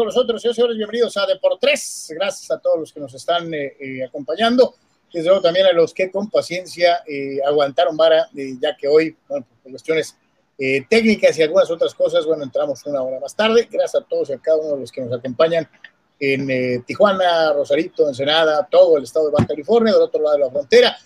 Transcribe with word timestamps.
con 0.00 0.06
nosotros, 0.06 0.40
señores, 0.40 0.78
bienvenidos 0.78 1.14
a 1.18 1.26
Deportes. 1.26 2.10
Gracias 2.16 2.50
a 2.50 2.58
todos 2.58 2.80
los 2.80 2.90
que 2.90 3.00
nos 3.00 3.12
están 3.12 3.52
eh, 3.52 3.76
eh, 3.78 4.02
acompañando. 4.02 4.74
Desde 5.12 5.28
luego 5.28 5.42
también 5.42 5.66
a 5.66 5.72
los 5.72 5.92
que 5.92 6.10
con 6.10 6.30
paciencia 6.30 7.02
eh, 7.06 7.38
aguantaron 7.46 7.98
vara, 7.98 8.26
ya 8.32 8.74
que 8.78 8.88
hoy, 8.88 9.14
bueno, 9.28 9.44
por 9.62 9.72
cuestiones 9.72 10.16
técnicas 10.88 11.38
y 11.38 11.42
algunas 11.42 11.70
otras 11.70 11.94
cosas, 11.94 12.24
bueno, 12.24 12.44
entramos 12.44 12.82
una 12.86 13.02
hora 13.02 13.20
más 13.20 13.36
tarde. 13.36 13.68
Gracias 13.70 14.02
a 14.02 14.06
todos 14.06 14.30
y 14.30 14.32
a 14.32 14.38
cada 14.38 14.56
uno 14.56 14.76
de 14.76 14.80
los 14.80 14.90
que 14.90 15.02
nos 15.02 15.12
acompañan 15.18 15.68
en 16.18 16.82
Tijuana, 16.86 17.52
Rosarito, 17.52 18.08
Ensenada, 18.08 18.66
todo 18.70 18.96
el 18.96 19.04
estado 19.04 19.26
de 19.26 19.32
Baja 19.32 19.48
California, 19.48 19.92
del 19.92 20.02
otro 20.02 20.22
lado 20.22 20.36
de 20.38 20.44
la 20.44 20.50
frontera. 20.50 20.96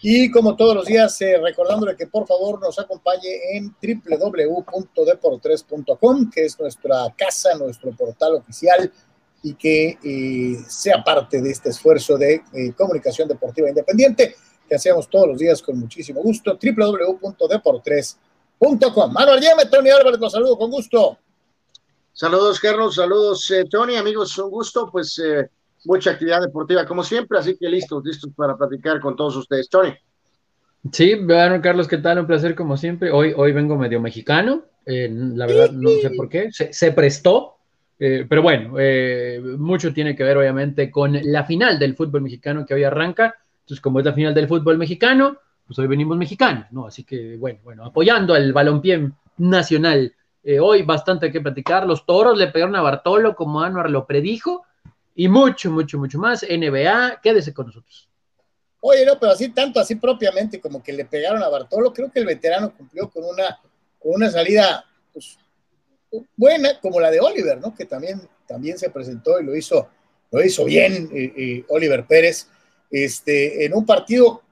Y 0.00 0.30
como 0.30 0.54
todos 0.54 0.76
los 0.76 0.86
días, 0.86 1.20
eh, 1.22 1.40
recordándole 1.42 1.96
que 1.96 2.06
por 2.06 2.24
favor 2.26 2.60
nos 2.60 2.78
acompañe 2.78 3.56
en 3.56 3.74
www.deportres.com, 3.82 6.30
que 6.30 6.44
es 6.44 6.60
nuestra 6.60 7.12
casa, 7.16 7.56
nuestro 7.56 7.90
portal 7.92 8.36
oficial, 8.36 8.92
y 9.42 9.54
que 9.54 9.98
eh, 10.02 10.58
sea 10.68 11.02
parte 11.02 11.42
de 11.42 11.50
este 11.50 11.70
esfuerzo 11.70 12.16
de 12.16 12.42
eh, 12.52 12.72
comunicación 12.76 13.26
deportiva 13.28 13.68
independiente 13.68 14.36
que 14.68 14.74
hacemos 14.74 15.08
todos 15.08 15.28
los 15.28 15.38
días 15.38 15.62
con 15.62 15.78
muchísimo 15.78 16.20
gusto. 16.22 16.58
www.deportres.com. 16.60 19.12
Manuel 19.12 19.40
Yeme, 19.40 19.66
Tony 19.66 19.90
Álvarez, 19.90 20.18
los 20.20 20.32
saludo 20.32 20.58
con 20.58 20.68
gusto. 20.70 21.18
Saludos, 22.12 22.58
Carlos, 22.60 22.96
saludos, 22.96 23.50
Tony, 23.70 23.96
amigos, 23.96 24.36
un 24.38 24.50
gusto, 24.50 24.90
pues 24.90 25.22
mucha 25.84 26.10
actividad 26.10 26.40
deportiva 26.40 26.86
como 26.86 27.02
siempre, 27.02 27.38
así 27.38 27.56
que 27.56 27.68
listos, 27.68 28.04
listos 28.04 28.30
para 28.36 28.56
platicar 28.56 29.00
con 29.00 29.16
todos 29.16 29.36
ustedes. 29.36 29.68
Tony. 29.68 29.94
Sí, 30.92 31.14
bueno, 31.16 31.60
Carlos, 31.60 31.88
¿qué 31.88 31.98
tal? 31.98 32.20
Un 32.20 32.26
placer 32.26 32.54
como 32.54 32.76
siempre. 32.76 33.10
Hoy, 33.10 33.32
hoy 33.36 33.52
vengo 33.52 33.76
medio 33.76 34.00
mexicano, 34.00 34.62
eh, 34.86 35.08
la 35.12 35.46
verdad 35.46 35.72
no 35.72 35.90
sé 36.00 36.10
por 36.10 36.28
qué, 36.28 36.50
se, 36.50 36.92
prestó, 36.92 37.56
eh, 37.98 38.26
pero 38.28 38.42
bueno, 38.42 38.74
eh, 38.78 39.40
mucho 39.58 39.92
tiene 39.92 40.14
que 40.14 40.24
ver 40.24 40.38
obviamente 40.38 40.90
con 40.90 41.18
la 41.20 41.44
final 41.44 41.78
del 41.78 41.94
fútbol 41.94 42.22
mexicano 42.22 42.64
que 42.64 42.74
hoy 42.74 42.84
arranca. 42.84 43.34
Entonces, 43.60 43.82
como 43.82 43.98
es 43.98 44.06
la 44.06 44.14
final 44.14 44.32
del 44.32 44.48
fútbol 44.48 44.78
mexicano, 44.78 45.36
pues 45.66 45.78
hoy 45.78 45.86
venimos 45.88 46.16
mexicanos, 46.16 46.66
¿no? 46.70 46.86
Así 46.86 47.04
que 47.04 47.36
bueno, 47.36 47.58
bueno, 47.62 47.84
apoyando 47.84 48.32
al 48.32 48.52
balompié 48.52 49.10
nacional. 49.36 50.14
hoy 50.62 50.82
bastante 50.82 51.30
que 51.30 51.42
platicar. 51.42 51.86
Los 51.86 52.06
toros 52.06 52.38
le 52.38 52.46
pegaron 52.46 52.76
a 52.76 52.80
Bartolo 52.80 53.34
como 53.34 53.60
Anuar 53.60 53.90
lo 53.90 54.06
predijo 54.06 54.64
y 55.18 55.26
mucho, 55.28 55.72
mucho, 55.72 55.98
mucho 55.98 56.16
más. 56.16 56.44
NBA, 56.44 57.20
quédese 57.20 57.52
con 57.52 57.66
nosotros. 57.66 58.08
Oye, 58.80 59.04
no, 59.04 59.18
pero 59.18 59.32
así 59.32 59.48
tanto, 59.48 59.80
así 59.80 59.96
propiamente 59.96 60.60
como 60.60 60.80
que 60.80 60.92
le 60.92 61.04
pegaron 61.06 61.42
a 61.42 61.48
Bartolo, 61.48 61.92
creo 61.92 62.08
que 62.08 62.20
el 62.20 62.26
veterano 62.26 62.72
cumplió 62.72 63.10
con 63.10 63.24
una, 63.24 63.60
con 63.98 64.14
una 64.14 64.30
salida 64.30 64.84
pues, 65.12 65.36
buena, 66.36 66.78
como 66.80 67.00
la 67.00 67.10
de 67.10 67.18
Oliver, 67.18 67.58
¿no? 67.60 67.74
Que 67.74 67.84
también, 67.84 68.28
también 68.46 68.78
se 68.78 68.90
presentó 68.90 69.40
y 69.40 69.44
lo 69.44 69.56
hizo, 69.56 69.88
lo 70.30 70.40
hizo 70.40 70.64
bien 70.64 71.10
eh, 71.12 71.32
eh, 71.36 71.64
Oliver 71.68 72.06
Pérez, 72.06 72.46
este, 72.88 73.64
en 73.64 73.74
un 73.74 73.84
partido 73.84 74.42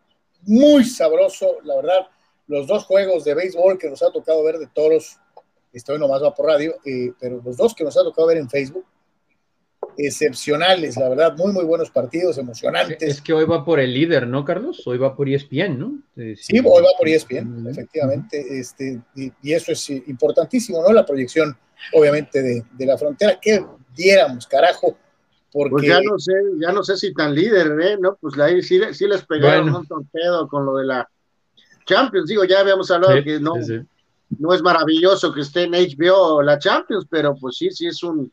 muy 0.43 0.85
sabroso, 0.85 1.59
la 1.63 1.77
verdad, 1.77 2.09
los 2.49 2.67
dos 2.67 2.87
juegos 2.87 3.23
de 3.23 3.35
béisbol 3.35 3.79
que 3.79 3.89
nos 3.89 4.03
ha 4.03 4.11
tocado 4.11 4.43
ver 4.43 4.59
de 4.59 4.67
toros, 4.67 5.17
estoy 5.73 6.01
nomás 6.01 6.25
va 6.25 6.35
por 6.35 6.47
radio, 6.47 6.75
eh, 6.85 7.13
pero 7.21 7.41
los 7.45 7.57
dos 7.57 7.73
que 7.73 7.85
nos 7.85 7.97
ha 7.97 8.03
tocado 8.03 8.27
ver 8.27 8.39
en 8.39 8.51
Facebook, 8.51 8.85
excepcionales, 9.99 10.97
la 10.97 11.09
verdad, 11.09 11.37
muy, 11.37 11.53
muy 11.53 11.65
buenos 11.65 11.91
partidos, 11.91 12.39
emocionantes. 12.39 13.03
Es 13.03 13.21
que 13.21 13.33
hoy 13.33 13.45
va 13.45 13.65
por 13.65 13.81
el 13.81 13.93
líder, 13.93 14.27
¿no, 14.27 14.45
Carlos? 14.45 14.83
Hoy 14.87 14.99
va 14.99 15.15
por 15.15 15.29
ESPN, 15.29 15.79
¿no? 15.79 16.03
Sí, 16.37 16.59
hoy 16.59 16.83
va 16.83 16.91
por 16.99 17.09
ESPN, 17.09 17.67
efectivamente, 17.69 18.45
este, 18.59 19.01
y, 19.15 19.33
eso 19.53 19.73
es 19.73 19.91
importantísimo, 19.91 20.83
¿no? 20.83 20.93
La 20.93 21.05
proyección, 21.05 21.57
obviamente, 21.93 22.43
de, 22.43 22.87
la 22.87 22.99
frontera, 22.99 23.39
que 23.41 23.65
diéramos, 23.95 24.47
carajo, 24.47 24.97
porque... 25.53 25.71
Pues 25.71 25.87
ya 25.87 26.01
no 26.01 26.19
sé, 26.19 26.33
ya 26.61 26.73
no 26.73 26.83
sé 26.83 26.97
si 26.97 27.15
tan 27.15 27.35
líder, 27.35 27.81
¿eh? 27.81 27.97
¿No? 27.99 28.17
Pues 28.21 28.39
ahí 28.39 28.63
sí, 28.63 28.81
sí 28.93 29.07
les 29.07 29.25
pegaron 29.25 29.75
un 29.75 29.87
torpedo 29.87 30.49
con 30.49 30.67
lo 30.67 30.77
de 30.77 30.87
la 30.87 31.09
Champions, 31.87 32.29
digo, 32.29 32.45
ya 32.45 32.61
habíamos 32.61 32.91
hablado 32.91 33.23
que 33.23 33.41
no... 33.41 33.55
No 34.29 34.53
es 34.53 34.61
maravilloso 34.61 35.33
que 35.33 35.43
esté 35.43 35.63
en 35.63 35.71
HBO 35.71 36.43
la 36.43 36.59
Champions, 36.59 37.07
pero 37.09 37.37
pues 37.37 37.59
sí, 37.59 37.71
sí 37.71 37.87
es 37.87 38.03
un, 38.03 38.33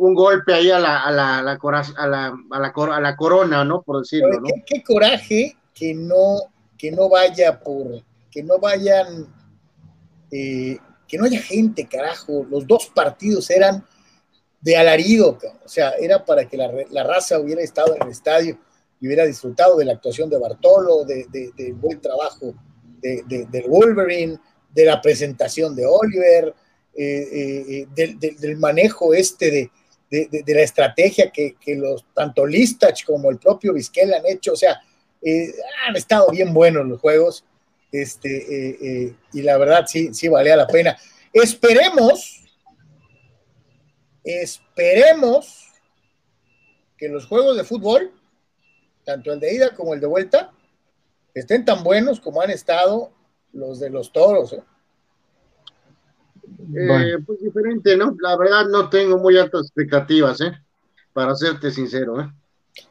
un 0.00 0.14
golpe 0.14 0.54
ahí 0.54 0.70
a 0.70 0.78
la, 0.78 1.02
a 1.02 1.10
la, 1.10 1.38
a 1.40 1.42
la, 1.42 1.52
a 1.52 2.06
la, 2.06 2.40
a 2.48 3.00
la, 3.00 3.16
corona, 3.16 3.64
¿no? 3.66 3.82
Por 3.82 4.00
decirlo, 4.00 4.40
¿no? 4.40 4.48
Qué, 4.64 4.82
coraje 4.82 5.54
que 5.74 5.92
no, 5.92 6.38
que 6.78 6.90
no 6.90 7.10
vaya 7.10 7.60
por, 7.60 8.02
que 8.30 8.42
no 8.42 8.58
vayan, 8.58 9.26
eh, 10.30 10.78
que 11.06 11.18
no 11.18 11.26
haya 11.26 11.42
gente, 11.42 11.86
carajo. 11.86 12.46
Los 12.48 12.66
dos 12.66 12.90
partidos 12.94 13.50
eran 13.50 13.84
de 14.62 14.78
alarido, 14.78 15.36
o 15.62 15.68
sea, 15.68 15.90
era 15.90 16.24
para 16.24 16.48
que 16.48 16.56
la, 16.56 17.04
raza 17.04 17.38
hubiera 17.38 17.60
estado 17.60 17.94
en 17.94 18.02
el 18.02 18.08
estadio 18.08 18.58
y 19.00 19.06
hubiera 19.06 19.26
disfrutado 19.26 19.76
de 19.76 19.84
la 19.84 19.92
actuación 19.92 20.30
de 20.30 20.38
Bartolo, 20.38 21.04
de, 21.04 21.26
del 21.54 21.74
buen 21.74 22.00
trabajo 22.00 22.54
de, 23.02 23.22
del 23.50 23.68
Wolverine, 23.68 24.38
de 24.72 24.84
la 24.86 25.02
presentación 25.02 25.76
de 25.76 25.84
Oliver, 25.84 26.54
eh, 26.94 27.86
eh, 27.96 28.34
del, 28.40 28.56
manejo 28.56 29.12
este 29.12 29.50
de, 29.50 29.70
de, 30.10 30.44
la 30.46 30.62
estrategia 30.62 31.30
que, 31.30 31.56
los 31.76 32.04
tanto 32.14 32.44
Listach 32.44 33.04
como 33.04 33.30
el 33.30 33.38
propio 33.38 33.72
Vizquel 33.72 34.12
han 34.12 34.26
hecho, 34.26 34.52
o 34.52 34.56
sea, 34.56 34.80
eh, 35.22 35.52
han 35.86 35.96
estado 35.96 36.28
bien 36.30 36.52
buenos 36.52 36.86
los 36.86 37.00
juegos, 37.00 37.44
este, 37.92 38.28
eh, 38.28 38.78
eh, 38.82 39.16
y 39.32 39.42
la 39.42 39.56
verdad 39.56 39.84
sí, 39.86 40.12
sí 40.12 40.28
valía 40.28 40.56
la 40.56 40.66
pena. 40.66 40.96
Esperemos, 41.32 42.44
esperemos 44.24 45.68
que 46.96 47.08
los 47.08 47.26
juegos 47.26 47.56
de 47.56 47.64
fútbol, 47.64 48.12
tanto 49.04 49.32
el 49.32 49.40
de 49.40 49.54
ida 49.54 49.74
como 49.74 49.94
el 49.94 50.00
de 50.00 50.06
vuelta, 50.06 50.52
estén 51.34 51.64
tan 51.64 51.84
buenos 51.84 52.20
como 52.20 52.42
han 52.42 52.50
estado 52.50 53.12
los 53.52 53.78
de 53.78 53.90
los 53.90 54.12
toros. 54.12 54.52
Eh, 54.52 54.62
pues 57.26 57.40
diferente, 57.40 57.96
¿no? 57.96 58.16
La 58.20 58.36
verdad 58.36 58.66
no 58.68 58.88
tengo 58.88 59.18
muy 59.18 59.36
altas 59.36 59.62
expectativas, 59.62 60.40
¿eh? 60.40 60.52
Para 61.12 61.34
serte 61.34 61.70
sincero, 61.70 62.20
¿eh? 62.20 62.30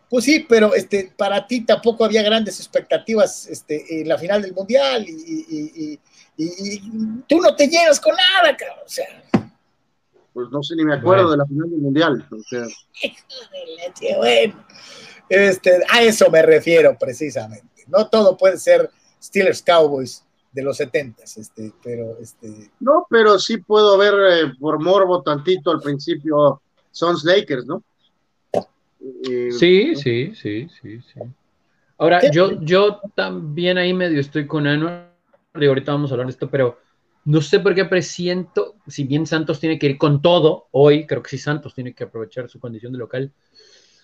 Pues 0.10 0.26
sí, 0.26 0.46
pero 0.48 0.74
este, 0.74 1.14
para 1.16 1.46
ti 1.46 1.66
tampoco 1.66 2.04
había 2.04 2.24
grandes 2.24 2.60
expectativas 2.60 3.48
este, 3.48 4.02
en 4.02 4.08
la 4.08 4.18
final 4.18 4.42
del 4.42 4.54
Mundial 4.54 5.06
y, 5.08 6.00
tú 7.28 7.42
no 7.42 7.56
te 7.56 7.68
llenas 7.68 8.00
con 8.00 8.16
nada, 8.16 8.56
cabrón. 8.58 8.80
O 8.86 8.90
sea. 8.90 9.24
Pues 10.34 10.48
no 10.52 10.64
sé 10.64 10.76
ni 10.76 10.86
me 10.86 10.96
acuerdo 10.96 11.30
de 11.32 11.38
la 11.38 11.46
final 11.46 11.70
del 11.70 11.80
Mundial. 11.80 12.28
O 12.32 12.44
sea. 12.44 12.66
bueno. 14.18 14.66
Este, 15.28 15.80
a 15.90 16.02
eso 16.02 16.32
me 16.32 16.42
refiero 16.42 16.98
precisamente. 16.98 17.86
No 17.88 18.08
todo 18.08 18.36
puede 18.36 18.58
ser 18.58 18.90
Steelers 19.22 19.62
Cowboys 19.62 20.24
de 20.52 20.64
los 20.64 20.78
setentas, 20.78 21.38
este, 21.38 21.74
pero 21.84 22.18
este. 22.20 22.72
No, 22.80 23.06
pero 23.10 23.38
sí 23.38 23.58
puedo 23.58 23.98
ver 23.98 24.14
eh, 24.14 24.54
por 24.60 24.82
morbo 24.82 25.22
tantito 25.22 25.72
al 25.72 25.80
principio 25.80 26.62
Sons 26.92 27.24
Lakers, 27.24 27.66
¿no? 27.66 27.84
Eh, 29.02 29.52
sí, 29.52 29.96
sí, 29.96 30.34
sí, 30.36 30.68
sí, 30.82 31.00
sí. 31.02 31.20
Ahora, 31.98 32.30
yo, 32.32 32.62
yo 32.62 33.02
también 33.14 33.78
ahí 33.78 33.94
medio 33.94 34.20
estoy 34.20 34.48
con 34.48 34.66
Anuar, 34.66 35.14
y 35.60 35.66
ahorita 35.66 35.92
vamos 35.92 36.12
a 36.12 36.14
hablar 36.14 36.28
de 36.28 36.32
esto, 36.32 36.50
pero 36.50 36.80
no 37.26 37.42
sé 37.42 37.60
por 37.60 37.76
qué 37.76 37.86
presiento, 37.86 38.76
si 38.88 39.04
bien 39.04 39.28
Santos 39.28 39.60
tiene 39.60 39.78
que 39.78 39.88
ir 39.88 39.98
con 39.98 40.22
todo 40.22 40.68
hoy, 40.72 41.06
creo 41.06 41.22
que 41.22 41.30
sí 41.30 41.38
Santos 41.38 41.76
tiene 41.76 41.94
que 41.94 42.06
aprovechar 42.06 42.50
su 42.50 42.60
condición 42.60 42.94
de 42.94 43.00
local, 43.00 43.32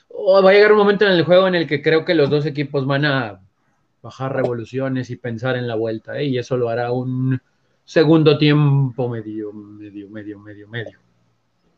o 0.10 0.42
va 0.44 0.50
a 0.50 0.54
llegar 0.54 0.74
un 0.74 0.78
momento 0.78 1.06
en 1.06 1.14
el 1.14 1.24
juego 1.24 1.48
en 1.48 1.56
el 1.56 1.68
que 1.68 1.82
creo 1.82 2.06
que 2.06 2.14
los 2.14 2.30
dos 2.30 2.46
equipos 2.46 2.86
van 2.86 3.06
a 3.06 3.42
bajar 4.06 4.36
revoluciones 4.36 5.10
y 5.10 5.16
pensar 5.16 5.56
en 5.56 5.68
la 5.68 5.74
vuelta, 5.74 6.19
¿eh? 6.19 6.25
y 6.25 6.38
eso 6.38 6.56
lo 6.57 6.69
hará 6.69 6.92
un 6.92 7.42
segundo 7.84 8.38
tiempo 8.38 9.10
medio, 9.10 9.52
medio, 9.52 10.07
medio, 10.10 10.38
medio, 10.38 10.68
medio. 10.68 11.00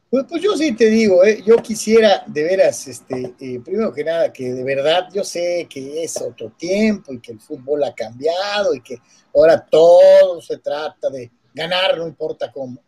Pues, 0.09 0.25
pues 0.27 0.44
yo 0.44 0.57
sí 0.57 0.75
te 0.75 0.89
digo, 0.89 1.24
¿eh? 1.24 1.41
yo 1.45 1.56
quisiera 1.57 2.25
de 2.27 2.44
veras, 2.44 2.85
este, 2.89 3.33
eh, 3.39 3.62
primero 3.63 3.94
que 3.94 4.03
nada, 4.03 4.33
que 4.33 4.51
de 4.51 4.62
verdad 4.62 5.07
yo 5.13 5.24
sé 5.24 5.68
que 5.69 6.03
es 6.03 6.21
otro 6.21 6.50
tiempo 6.50 7.13
y 7.13 7.21
que 7.21 7.31
el 7.31 7.39
fútbol 7.39 7.85
ha 7.85 7.95
cambiado 7.95 8.73
y 8.75 8.81
que 8.81 8.97
ahora 9.33 9.65
todo 9.65 10.41
se 10.41 10.57
trata 10.57 11.09
de 11.09 11.31
ganar, 11.53 11.97
no 11.97 12.06
importa 12.06 12.51
cómo. 12.51 12.81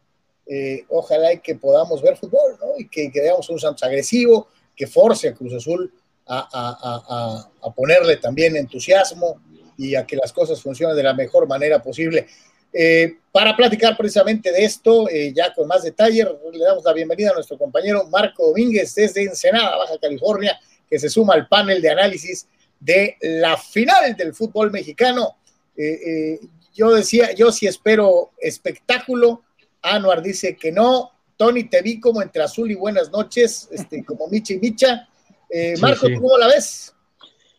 Eh, 0.46 0.84
ojalá 0.90 1.32
y 1.32 1.40
que 1.40 1.56
podamos 1.56 2.02
ver 2.02 2.18
fútbol, 2.18 2.58
¿no? 2.60 2.78
Y 2.78 2.90
que, 2.90 3.10
que 3.10 3.22
veamos 3.22 3.50
un 3.50 3.60
Santos 3.60 3.84
agresivo, 3.84 4.50
que 4.76 4.86
force 4.86 5.30
a 5.30 5.34
Cruz 5.34 5.54
Azul 5.54 5.94
a, 6.30 7.72
ponerle 7.76 8.18
también 8.18 8.56
entusiasmo 8.56 9.42
y 9.78 9.96
a 9.96 10.06
que 10.06 10.16
las 10.16 10.32
cosas 10.32 10.62
funcionen 10.62 10.96
de 10.96 11.04
la 11.04 11.14
mejor 11.14 11.48
manera 11.48 11.82
posible. 11.82 12.28
Eh, 12.72 13.18
para 13.32 13.56
platicar 13.56 13.98
precisamente 13.98 14.52
de 14.52 14.64
esto, 14.64 15.10
eh, 15.10 15.34
ya 15.36 15.54
con 15.54 15.68
más 15.68 15.84
detalle, 15.84 16.28
le 16.54 16.64
damos 16.64 16.84
la 16.84 16.94
bienvenida 16.94 17.32
a 17.32 17.34
nuestro 17.34 17.58
compañero 17.58 18.08
Marco 18.08 18.48
Domínguez 18.48 18.94
desde 18.94 19.24
Ensenada, 19.24 19.78
Baja 19.78 19.98
California, 20.00 20.60
que 20.88 21.00
se 21.00 21.10
suma 21.10 21.34
al 21.34 21.48
panel 21.48 21.82
de 21.82 21.90
análisis 21.90 22.48
de 22.80 23.18
la 23.22 23.58
final 23.58 24.16
del 24.16 24.34
fútbol 24.34 24.72
mexicano. 24.72 25.38
Eh, 25.76 26.40
yo 26.76 26.94
decía, 26.94 27.34
yo 27.34 27.52
sí 27.52 27.66
espero 27.66 28.32
espectáculo. 28.40 29.44
Anuar 29.82 30.22
dice 30.22 30.56
que 30.56 30.72
no, 30.72 31.12
Tony, 31.38 31.64
te 31.64 31.82
vi 31.82 32.00
como 32.00 32.22
entre 32.22 32.44
azul 32.44 32.70
y 32.70 32.76
buenas 32.76 33.10
noches, 33.12 33.68
este, 33.72 34.04
como 34.04 34.28
Micha 34.28 34.54
y 34.54 34.60
Micha. 34.60 35.09
Eh, 35.50 35.76
Marco, 35.82 36.08
¿cómo 36.16 36.38
la 36.38 36.48
ves? 36.48 36.96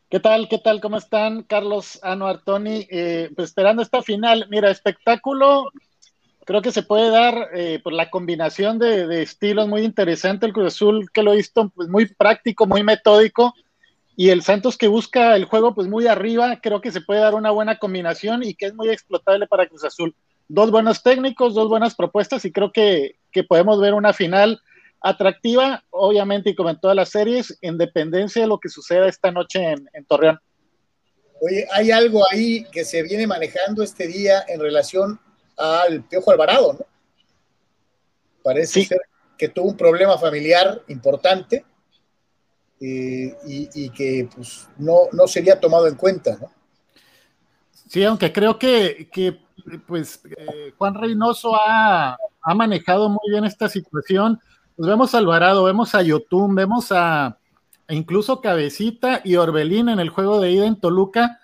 ¿Qué 0.08 0.20
tal? 0.20 0.48
¿Qué 0.48 0.58
tal? 0.58 0.80
¿Cómo 0.80 0.96
están? 0.96 1.42
Carlos, 1.42 1.98
Anuar, 2.02 2.42
Tony, 2.44 2.86
eh, 2.90 3.30
pues 3.34 3.48
esperando 3.48 3.82
esta 3.82 4.02
final. 4.02 4.46
Mira, 4.50 4.70
espectáculo, 4.70 5.70
creo 6.44 6.62
que 6.62 6.72
se 6.72 6.82
puede 6.82 7.10
dar 7.10 7.50
eh, 7.54 7.80
por 7.82 7.92
la 7.92 8.10
combinación 8.10 8.78
de, 8.78 9.22
estilos 9.22 9.68
muy 9.68 9.82
interesante. 9.82 10.46
El 10.46 10.52
Cruz 10.52 10.74
Azul 10.74 11.10
que 11.12 11.22
lo 11.22 11.32
he 11.32 11.36
visto 11.36 11.68
pues, 11.70 11.88
muy 11.88 12.06
práctico, 12.06 12.66
muy 12.66 12.82
metódico. 12.82 13.54
Y 14.16 14.30
el 14.30 14.42
Santos 14.42 14.76
que 14.76 14.88
busca 14.88 15.36
el 15.36 15.44
juego 15.44 15.74
pues 15.74 15.88
muy 15.88 16.06
arriba, 16.06 16.60
creo 16.60 16.80
que 16.80 16.90
se 16.92 17.00
puede 17.00 17.20
dar 17.20 17.34
una 17.34 17.52
buena 17.52 17.78
combinación 17.78 18.42
y 18.42 18.54
que 18.54 18.66
es 18.66 18.74
muy 18.74 18.88
explotable 18.88 19.46
para 19.46 19.66
Cruz 19.66 19.84
Azul. 19.84 20.14
Dos 20.48 20.70
buenos 20.70 21.02
técnicos, 21.02 21.54
dos 21.54 21.68
buenas 21.68 21.94
propuestas 21.94 22.44
y 22.44 22.52
creo 22.52 22.72
que, 22.72 23.16
que 23.30 23.44
podemos 23.44 23.80
ver 23.80 23.94
una 23.94 24.12
final 24.12 24.60
atractiva, 25.00 25.84
obviamente, 25.90 26.50
y 26.50 26.54
como 26.54 26.70
en 26.70 26.80
todas 26.80 26.96
las 26.96 27.10
series, 27.10 27.56
en 27.62 27.78
dependencia 27.78 28.42
de 28.42 28.48
lo 28.48 28.58
que 28.58 28.68
suceda 28.68 29.08
esta 29.08 29.30
noche 29.30 29.74
en, 29.92 30.04
Torreón. 30.06 30.38
Oye, 31.40 31.66
hay 31.72 31.90
algo 31.90 32.22
ahí 32.30 32.64
que 32.70 32.84
se 32.84 33.02
viene 33.02 33.26
manejando 33.26 33.82
este 33.82 34.06
día 34.06 34.44
en 34.46 34.60
relación 34.60 35.18
al 35.56 36.04
Piojo 36.04 36.30
Alvarado, 36.30 36.74
¿no? 36.74 36.86
Parece 38.42 38.84
ser 38.84 39.00
que 39.38 39.48
tuvo 39.48 39.68
un 39.68 39.76
problema 39.76 40.18
familiar 40.18 40.82
importante 40.88 41.64
eh, 42.80 43.36
y, 43.46 43.90
que 43.90 44.28
pues, 44.34 44.68
no, 44.78 45.08
no 45.12 45.26
sería 45.26 45.58
tomado 45.58 45.86
en 45.86 45.96
cuenta, 45.96 46.36
¿no? 46.40 46.52
Sí, 47.88 48.04
aunque 48.04 48.32
creo 48.32 48.58
que, 48.58 49.08
que 49.10 49.40
pues 49.86 50.20
eh, 50.36 50.72
Juan 50.78 50.94
Reynoso 50.94 51.56
ha, 51.56 52.16
ha, 52.42 52.54
manejado 52.54 53.08
muy 53.08 53.30
bien 53.30 53.44
esta 53.44 53.68
situación 53.68 54.38
pues 54.80 54.88
vemos 54.88 55.14
a 55.14 55.18
Alvarado, 55.18 55.64
vemos 55.64 55.94
a 55.94 56.00
Yotun, 56.00 56.54
vemos 56.54 56.90
a, 56.90 57.36
incluso 57.90 58.40
Cabecita 58.40 59.20
y 59.22 59.36
Orbelín 59.36 59.90
en 59.90 60.00
el 60.00 60.08
juego 60.08 60.40
de 60.40 60.52
ida 60.52 60.64
en 60.64 60.80
Toluca, 60.80 61.38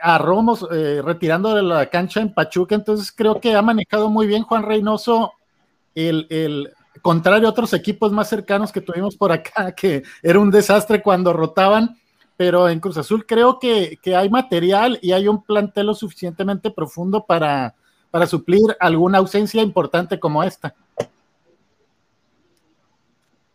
a 0.00 0.16
Romos 0.16 0.64
eh, 0.70 1.02
retirando 1.04 1.56
de 1.56 1.64
la 1.64 1.86
cancha 1.86 2.20
en 2.20 2.32
Pachuca, 2.32 2.76
entonces 2.76 3.10
creo 3.10 3.40
que 3.40 3.56
ha 3.56 3.62
manejado 3.62 4.10
muy 4.10 4.28
bien 4.28 4.44
Juan 4.44 4.62
Reynoso 4.62 5.32
el, 5.96 6.70
contrario 7.02 7.48
a 7.48 7.50
otros 7.50 7.72
equipos 7.72 8.12
más 8.12 8.28
cercanos 8.28 8.70
que 8.70 8.80
tuvimos 8.80 9.16
por 9.16 9.32
acá, 9.32 9.72
que 9.76 10.04
era 10.22 10.38
un 10.38 10.52
desastre 10.52 11.02
cuando 11.02 11.32
rotaban, 11.32 11.98
pero 12.36 12.68
en 12.68 12.78
Cruz 12.78 12.96
Azul 12.96 13.26
creo 13.26 13.58
que, 13.58 13.98
hay 14.16 14.30
material 14.30 15.00
y 15.02 15.10
hay 15.10 15.26
un 15.26 15.42
plantel 15.42 15.86
lo 15.86 15.94
suficientemente 15.96 16.70
profundo 16.70 17.26
para, 17.26 17.74
para 18.12 18.28
suplir 18.28 18.76
alguna 18.78 19.18
ausencia 19.18 19.64
importante 19.64 20.20
como 20.20 20.44
esta. 20.44 20.76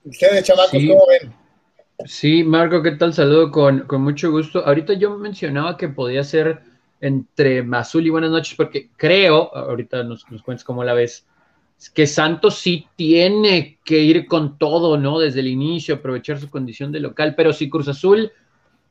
Ustedes, 0.05 0.43
chamacos, 0.43 0.71
¿cómo 0.71 1.05
ven? 1.07 1.33
Sí, 2.05 2.43
Marco, 2.43 2.81
¿qué 2.81 2.91
tal? 2.91 3.13
Saludo 3.13 3.51
con, 3.51 3.85
mucho 4.01 4.31
gusto. 4.31 4.65
Ahorita 4.65 4.93
yo 4.93 5.17
mencionaba 5.17 5.77
que 5.77 5.87
podía 5.87 6.23
ser 6.23 6.61
entre 6.99 7.63
Mazul 7.63 8.05
y 8.05 8.09
Buenas 8.09 8.31
noches, 8.31 8.55
porque 8.55 8.89
creo, 8.97 9.55
ahorita 9.55 10.03
nos, 10.03 10.29
nos 10.29 10.41
cuentas 10.41 10.63
cómo 10.63 10.83
la 10.83 10.93
ves, 10.93 11.25
que 11.93 12.07
Santos 12.07 12.55
sí 12.55 12.87
tiene 12.95 13.79
que 13.83 13.99
ir 13.99 14.25
con 14.25 14.57
todo, 14.57 14.97
¿no? 14.97 15.19
Desde 15.19 15.41
el 15.41 15.47
inicio, 15.47 15.95
aprovechar 15.95 16.39
su 16.39 16.49
condición 16.49 16.91
de 16.91 16.99
local, 16.99 17.35
pero 17.35 17.53
si 17.53 17.69
Cruz 17.69 17.87
Azul 17.87 18.31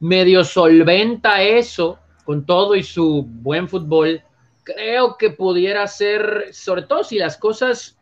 medio 0.01 0.45
solventa 0.45 1.43
eso, 1.43 1.99
con 2.25 2.45
todo 2.45 2.75
y 2.75 2.83
su 2.83 3.23
buen 3.23 3.69
fútbol, 3.69 4.23
creo 4.63 5.17
que 5.17 5.31
pudiera 5.31 5.87
ser, 5.87 6.49
sobre 6.53 6.83
todo 6.83 7.05
si 7.05 7.19
las 7.19 7.37
cosas 7.37 7.99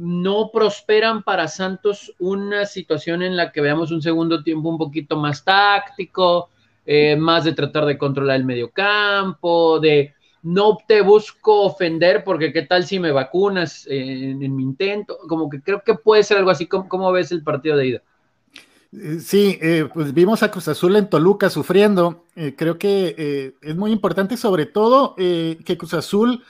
no 0.00 0.50
prosperan 0.50 1.22
para 1.22 1.46
Santos 1.46 2.14
una 2.18 2.64
situación 2.64 3.22
en 3.22 3.36
la 3.36 3.52
que 3.52 3.60
veamos 3.60 3.90
un 3.90 4.00
segundo 4.00 4.42
tiempo 4.42 4.70
un 4.70 4.78
poquito 4.78 5.14
más 5.16 5.44
táctico, 5.44 6.48
eh, 6.86 7.16
más 7.16 7.44
de 7.44 7.52
tratar 7.52 7.84
de 7.84 7.98
controlar 7.98 8.36
el 8.36 8.46
medio 8.46 8.70
campo, 8.70 9.78
de 9.78 10.14
no 10.42 10.78
te 10.88 11.02
busco 11.02 11.64
ofender 11.64 12.24
porque 12.24 12.50
qué 12.50 12.62
tal 12.62 12.86
si 12.86 12.98
me 12.98 13.12
vacunas 13.12 13.86
en, 13.90 14.38
mi 14.56 14.62
intento, 14.62 15.18
como 15.28 15.50
que 15.50 15.60
creo 15.60 15.82
que 15.84 15.92
puede 15.92 16.22
ser 16.22 16.38
algo 16.38 16.48
así, 16.48 16.66
como, 16.66 17.12
ves 17.12 17.30
el 17.30 17.42
partido 17.42 17.76
de 17.76 17.86
ida? 17.86 18.02
Eh, 18.92 19.18
sí, 19.20 19.58
eh, 19.60 19.86
pues 19.92 20.14
vimos 20.14 20.42
a 20.42 20.50
Cruz 20.50 20.66
Azul 20.68 20.96
en 20.96 21.10
Toluca 21.10 21.50
sufriendo. 21.50 22.24
creo 22.56 22.78
que 22.78 23.52
es 23.60 23.76
muy 23.76 23.92
importante, 23.92 24.38
sobre 24.38 24.64
todo 24.64 25.14
que 25.14 25.76
Cruz 25.76 25.92
Azul 25.92 26.42
eh, 26.42 26.44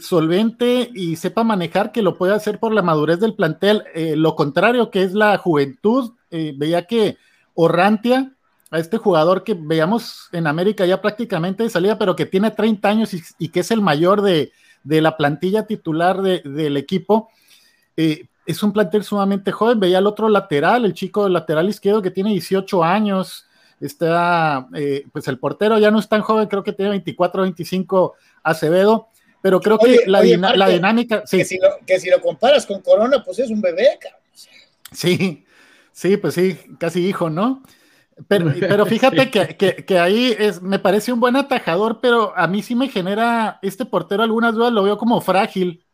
solvente 0.00 0.90
y 0.94 1.16
sepa 1.16 1.42
manejar, 1.42 1.90
que 1.90 2.02
lo 2.02 2.16
puede 2.16 2.34
hacer 2.34 2.60
por 2.60 2.72
la 2.72 2.82
madurez 2.82 3.18
del 3.18 3.34
plantel. 3.34 3.82
Eh, 3.94 4.14
lo 4.16 4.36
contrario, 4.36 4.90
que 4.90 5.02
es 5.02 5.12
la 5.12 5.36
juventud, 5.38 6.12
eh, 6.30 6.54
veía 6.56 6.86
que 6.86 7.16
Orrantia, 7.54 8.32
a 8.70 8.78
este 8.78 8.96
jugador 8.96 9.44
que 9.44 9.54
veíamos 9.54 10.28
en 10.32 10.46
América 10.46 10.86
ya 10.86 11.02
prácticamente 11.02 11.64
de 11.64 11.70
salida, 11.70 11.98
pero 11.98 12.16
que 12.16 12.24
tiene 12.24 12.50
30 12.50 12.88
años 12.88 13.10
y, 13.38 13.48
que 13.48 13.60
es 13.60 13.70
el 13.70 13.82
mayor 13.82 14.22
de, 14.22 14.52
la 14.84 15.16
plantilla 15.16 15.66
titular 15.66 16.22
del 16.22 16.76
equipo, 16.78 17.28
es 17.94 18.62
un 18.62 18.72
plantel 18.72 19.04
sumamente 19.04 19.52
joven. 19.52 19.78
Veía 19.78 19.98
el 19.98 20.06
otro 20.06 20.30
lateral, 20.30 20.86
el 20.86 20.94
chico 20.94 21.28
lateral 21.28 21.68
izquierdo 21.68 22.00
que 22.00 22.10
tiene 22.10 22.30
18 22.30 22.82
años. 22.82 23.46
Está, 23.78 24.66
pues 25.12 25.28
el 25.28 25.38
portero 25.38 25.78
ya 25.78 25.90
no 25.90 25.98
es 25.98 26.08
tan 26.08 26.22
joven, 26.22 26.48
creo 26.48 26.62
que 26.62 26.72
tiene 26.72 26.92
24, 26.92 27.42
25 27.42 28.14
Acevedo 28.42 29.11
pero 29.42 29.60
creo 29.60 29.78
que 29.78 30.04
la, 30.06 30.22
dinámica. 30.22 31.24
Sí. 31.26 31.38
Que, 31.84 32.00
si 32.00 32.08
lo, 32.08 32.20
comparas 32.20 32.64
con 32.64 32.80
Corona, 32.80 33.22
pues 33.24 33.40
es 33.40 33.50
un 33.50 33.60
bebé, 33.60 33.98
cabrón. 34.00 34.20
Sí, 34.92 35.44
sí, 35.90 36.16
pues 36.16 36.34
sí, 36.34 36.56
casi 36.78 37.06
hijo, 37.06 37.28
¿no? 37.28 37.62
Pero, 38.28 38.52
pero 38.60 38.86
fíjate 38.86 39.30
que, 39.30 39.98
ahí 39.98 40.34
es, 40.38 40.62
me 40.62 40.78
parece 40.78 41.12
un 41.12 41.18
buen 41.18 41.34
atajador, 41.34 42.00
pero 42.00 42.32
a 42.36 42.46
mí 42.46 42.62
sí 42.62 42.76
me 42.76 42.88
genera 42.88 43.58
este 43.62 43.84
portero 43.84 44.22
algunas 44.22 44.54
dudas, 44.54 44.72
lo 44.72 44.84
veo 44.84 44.96
como 44.96 45.20
frágil, 45.20 45.84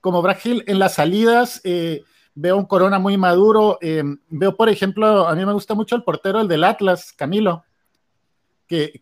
como 0.00 0.20
frágil 0.20 0.64
en 0.66 0.80
las 0.80 0.94
salidas. 0.94 1.60
Eh, 1.62 2.02
veo 2.34 2.56
un 2.56 2.66
Corona 2.66 2.98
muy 2.98 3.16
maduro. 3.16 3.78
Eh, 3.80 4.02
veo, 4.28 4.56
por 4.56 4.68
ejemplo, 4.68 5.28
a 5.28 5.34
mí 5.36 5.46
me 5.46 5.52
gusta 5.52 5.74
mucho 5.74 5.94
el 5.94 6.02
portero, 6.02 6.40
el 6.40 6.48
del 6.48 6.64
Atlas, 6.64 7.12
Camilo 7.12 7.64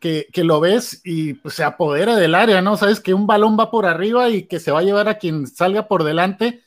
que, 0.00 0.44
lo 0.44 0.60
ves 0.60 1.00
y 1.04 1.34
pues, 1.34 1.54
se 1.54 1.64
apodera 1.64 2.16
del 2.16 2.34
área, 2.34 2.62
¿no? 2.62 2.76
Sabes 2.76 3.00
que 3.00 3.14
un 3.14 3.26
balón 3.26 3.56
va 3.58 3.70
por 3.70 3.86
arriba 3.86 4.28
y 4.30 4.44
que 4.44 4.60
se 4.60 4.70
va 4.70 4.80
a 4.80 4.84
llevar 4.84 5.08
a 5.08 5.18
quien 5.18 5.46
salga 5.46 5.88
por 5.88 6.04
delante. 6.04 6.62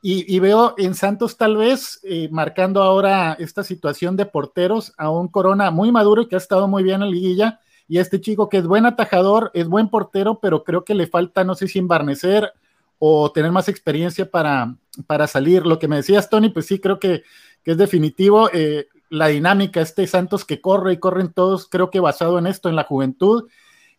Y, 0.00 0.38
veo 0.38 0.74
en 0.78 0.94
Santos 0.94 1.36
tal 1.36 1.56
vez 1.56 1.98
eh, 2.04 2.28
marcando 2.30 2.82
ahora 2.82 3.36
esta 3.40 3.64
situación 3.64 4.16
de 4.16 4.26
porteros 4.26 4.92
a 4.96 5.10
un 5.10 5.26
Corona 5.26 5.72
muy 5.72 5.90
maduro 5.90 6.28
que 6.28 6.36
ha 6.36 6.38
estado 6.38 6.68
muy 6.68 6.84
bien 6.84 7.02
en 7.02 7.10
liguilla. 7.10 7.60
Y 7.88 7.98
este 7.98 8.20
chico 8.20 8.48
que 8.48 8.58
es 8.58 8.66
buen 8.66 8.86
atajador, 8.86 9.50
es 9.54 9.66
buen 9.66 9.88
portero, 9.88 10.38
pero 10.40 10.62
creo 10.62 10.84
que 10.84 10.94
le 10.94 11.08
falta, 11.08 11.42
no 11.42 11.56
sé 11.56 11.66
si 11.66 11.80
embarnecer 11.80 12.52
o 12.98 13.32
tener 13.32 13.50
más 13.50 13.68
experiencia 13.68 14.30
para, 14.30 14.76
para 15.06 15.26
salir. 15.26 15.66
Lo 15.66 15.78
que 15.78 15.88
me 15.88 15.96
decías, 15.96 16.30
Tony, 16.30 16.50
pues 16.50 16.66
sí, 16.66 16.78
creo 16.78 17.00
que, 17.00 17.24
que 17.64 17.72
es 17.72 17.76
definitivo. 17.76 18.50
Eh, 18.52 18.86
la 19.10 19.28
dinámica, 19.28 19.80
este 19.80 20.06
Santos 20.06 20.44
que 20.44 20.60
corre 20.60 20.94
y 20.94 20.98
corren 20.98 21.32
todos, 21.32 21.68
creo 21.68 21.90
que 21.90 22.00
basado 22.00 22.38
en 22.38 22.46
esto, 22.46 22.68
en 22.68 22.76
la 22.76 22.84
juventud 22.84 23.48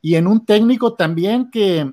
y 0.01 0.15
en 0.15 0.27
un 0.27 0.45
técnico 0.45 0.93
también 0.93 1.49
que, 1.51 1.91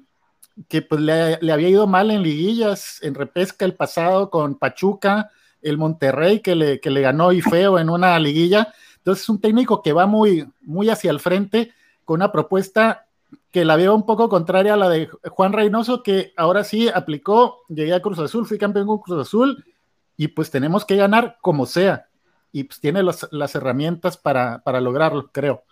que 0.69 0.83
pues 0.83 1.01
le, 1.01 1.39
había 1.53 1.69
ido 1.69 1.87
mal 1.87 2.11
en 2.11 2.23
liguillas, 2.23 3.03
en 3.03 3.15
repesca 3.15 3.65
el 3.65 3.75
pasado 3.75 4.31
con 4.31 4.57
Pachuca, 4.57 5.31
el 5.63 5.79
Monterrey 5.79 6.41
que 6.41 6.55
le, 6.55 6.81
que 6.81 6.91
le 6.91 7.01
ganó 7.01 7.33
y 7.33 7.41
feo 7.41 7.79
en 7.79 7.91
una 7.91 8.19
liguilla. 8.19 8.73
Entonces 8.99 9.25
es 9.25 9.29
un 9.29 9.41
técnico 9.41 9.83
que 9.83 9.93
va 9.93 10.07
muy, 10.07 10.49
muy 10.63 10.89
hacia 10.89 11.11
el 11.11 11.21
frente 11.21 11.73
con 12.05 12.17
una 12.17 12.31
propuesta 12.31 13.07
que 13.51 13.65
la 13.65 13.77
veo 13.77 13.95
un 13.95 14.07
poco 14.07 14.29
contraria 14.29 14.75
a 14.75 14.77
la 14.77 14.89
de 14.89 15.09
Juan 15.31 15.53
Reynoso, 15.53 16.03
que 16.03 16.33
ahora 16.37 16.63
sí 16.63 16.89
aplicó, 16.89 17.63
llegué 17.69 17.95
a 17.95 18.03
Cruz 18.03 18.19
Azul, 18.19 18.47
fui 18.47 18.59
campeón 18.59 18.87
con 18.87 18.99
Cruz 18.99 19.27
Azul 19.27 19.65
y 20.17 20.29
pues 20.29 20.51
tenemos 20.51 20.85
que 20.85 20.97
ganar 20.97 21.39
como 21.41 21.67
sea 21.67 22.07
y 22.57 22.65
pues 22.65 22.81
tiene 22.81 23.03
las 23.03 23.55
herramientas 23.55 24.17
para, 24.17 24.63
lograrlo, 24.81 25.29
creo. 25.31 25.63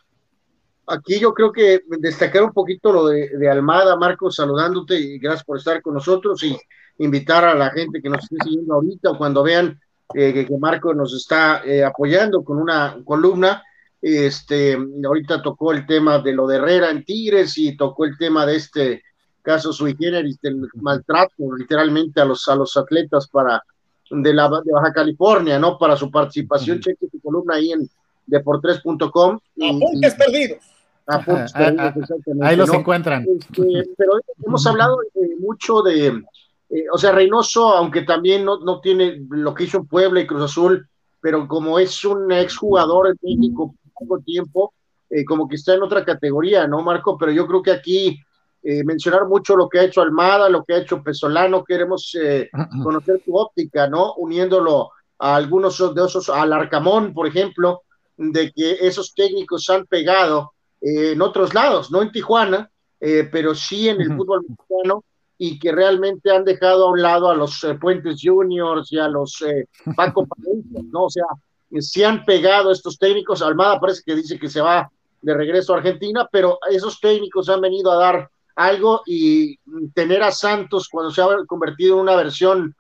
Aquí 0.87 1.19
yo 1.19 1.33
creo 1.33 1.51
que 1.51 1.81
destacar 1.99 2.43
un 2.43 2.53
poquito 2.53 2.93
lo 2.93 3.07
de, 3.07 3.51
Almada, 3.51 3.97
Marcos, 3.97 4.37
saludándote 4.37 5.01
y 5.01 5.19
gracias 5.19 5.45
por 5.45 5.57
estar 5.57 5.81
con 5.81 5.95
nosotros 5.95 6.43
y 6.43 6.55
invitar 6.99 7.43
a 7.43 7.55
la 7.55 7.71
gente 7.71 8.03
que 8.03 8.11
nos 8.11 8.25
esté 8.25 8.37
siguiendo 8.45 8.75
ahorita 8.75 9.13
o 9.13 9.17
cuando 9.17 9.43
vean 9.43 9.81
eh, 10.15 10.47
que, 10.47 10.59
Marco 10.59 10.93
nos 10.93 11.15
está 11.15 11.63
eh, 11.65 11.83
apoyando 11.83 12.45
con 12.45 12.59
una 12.59 12.99
columna. 13.03 13.63
Este, 14.03 14.77
ahorita 15.03 15.41
tocó 15.41 15.73
el 15.73 15.87
tema 15.87 16.19
de 16.19 16.35
lo 16.35 16.47
de 16.47 16.57
Herrera 16.57 16.91
en 16.91 17.03
Tigres 17.03 17.57
y 17.57 17.79
tocó 17.79 18.05
el 18.05 18.19
tema 18.19 18.45
de 18.45 18.57
este 18.57 19.03
caso 19.41 19.73
sui 19.73 19.97
generis 19.99 20.39
del 20.43 20.69
maltrato 20.75 21.57
literalmente 21.57 22.21
a 22.21 22.27
los, 22.27 22.47
a 22.47 22.55
los 22.55 22.77
atletas 22.77 23.27
para 23.29 23.63
de, 24.23 24.35
la, 24.35 24.49
de 24.65 24.73
Baja 24.73 24.93
California, 24.93 25.59
¿no? 25.59 25.79
Para 25.79 25.97
su 25.97 26.11
participación, 26.11 26.81
cheque 26.81 27.09
su 27.11 27.21
columna 27.21 27.57
ahí 27.57 27.73
en 27.73 27.89
deportres.com. 28.27 29.39
Apuntes 29.63 30.15
perdidos. 30.15 30.59
Apuntes 31.07 31.53
perdidos, 31.53 31.97
exactamente. 31.97 32.47
Ahí 32.47 32.57
los 32.57 32.73
encuentran. 32.73 33.27
Este, 33.29 33.91
pero 33.97 34.13
hemos 34.47 34.67
hablado 34.67 34.99
eh, 35.15 35.37
mucho 35.39 35.83
de, 35.83 36.23
eh, 36.71 36.85
o 36.93 36.99
sea, 36.99 37.13
Reynoso, 37.13 37.75
aunque 37.75 38.03
también 38.03 38.45
no, 38.45 38.59
no 38.61 38.81
tiene 38.81 39.21
lo 39.31 39.55
que 39.55 39.65
hizo 39.65 39.79
en 39.79 39.87
Puebla 39.87 40.21
y 40.21 40.27
Cruz 40.27 40.43
Azul, 40.43 40.89
pero 41.21 41.47
como 41.49 41.79
es 41.79 42.05
un 42.05 42.33
exjugador 42.33 43.09
en 43.09 43.17
México 43.23 43.75
por 43.95 44.07
poco 44.07 44.23
tiempo, 44.25 44.75
eh, 45.11 45.25
como 45.25 45.49
que 45.49 45.57
está 45.57 45.75
en 45.75 45.83
otra 45.83 46.05
categoría, 46.05 46.67
¿no, 46.67 46.83
Marco? 46.83 47.17
Pero 47.17 47.33
yo 47.33 47.47
creo 47.47 47.63
que 47.63 47.71
aquí 47.71 48.19
eh, 48.65 48.83
mencionar 48.83 49.27
mucho 49.27 49.55
lo 49.57 49.69
que 49.69 49.79
ha 49.79 49.85
hecho 49.85 50.01
Almada, 50.01 50.49
lo 50.49 50.65
que 50.65 50.75
ha 50.75 50.79
hecho 50.79 51.03
Pesolano, 51.03 51.63
queremos 51.63 52.17
conocer 52.83 53.23
tu 53.25 53.37
óptica, 53.37 53.87
¿no? 53.87 54.15
Uniéndolo 54.15 54.91
a 55.19 55.37
algunos 55.37 55.79
de 55.95 56.05
esos, 56.05 56.29
al 56.29 56.53
Arcamón, 56.53 57.15
por 57.15 57.27
ejemplo, 57.27 57.83
de 58.17 58.51
que 58.53 58.79
esos 58.81 59.15
técnicos 59.15 59.69
han 59.71 59.87
pegado 59.87 60.53
en 60.81 61.23
otros 61.23 61.55
lados, 61.55 61.91
no 61.91 62.03
en 62.03 62.13
Tijuana, 62.13 62.71
pero 62.99 63.55
sí 63.55 63.89
en 63.89 64.01
el 64.01 64.17
fútbol 64.17 64.43
mexicano, 64.49 65.05
y 65.39 65.59
que 65.59 65.73
realmente 65.73 66.31
han 66.31 66.45
dejado 66.45 66.87
a 66.87 66.91
un 66.91 67.03
lado 67.03 67.31
a 67.31 67.35
los 67.35 67.63
eh, 67.65 67.75
Puentes 67.75 68.21
Juniors 68.23 68.93
y 68.93 68.99
a 68.99 69.09
los 69.09 69.43
eh, 69.43 69.69
Paco 69.97 70.27
Palencia, 70.29 70.81
¿no? 70.91 71.05
O 71.05 71.11
sea, 71.11 71.25
si 71.81 72.05
han 72.05 72.25
pegado 72.25 72.71
estos 72.71 72.99
técnicos, 72.99 73.43
Almada 73.43 73.81
parece 73.81 74.03
que 74.05 74.15
dice 74.15 74.39
que 74.39 74.49
se 74.49 74.61
va 74.61 74.91
de 75.21 75.35
regreso 75.35 75.75
a 75.75 75.79
Argentina, 75.79 76.29
pero 76.31 76.59
esos 76.71 77.01
técnicos 77.01 77.49
han 77.49 77.61
venido 77.61 77.91
a 77.91 77.97
dar 77.97 78.31
algo 78.57 79.03
y 79.07 79.59
tener 79.95 80.23
a 80.23 80.33
Santos 80.33 80.89
cuando 80.89 81.11
se 81.11 81.23
ha 81.23 81.29
convertido 81.47 81.97
en 81.97 82.03
una 82.03 82.17
versión 82.17 82.75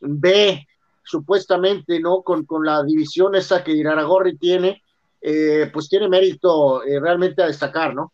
B, 0.00 0.66
supuestamente, 1.04 2.00
¿no? 2.00 2.22
Con, 2.22 2.44
con 2.44 2.64
la 2.64 2.82
división 2.82 3.34
esa 3.34 3.62
que 3.62 3.72
Iraragorri 3.72 4.36
tiene, 4.38 4.82
eh, 5.20 5.70
pues 5.72 5.88
tiene 5.88 6.08
mérito 6.08 6.82
realmente 6.82 7.42
a 7.42 7.46
destacar, 7.46 7.94
¿no? 7.94 8.12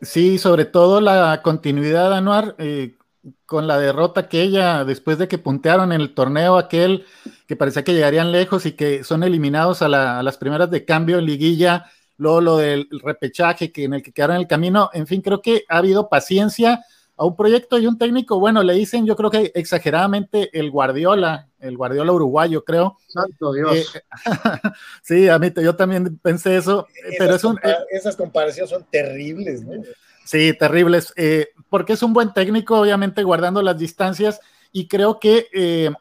Sí, 0.00 0.38
sobre 0.38 0.64
todo 0.64 1.00
la 1.00 1.42
continuidad, 1.42 2.12
Anuar, 2.12 2.54
eh, 2.58 2.96
con 3.46 3.66
la 3.66 3.78
derrota 3.78 4.20
aquella, 4.20 4.84
después 4.84 5.18
de 5.18 5.28
que 5.28 5.38
puntearon 5.38 5.92
en 5.92 6.00
el 6.00 6.14
torneo 6.14 6.56
aquel, 6.56 7.04
que 7.46 7.56
parecía 7.56 7.82
que 7.82 7.94
llegarían 7.94 8.30
lejos 8.30 8.66
y 8.66 8.72
que 8.72 9.04
son 9.04 9.22
eliminados 9.22 9.82
a, 9.82 9.88
las 9.88 10.36
primeras 10.38 10.70
de 10.70 10.84
cambio 10.84 11.18
en 11.18 11.26
liguilla, 11.26 11.90
luego 12.18 12.40
lo 12.40 12.56
del 12.58 12.88
repechaje 13.02 13.72
que 13.72 13.84
en 13.84 13.94
el 13.94 14.02
que 14.02 14.12
quedaron 14.12 14.36
en 14.36 14.42
el 14.42 14.48
camino, 14.48 14.90
en 14.92 15.06
fin, 15.06 15.22
creo 15.22 15.40
que 15.40 15.64
ha 15.68 15.78
habido 15.78 16.08
paciencia 16.08 16.84
a 17.16 17.24
un 17.24 17.34
proyecto 17.34 17.78
y 17.78 17.86
un 17.86 17.98
técnico, 17.98 18.38
bueno, 18.38 18.62
le 18.62 18.74
dicen 18.74 19.04
yo 19.04 19.16
creo 19.16 19.30
que 19.30 19.50
exageradamente 19.54 20.56
el 20.56 20.70
Guardiola, 20.70 21.48
el 21.58 21.76
Guardiola 21.76 22.12
uruguayo, 22.12 22.64
creo. 22.64 22.96
Santo 23.08 23.52
Dios. 23.52 23.96
Eh, 23.96 24.02
sí, 25.02 25.28
a 25.28 25.38
mí 25.38 25.52
yo 25.56 25.74
también 25.74 26.18
pensé 26.18 26.56
eso, 26.56 26.86
pero 27.18 27.34
es 27.34 27.42
un... 27.42 27.58
Eh, 27.62 27.74
esas 27.90 28.14
comparaciones 28.14 28.70
son 28.70 28.86
terribles, 28.90 29.62
¿no? 29.62 29.82
Sí, 30.24 30.52
terribles, 30.52 31.12
eh, 31.16 31.48
porque 31.70 31.94
es 31.94 32.02
un 32.02 32.12
buen 32.12 32.32
técnico, 32.32 32.78
obviamente 32.78 33.24
guardando 33.24 33.62
las 33.62 33.78
distancias, 33.78 34.40
y 34.70 34.86
creo 34.86 35.18
que 35.18 35.92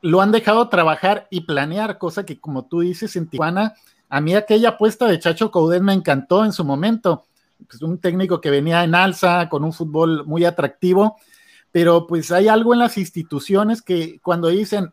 lo 0.00 0.20
han 0.20 0.32
dejado 0.32 0.68
trabajar 0.68 1.26
y 1.30 1.42
planear, 1.42 1.98
cosa 1.98 2.24
que 2.24 2.40
como 2.40 2.66
tú 2.66 2.80
dices 2.80 3.14
en 3.16 3.28
Tijuana, 3.28 3.74
a 4.12 4.20
mí 4.20 4.34
aquella 4.34 4.68
apuesta 4.68 5.08
de 5.08 5.18
Chacho 5.18 5.50
Coudet 5.50 5.80
me 5.80 5.94
encantó 5.94 6.44
en 6.44 6.52
su 6.52 6.66
momento, 6.66 7.24
pues 7.66 7.80
un 7.80 7.96
técnico 7.96 8.42
que 8.42 8.50
venía 8.50 8.84
en 8.84 8.94
alza, 8.94 9.48
con 9.48 9.64
un 9.64 9.72
fútbol 9.72 10.26
muy 10.26 10.44
atractivo, 10.44 11.16
pero 11.70 12.06
pues 12.06 12.30
hay 12.30 12.46
algo 12.46 12.74
en 12.74 12.80
las 12.80 12.98
instituciones 12.98 13.80
que 13.80 14.20
cuando 14.20 14.48
dicen 14.48 14.92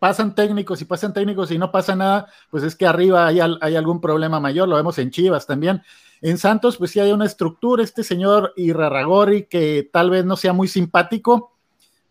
pasan 0.00 0.34
técnicos 0.34 0.82
y 0.82 0.84
pasan 0.84 1.12
técnicos 1.12 1.52
y 1.52 1.58
no 1.58 1.70
pasa 1.70 1.94
nada, 1.94 2.26
pues 2.50 2.64
es 2.64 2.74
que 2.74 2.88
arriba 2.88 3.24
hay, 3.24 3.38
hay 3.38 3.76
algún 3.76 4.00
problema 4.00 4.40
mayor, 4.40 4.68
lo 4.68 4.74
vemos 4.74 4.98
en 4.98 5.12
Chivas 5.12 5.46
también. 5.46 5.82
En 6.20 6.36
Santos, 6.36 6.76
pues 6.76 6.90
sí 6.90 6.98
hay 6.98 7.12
una 7.12 7.26
estructura, 7.26 7.84
este 7.84 8.02
señor 8.02 8.52
Irarragori, 8.56 9.44
que 9.44 9.88
tal 9.92 10.10
vez 10.10 10.24
no 10.24 10.36
sea 10.36 10.52
muy 10.52 10.66
simpático, 10.66 11.53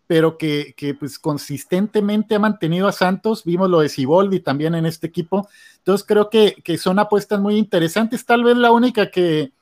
pero 0.06 0.36
que, 0.36 0.74
que, 0.76 0.94
pues 0.94 1.18
consistentemente 1.18 2.34
ha 2.34 2.38
mantenido 2.38 2.88
a 2.88 2.92
Santos. 2.92 3.44
Vimos 3.44 3.70
lo 3.70 3.80
de 3.80 3.88
Siboldi 3.88 4.40
también 4.40 4.74
en 4.74 4.86
este 4.86 5.06
equipo. 5.06 5.48
Entonces 5.78 6.06
creo 6.06 6.30
que, 6.30 6.56
que 6.62 6.78
son 6.78 6.98
apuestas 6.98 7.40
muy 7.40 7.56
interesantes. 7.56 8.24
Tal 8.26 8.44
vez 8.44 8.56
la 8.56 8.70
única 8.70 9.10
que, 9.10 9.52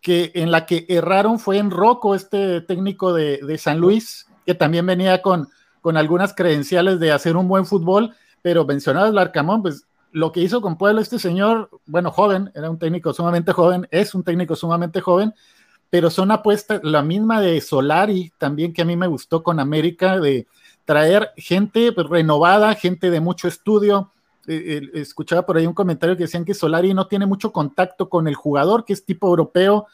que 0.00 0.32
en 0.34 0.50
la 0.50 0.66
que 0.66 0.84
erraron 0.88 1.38
fue 1.38 1.58
en 1.58 1.70
Rocco, 1.70 2.14
este 2.14 2.60
técnico 2.60 3.12
de, 3.12 3.38
de 3.38 3.58
San 3.58 3.78
Luis, 3.78 4.26
que 4.44 4.54
también 4.54 4.84
venía 4.84 5.22
con, 5.22 5.48
con 5.80 5.96
algunas 5.96 6.34
credenciales 6.34 6.98
de 6.98 7.12
hacer 7.12 7.36
un 7.36 7.48
buen 7.48 7.66
fútbol, 7.66 8.14
pero 8.42 8.64
mencionado 8.64 9.06
el 9.06 9.18
Arcamón, 9.18 9.62
pues 9.62 9.86
lo 10.10 10.30
que 10.30 10.40
hizo 10.40 10.60
con 10.60 10.76
Pueblo 10.76 11.00
este 11.00 11.18
señor, 11.18 11.70
bueno, 11.86 12.10
joven, 12.10 12.50
era 12.54 12.68
un 12.68 12.78
técnico 12.78 13.12
sumamente 13.14 13.52
joven, 13.52 13.88
es 13.90 14.14
un 14.14 14.22
técnico 14.22 14.54
sumamente 14.54 15.00
joven, 15.00 15.34
pero 15.92 16.08
son 16.08 16.30
apuestas, 16.30 16.80
la 16.82 17.02
misma 17.02 17.42
de 17.42 17.60
Solari, 17.60 18.32
también 18.38 18.72
que 18.72 18.80
a 18.80 18.86
mí 18.86 18.96
me 18.96 19.08
gustó 19.08 19.42
con 19.42 19.60
América, 19.60 20.18
de 20.18 20.46
traer 20.86 21.32
gente 21.36 21.92
renovada, 21.94 22.74
gente 22.74 23.10
de 23.10 23.20
mucho 23.20 23.46
estudio, 23.46 24.10
eh, 24.46 24.80
escuchaba 24.94 25.44
por 25.44 25.58
ahí 25.58 25.66
un 25.66 25.74
comentario 25.74 26.16
que 26.16 26.22
decían 26.22 26.46
que 26.46 26.54
Solari 26.54 26.94
no 26.94 27.08
tiene 27.08 27.26
mucho 27.26 27.52
contacto 27.52 28.08
con 28.08 28.26
el 28.26 28.34
jugador, 28.34 28.86
que 28.86 28.94
es 28.94 29.04
tipo 29.04 29.28
europeo, 29.28 29.86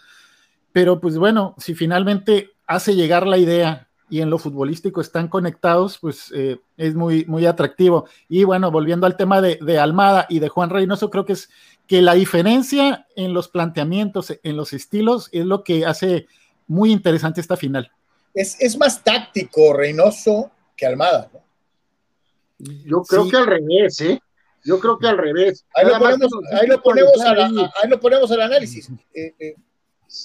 pero 0.71 1.01
pues 1.01 1.19
bueno, 1.19 1.57
si 1.59 1.75
finalmente 1.75 2.53
hace 2.69 2.95
llegar 2.95 3.27
la 3.27 3.39
idea 3.39 3.89
y 4.09 4.21
en 4.21 4.31
lo 4.31 4.39
futbolístico 4.39 5.01
están 5.01 5.27
conectados, 5.27 5.99
pues 5.99 6.33
eh, 6.33 6.61
es 6.77 6.95
muy, 6.95 7.25
muy 7.25 7.45
atractivo. 7.45 8.07
Y 8.29 8.45
bueno, 8.45 8.71
volviendo 8.71 9.05
al 9.05 9.17
tema 9.17 9.41
de, 9.41 9.59
de, 9.61 9.81
Almada 9.81 10.27
y 10.29 10.39
de 10.39 10.49
Juan 10.49 10.71
Reynoso, 10.71 11.11
creo 11.11 11.25
que 11.25 11.33
es 11.33 11.51
que 11.89 12.03
la 12.03 12.15
diferencia 12.15 13.07
en 13.17 13.33
los 13.33 13.49
planteamientos, 13.49 14.39
en 14.43 14.57
los 14.57 14.73
estilos, 14.75 15.31
es 15.33 15.45
lo 15.47 15.65
que 15.65 15.87
hace 15.87 16.27
muy 16.67 16.93
interesante 16.93 17.41
esta 17.41 17.57
final. 17.57 17.91
Es, 18.35 18.61
es 18.61 18.77
más 18.79 19.03
táctico 19.03 19.73
Reynoso 19.73 20.51
que 20.77 20.87
Almada, 20.87 21.31
¿no? 21.33 21.41
Yo 22.59 23.03
creo 23.03 23.29
que 23.29 23.37
al 23.37 23.47
revés, 23.47 24.01
¿eh? 24.01 24.21
Yo 24.65 24.79
creo 24.81 24.99
que 24.99 25.07
al 25.07 25.17
revés. 25.17 25.65
Ahí 25.75 25.87
lo 25.87 25.99
ponemos, 25.99 26.33
ahí 26.61 26.67
lo 26.67 26.83
ponemos, 26.83 27.21
a 27.21 27.33
ahí 27.83 27.89
lo 27.89 28.01
ponemos 28.01 28.31
al 28.33 28.43
análisis. 28.43 28.91
Eh, 29.15 29.35
eh, 29.39 29.55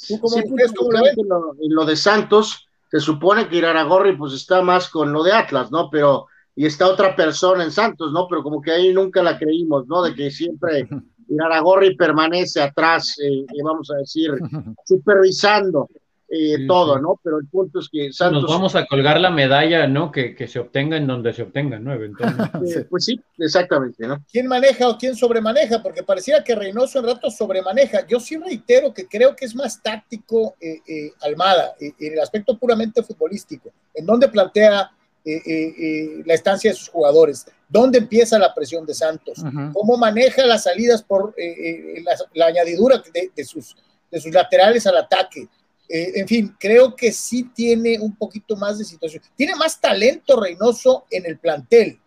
¿Tú 0.07 0.19
cómo, 0.19 0.35
sí, 0.35 0.43
cómo 0.75 0.91
lo 0.91 1.01
ves? 1.01 1.15
Lo, 1.17 1.55
lo, 1.59 1.85
de 1.85 1.95
Santos, 1.95 2.67
se 2.91 2.99
supone 2.99 3.47
que 3.47 3.57
Iraragorri 3.57 4.17
pues 4.17 4.33
está 4.33 4.61
más 4.61 4.89
con 4.89 5.13
lo 5.13 5.23
de 5.23 5.31
Atlas, 5.31 5.71
¿no? 5.71 5.89
Pero, 5.91 6.25
y 6.55 6.65
está 6.65 6.87
otra 6.87 7.15
persona 7.15 7.63
en 7.63 7.71
Santos, 7.71 8.11
¿no? 8.11 8.27
Pero 8.27 8.41
como 8.41 8.61
que 8.61 8.71
ahí 8.71 8.93
nunca 8.93 9.21
la 9.21 9.37
creímos, 9.37 9.87
¿no? 9.87 10.01
De 10.01 10.15
que 10.15 10.31
siempre 10.31 10.87
Iraragorri 11.29 11.95
permanece 11.95 12.61
atrás, 12.61 13.15
eh, 13.23 13.45
vamos 13.63 13.89
a 13.91 13.97
decir, 13.97 14.31
supervisando 14.85 15.89
eh, 16.35 16.65
todo, 16.67 16.97
¿no? 16.97 17.19
Pero 17.23 17.37
el 17.37 17.47
punto 17.47 17.79
es 17.79 17.89
que 17.89 18.11
Santos... 18.11 18.41
Nos 18.41 18.51
vamos 18.51 18.75
a 18.75 18.87
colgar 18.87 19.19
la 19.19 19.29
medalla, 19.29 19.85
¿no? 19.85 20.11
Que, 20.11 20.35
que 20.35 20.47
se 20.47 20.57
obtenga 20.57 20.97
en 20.97 21.05
donde 21.05 21.31
se 21.31 21.43
obtenga, 21.43 21.77
¿no? 21.77 21.93
Eventualmente. 21.93 22.43
Eh, 22.79 22.85
pues 22.89 23.05
sí, 23.05 23.21
exactamente, 23.37 24.07
¿no? 24.07 24.23
¿Quién 24.31 24.47
maneja 24.47 24.89
o 24.89 24.97
quién 24.97 25.15
sobremaneja? 25.15 25.83
Porque 25.83 26.01
pareciera 26.01 26.43
que 26.43 26.55
Reynoso 26.55 26.99
en 26.99 27.05
rato 27.05 27.29
sobremaneja. 27.29 28.07
Yo 28.07 28.19
sí 28.19 28.37
reitero 28.37 28.93
que 28.93 29.07
creo 29.07 29.35
que 29.35 29.45
es 29.45 29.55
más 29.55 29.81
táctico 29.81 30.55
eh, 30.59 30.79
eh, 30.87 31.11
Almada, 31.21 31.75
en 31.79 32.13
el 32.13 32.19
aspecto 32.19 32.57
puramente 32.57 33.03
futbolístico, 33.03 33.69
en 33.93 34.05
donde 34.05 34.27
plantea 34.29 34.89
la 35.23 36.33
estancia 36.33 36.71
de 36.71 36.77
sus 36.77 36.89
jugadores, 36.89 37.45
dónde 37.69 37.97
empieza 37.97 38.37
la 38.37 38.53
presión 38.53 38.85
de 38.85 38.93
Santos, 38.93 39.39
uh 39.39 39.45
-huh. 39.45 39.73
cómo 39.73 39.97
maneja 39.97 40.45
las 40.45 40.63
salidas 40.63 41.01
por 41.01 41.33
la, 41.37 42.15
la, 42.33 42.45
añadidura 42.47 43.01
de, 43.13 43.31
de, 43.35 43.43
sus, 43.45 43.75
de 44.11 44.19
sus 44.19 44.33
laterales 44.33 44.85
al 44.85 44.97
ataque, 44.97 45.47
eh, 45.89 46.13
en 46.15 46.27
fin, 46.27 46.55
creo 46.59 46.95
que 46.95 47.11
sí 47.11 47.51
tiene 47.53 47.99
un 47.99 48.15
poquito 48.15 48.55
más 48.55 48.79
de 48.79 48.85
situación. 48.85 49.21
Tiene 49.35 49.55
más 49.55 49.79
talento 49.79 50.39
Reynoso 50.39 51.05
en 51.11 51.25
el 51.25 51.37
plantel, 51.37 51.99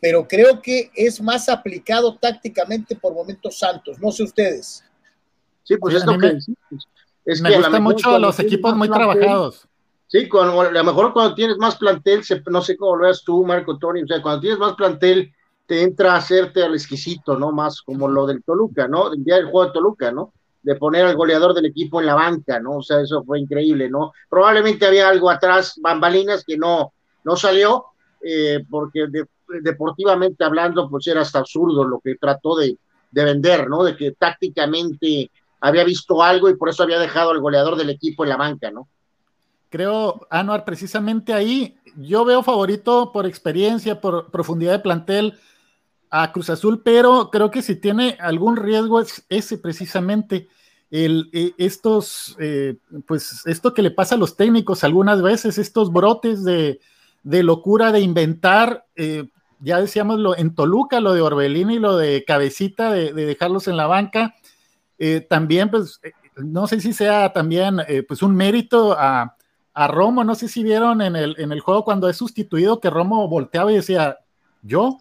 pero 0.00 0.28
creo 0.28 0.60
que 0.60 0.90
es 0.94 1.20
más 1.20 1.48
aplicado 1.48 2.16
tácticamente 2.16 2.94
por 2.94 3.14
momentos 3.14 3.58
Santos. 3.58 3.98
No 3.98 4.12
sé 4.12 4.22
ustedes. 4.22 4.84
Sí, 5.64 5.76
pues 5.76 5.96
es 5.96 6.04
lo 6.04 6.18
que 6.18 6.38
es 7.24 7.42
me 7.42 7.56
gusta 7.56 7.80
mucho 7.80 8.18
los 8.18 8.38
equipos 8.38 8.76
muy 8.76 8.88
trabajados. 8.88 9.66
Sí, 10.10 10.28
cuando, 10.28 10.60
a 10.60 10.70
lo 10.70 10.84
mejor 10.84 11.12
cuando 11.12 11.36
tienes 11.36 11.56
más 11.58 11.76
plantel, 11.76 12.22
no 12.48 12.62
sé 12.62 12.76
cómo 12.76 12.96
lo 12.96 13.04
veas 13.04 13.22
tú, 13.22 13.44
Marco 13.44 13.78
Tony, 13.78 14.02
o 14.02 14.06
sea, 14.08 14.20
cuando 14.20 14.40
tienes 14.40 14.58
más 14.58 14.74
plantel, 14.74 15.32
te 15.66 15.84
entra 15.84 16.14
a 16.14 16.16
hacerte 16.16 16.64
al 16.64 16.74
exquisito, 16.74 17.38
¿no? 17.38 17.52
Más 17.52 17.80
como 17.80 18.08
lo 18.08 18.26
del 18.26 18.42
Toluca, 18.42 18.88
¿no? 18.88 19.12
El 19.12 19.22
día 19.22 19.36
del 19.36 19.44
juego 19.44 19.66
de 19.66 19.72
Toluca, 19.72 20.10
¿no? 20.10 20.32
de 20.62 20.76
poner 20.76 21.06
al 21.06 21.16
goleador 21.16 21.54
del 21.54 21.66
equipo 21.66 22.00
en 22.00 22.06
la 22.06 22.14
banca, 22.14 22.60
¿no? 22.60 22.78
O 22.78 22.82
sea, 22.82 23.00
eso 23.00 23.22
fue 23.24 23.40
increíble, 23.40 23.88
¿no? 23.88 24.12
Probablemente 24.28 24.86
había 24.86 25.08
algo 25.08 25.30
atrás, 25.30 25.74
bambalinas, 25.80 26.44
que 26.44 26.58
no, 26.58 26.92
no 27.24 27.36
salió, 27.36 27.86
eh, 28.22 28.64
porque 28.68 29.06
de, 29.08 29.26
deportivamente 29.62 30.44
hablando, 30.44 30.88
pues 30.90 31.06
era 31.06 31.22
hasta 31.22 31.38
absurdo 31.38 31.84
lo 31.84 32.00
que 32.00 32.16
trató 32.16 32.56
de, 32.56 32.76
de, 33.10 33.24
vender, 33.24 33.68
¿no? 33.68 33.84
De 33.84 33.96
que 33.96 34.12
tácticamente 34.12 35.30
había 35.60 35.84
visto 35.84 36.22
algo 36.22 36.50
y 36.50 36.56
por 36.56 36.68
eso 36.68 36.82
había 36.82 36.98
dejado 36.98 37.30
al 37.30 37.40
goleador 37.40 37.76
del 37.76 37.90
equipo 37.90 38.24
en 38.24 38.30
la 38.30 38.36
banca, 38.36 38.70
¿no? 38.70 38.88
Creo, 39.70 40.26
Anuar, 40.30 40.64
precisamente 40.64 41.32
ahí 41.32 41.76
yo 41.96 42.24
veo 42.24 42.42
favorito 42.42 43.12
por 43.12 43.24
experiencia, 43.26 44.00
por 44.00 44.30
profundidad 44.30 44.72
de 44.72 44.78
plantel, 44.80 45.38
a 46.10 46.32
Cruz 46.32 46.50
Azul, 46.50 46.82
pero 46.84 47.30
creo 47.30 47.50
que 47.50 47.62
si 47.62 47.76
tiene 47.76 48.16
algún 48.20 48.56
riesgo 48.56 49.00
es 49.00 49.24
ese 49.28 49.58
precisamente, 49.58 50.48
el, 50.90 51.30
eh, 51.32 51.52
estos, 51.56 52.36
eh, 52.40 52.76
pues 53.06 53.46
esto 53.46 53.72
que 53.72 53.82
le 53.82 53.92
pasa 53.92 54.16
a 54.16 54.18
los 54.18 54.36
técnicos 54.36 54.82
algunas 54.82 55.22
veces, 55.22 55.56
estos 55.56 55.92
brotes 55.92 56.42
de, 56.42 56.80
locura 57.22 57.92
de 57.92 58.00
inventar, 58.00 58.86
eh, 58.96 59.28
ya 59.60 59.80
decíamos 59.80 60.18
lo 60.18 60.36
en 60.36 60.54
Toluca, 60.54 61.00
lo 61.00 61.14
de 61.14 61.20
Orbelín 61.20 61.70
y 61.70 61.78
lo 61.78 61.96
de 61.96 62.24
Cabecita, 62.26 62.90
de, 62.90 63.12
dejarlos 63.12 63.68
en 63.68 63.76
la 63.76 63.86
banca, 63.86 64.34
también 65.30 65.70
pues 65.70 65.98
no 66.36 66.66
sé 66.66 66.78
si 66.82 66.92
sea 66.92 67.32
también 67.32 67.78
pues 68.06 68.22
un 68.22 68.36
mérito 68.36 68.92
a, 68.98 69.34
Romo, 69.74 70.24
no 70.24 70.34
sé 70.34 70.48
si 70.48 70.62
vieron 70.62 71.00
en 71.00 71.16
el, 71.16 71.36
en 71.38 71.52
el 71.52 71.60
juego 71.60 71.84
cuando 71.84 72.08
es 72.08 72.16
sustituido 72.16 72.80
que 72.80 72.90
Romo 72.90 73.28
volteaba 73.28 73.72
y 73.72 73.76
decía, 73.76 74.18
yo, 74.62 74.98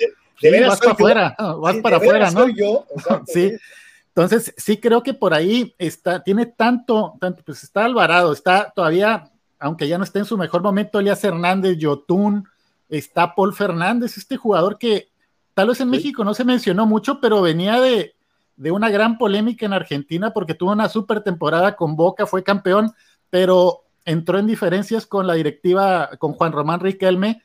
vas 0.68 0.80
para 0.80 0.92
afuera, 0.92 1.36
vas 1.38 1.78
para 1.78 1.98
afuera, 1.98 2.32
¿no? 2.32 2.48
Yo, 2.50 2.86
sí. 3.28 3.52
Entonces, 4.10 4.54
sí 4.58 4.78
creo 4.78 5.02
que 5.02 5.14
por 5.14 5.34
ahí 5.34 5.74
está, 5.78 6.24
tiene 6.24 6.46
tanto, 6.46 7.14
tanto, 7.20 7.42
pues 7.46 7.64
está 7.64 7.86
Alvarado, 7.86 8.34
está 8.34 8.72
todavía, 8.76 9.32
aunque 9.60 9.88
ya 9.88 9.98
no 9.98 10.04
esté 10.04 10.20
en 10.20 10.26
su 10.26 10.38
mejor 10.38 10.62
momento, 10.62 11.00
Elias 11.00 11.24
Hernández, 11.24 11.78
Yotun, 11.78 12.48
está 12.90 13.34
Paul 13.36 13.54
Fernández, 13.54 14.18
este 14.18 14.36
jugador 14.36 14.78
que 14.78 15.10
tal 15.54 15.70
vez 15.70 15.80
en 15.80 15.90
México 15.90 16.24
no 16.24 16.34
se 16.34 16.44
mencionó 16.44 16.86
mucho, 16.86 17.22
pero 17.22 17.42
venía 17.42 17.80
de, 17.80 18.16
de 18.56 18.72
una 18.72 18.90
gran 18.90 19.18
polémica 19.18 19.66
en 19.66 19.74
Argentina 19.74 20.32
porque 20.34 20.54
tuvo 20.54 20.72
una 20.72 20.90
super 20.90 21.22
temporada 21.22 21.76
con 21.76 21.96
Boca, 21.96 22.26
fue 22.26 22.44
campeón, 22.44 22.92
pero 23.30 23.84
entró 24.10 24.40
en 24.40 24.48
diferencias 24.48 25.06
con 25.06 25.28
la 25.28 25.36
directiva, 25.36 26.10
con 26.18 26.34
Juan 26.34 26.52
Román 26.52 26.80
Riquelme, 26.80 27.44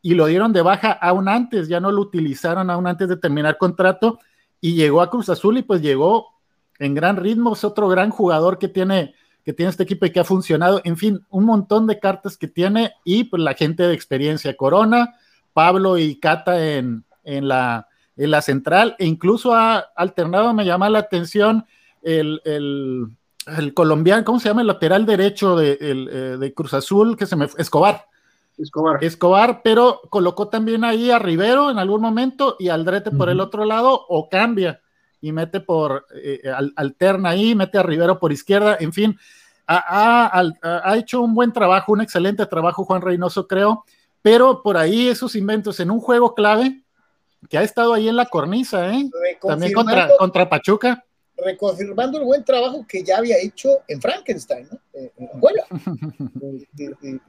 y 0.00 0.14
lo 0.14 0.26
dieron 0.26 0.52
de 0.52 0.62
baja 0.62 0.92
aún 0.92 1.28
antes, 1.28 1.68
ya 1.68 1.78
no 1.78 1.92
lo 1.92 2.00
utilizaron 2.00 2.70
aún 2.70 2.86
antes 2.86 3.08
de 3.08 3.16
terminar 3.16 3.58
contrato 3.58 4.18
y 4.60 4.74
llegó 4.74 5.02
a 5.02 5.10
Cruz 5.10 5.28
Azul 5.28 5.58
y 5.58 5.62
pues 5.62 5.82
llegó 5.82 6.28
en 6.78 6.94
gran 6.94 7.16
ritmo, 7.16 7.52
es 7.52 7.64
otro 7.64 7.88
gran 7.88 8.10
jugador 8.10 8.58
que 8.58 8.68
tiene, 8.68 9.14
que 9.44 9.52
tiene 9.52 9.70
este 9.70 9.82
equipo 9.82 10.06
y 10.06 10.10
que 10.10 10.20
ha 10.20 10.24
funcionado, 10.24 10.80
en 10.84 10.96
fin, 10.96 11.26
un 11.28 11.44
montón 11.44 11.86
de 11.86 11.98
cartas 11.98 12.38
que 12.38 12.48
tiene 12.48 12.92
y 13.04 13.24
pues 13.24 13.42
la 13.42 13.54
gente 13.54 13.82
de 13.82 13.94
experiencia, 13.94 14.56
Corona, 14.56 15.16
Pablo 15.52 15.98
y 15.98 16.18
Cata 16.18 16.64
en, 16.64 17.04
en, 17.24 17.48
la, 17.48 17.88
en 18.16 18.30
la 18.30 18.42
central, 18.42 18.96
e 18.98 19.06
incluso 19.06 19.54
ha 19.54 19.78
alternado, 19.96 20.54
me 20.54 20.64
llama 20.64 20.88
la 20.88 21.00
atención 21.00 21.66
el, 22.02 22.40
el, 22.44 23.08
el 23.46 23.74
colombiano, 23.74 24.24
¿cómo 24.24 24.40
se 24.40 24.48
llama? 24.48 24.60
El 24.60 24.66
lateral 24.66 25.06
derecho 25.06 25.56
de, 25.56 25.78
eh, 25.80 26.36
de 26.38 26.54
Cruz 26.54 26.74
Azul, 26.74 27.16
que 27.16 27.26
se 27.26 27.36
me 27.36 27.46
Escobar 27.58 28.06
Escobar. 28.58 29.04
Escobar, 29.04 29.60
pero 29.62 30.00
colocó 30.08 30.48
también 30.48 30.82
ahí 30.82 31.10
a 31.10 31.18
Rivero 31.18 31.70
en 31.70 31.78
algún 31.78 32.00
momento 32.00 32.56
y 32.58 32.68
Aldrete 32.68 33.10
por 33.10 33.28
el 33.28 33.40
otro 33.40 33.66
lado 33.66 34.06
o 34.08 34.30
cambia 34.30 34.80
y 35.20 35.32
mete 35.32 35.60
por, 35.60 36.06
eh, 36.14 36.40
alterna 36.74 37.30
ahí, 37.30 37.54
mete 37.54 37.76
a 37.76 37.82
Rivero 37.82 38.18
por 38.18 38.32
izquierda, 38.32 38.76
en 38.80 38.92
fin, 38.92 39.18
ha, 39.66 40.94
hecho 40.96 41.20
un 41.20 41.34
buen 41.34 41.52
trabajo, 41.52 41.92
un 41.92 42.00
excelente 42.00 42.46
trabajo 42.46 42.84
Juan 42.84 43.02
Reynoso, 43.02 43.46
creo, 43.46 43.84
pero 44.22 44.62
por 44.62 44.76
ahí 44.76 45.08
esos 45.08 45.36
inventos 45.36 45.78
en 45.80 45.90
un 45.90 46.00
juego 46.00 46.34
clave 46.34 46.82
que 47.50 47.58
ha 47.58 47.62
estado 47.62 47.92
ahí 47.92 48.08
en 48.08 48.16
la 48.16 48.26
cornisa, 48.26 48.90
¿eh? 48.94 49.10
también 49.42 49.72
contra, 49.72 50.08
contra 50.18 50.48
Pachuca 50.48 51.04
reconfirmando 51.36 52.18
el 52.18 52.24
buen 52.24 52.44
trabajo 52.44 52.84
que 52.88 53.04
ya 53.04 53.18
había 53.18 53.36
hecho 53.38 53.80
en 53.88 54.00
Frankenstein, 54.00 54.68
¿no? 54.70 54.78
Eh, 54.94 55.12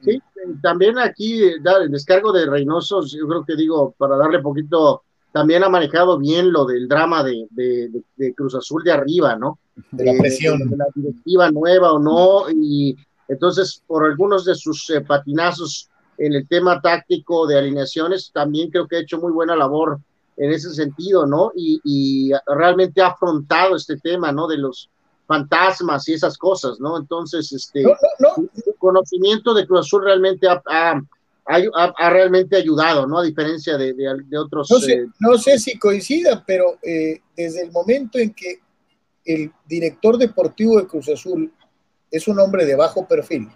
sí, 0.02 0.22
también 0.62 0.98
aquí 0.98 1.44
el 1.44 1.92
descargo 1.92 2.32
de 2.32 2.46
Reynoso, 2.46 3.06
yo 3.06 3.28
creo 3.28 3.46
que 3.46 3.56
digo, 3.56 3.94
para 3.98 4.16
darle 4.16 4.40
poquito, 4.40 5.04
también 5.32 5.64
ha 5.64 5.70
manejado 5.70 6.18
bien 6.18 6.52
lo 6.52 6.66
del 6.66 6.88
drama 6.88 7.24
de, 7.24 7.48
de, 7.52 8.34
Cruz 8.34 8.56
Azul 8.56 8.84
de 8.84 8.92
arriba, 8.92 9.36
¿no? 9.36 9.60
De 9.92 10.06
la 10.06 10.18
presión. 10.18 10.70
De, 10.70 10.78
la 10.78 10.86
directiva 10.96 11.52
nueva 11.52 11.94
o 11.94 12.00
no, 12.00 12.50
y 12.50 12.96
entonces 13.28 13.84
por 13.86 14.06
algunos 14.06 14.46
de 14.46 14.56
sus 14.56 14.90
eh, 14.90 15.02
patinazos 15.02 15.90
en 16.18 16.34
el 16.34 16.48
tema 16.48 16.82
táctico 16.82 17.46
de 17.46 17.60
alineaciones, 17.60 18.32
también 18.34 18.72
creo 18.72 18.88
que 18.88 18.96
ha 18.96 19.02
hecho 19.02 19.20
muy 19.20 19.32
buena 19.32 19.56
labor 19.56 20.00
en 20.38 20.52
ese 20.52 20.74
sentido, 20.74 21.26
¿no? 21.26 21.52
Y, 21.56 22.32
realmente 22.46 23.02
ha 23.02 23.08
afrontado 23.08 23.76
este 23.76 23.98
tema, 23.98 24.32
¿no? 24.32 24.48
De 24.48 24.58
los 24.58 24.90
fantasmas 25.26 26.08
y 26.08 26.14
esas 26.14 26.38
cosas, 26.38 26.80
¿no? 26.80 26.98
Entonces, 26.98 27.52
este, 27.52 27.82
el 27.82 28.76
conocimiento 28.78 29.54
de 29.54 29.68
Cruz 29.68 29.82
Azul 29.82 30.04
realmente 30.04 30.48
ha, 30.48 30.62
ha, 31.46 32.10
realmente 32.10 32.56
ayudado, 32.56 33.08
¿no? 33.08 33.20
A 33.20 33.24
diferencia 33.24 33.78
de, 33.78 33.94
de, 33.94 34.38
otros. 34.38 34.70
No 34.70 34.80
sé, 34.80 34.94
eh, 34.94 35.08
no 35.20 35.38
sé, 35.38 35.60
si 35.60 35.78
coincida, 35.78 36.44
pero 36.46 36.78
eh, 36.84 37.22
desde 37.36 37.64
el 37.64 37.72
momento 37.72 38.20
en 38.20 38.34
que 38.34 38.62
el 39.26 39.52
director 39.68 40.18
deportivo 40.18 40.80
de 40.80 40.88
Cruz 40.88 41.10
Azul 41.10 41.52
es 42.10 42.28
un 42.28 42.40
hombre 42.40 42.66
de 42.66 42.76
bajo 42.76 43.06
perfil, 43.06 43.50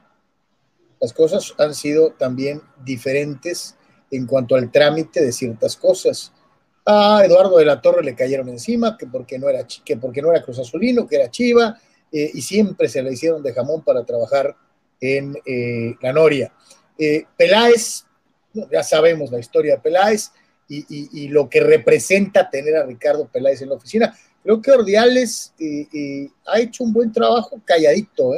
las 1.00 1.14
cosas 1.14 1.54
han 1.58 1.74
sido 1.74 2.12
también 2.12 2.62
diferentes 2.84 3.78
en 4.12 4.28
cuanto 4.28 4.56
al 4.56 4.72
trámite 4.72 5.24
de 5.24 5.32
ciertas 5.32 5.78
cosas 5.78 6.34
a 6.86 7.24
Eduardo 7.26 7.58
de 7.58 7.66
la 7.66 7.82
Torre 7.82 8.04
le 8.04 8.16
cayeron 8.16 8.50
encima, 8.50 8.98
que 8.98 9.08
porque 9.08 9.38
no 9.38 9.50
era, 9.50 9.66
que 9.86 9.98
porque 9.98 10.22
no 10.22 10.32
era 10.32 10.42
Cruz 10.42 10.60
Azulino, 10.60 11.08
que 11.08 11.18
era 11.18 11.30
Chiva, 11.30 11.78
eh, 12.12 12.32
y 12.34 12.42
siempre 12.42 12.90
se 12.90 13.02
le 13.02 13.14
hicieron 13.14 13.42
de 13.42 13.54
jamón 13.54 13.84
para 13.84 14.04
trabajar 14.04 14.56
en 15.00 15.36
eh, 15.46 15.96
la 16.02 16.12
Noria. 16.12 16.52
Eh, 16.98 17.26
Peláez, 17.38 18.06
ya 18.72 18.84
sabemos 18.84 19.32
la 19.32 19.40
historia 19.40 19.76
de 19.76 19.82
Peláez 19.82 20.32
y, 20.68 21.28
lo 21.28 21.50
que 21.50 21.60
representa 21.60 22.50
tener 22.50 22.78
a 22.78 22.86
Ricardo 22.86 23.28
Peláez 23.28 23.62
en 23.62 23.70
la 23.70 23.76
oficina. 23.76 24.16
Creo 24.42 24.62
que 24.62 24.72
Ordiales 24.72 25.54
ha 26.46 26.60
hecho 26.60 26.86
un 26.86 26.94
buen 26.94 27.12
trabajo 27.12 27.62
calladito. 27.66 28.32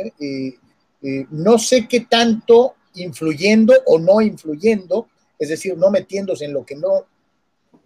no 1.30 1.60
sé 1.60 1.88
qué 1.88 2.02
tanto 2.02 2.76
influyendo 2.96 3.76
o 3.86 4.00
no 4.00 4.20
influyendo, 4.20 5.08
es 5.38 5.50
decir, 5.50 5.78
no 5.78 5.92
metiéndose 5.92 6.46
en 6.46 6.54
lo 6.54 6.66
que 6.66 6.76
no 6.76 7.06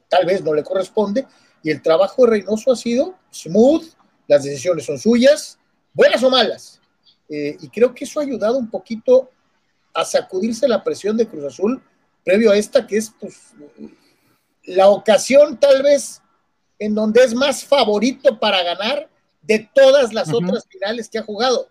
tal 0.07 0.25
vez 0.25 0.43
no 0.43 0.53
le 0.53 0.63
corresponde, 0.63 1.25
y 1.63 1.71
el 1.71 1.81
trabajo 1.81 2.23
de 2.23 2.31
Reynoso 2.31 2.71
ha 2.71 2.75
sido 2.75 3.15
smooth, 3.31 3.83
las 4.27 4.43
decisiones 4.43 4.85
son 4.85 4.99
suyas, 4.99 5.57
buenas 5.93 6.23
o 6.23 6.29
malas. 6.29 6.79
Eh, 7.29 7.57
y 7.59 7.69
creo 7.69 7.93
que 7.93 8.05
eso 8.05 8.19
ha 8.19 8.23
ayudado 8.23 8.57
un 8.57 8.69
poquito 8.69 9.29
a 9.93 10.05
sacudirse 10.05 10.67
la 10.67 10.83
presión 10.83 11.17
de 11.17 11.27
Cruz 11.27 11.43
Azul 11.45 11.81
previo 12.23 12.51
a 12.51 12.57
esta, 12.57 12.85
que 12.85 12.97
es 12.97 13.11
pues, 13.19 13.53
la 14.63 14.89
ocasión 14.89 15.57
tal 15.57 15.81
vez 15.81 16.21
en 16.79 16.93
donde 16.93 17.23
es 17.23 17.33
más 17.33 17.63
favorito 17.63 18.39
para 18.39 18.61
ganar 18.63 19.09
de 19.41 19.69
todas 19.73 20.13
las 20.13 20.31
otras 20.31 20.65
finales 20.69 21.09
que 21.09 21.17
ha 21.17 21.23
jugado. 21.23 21.69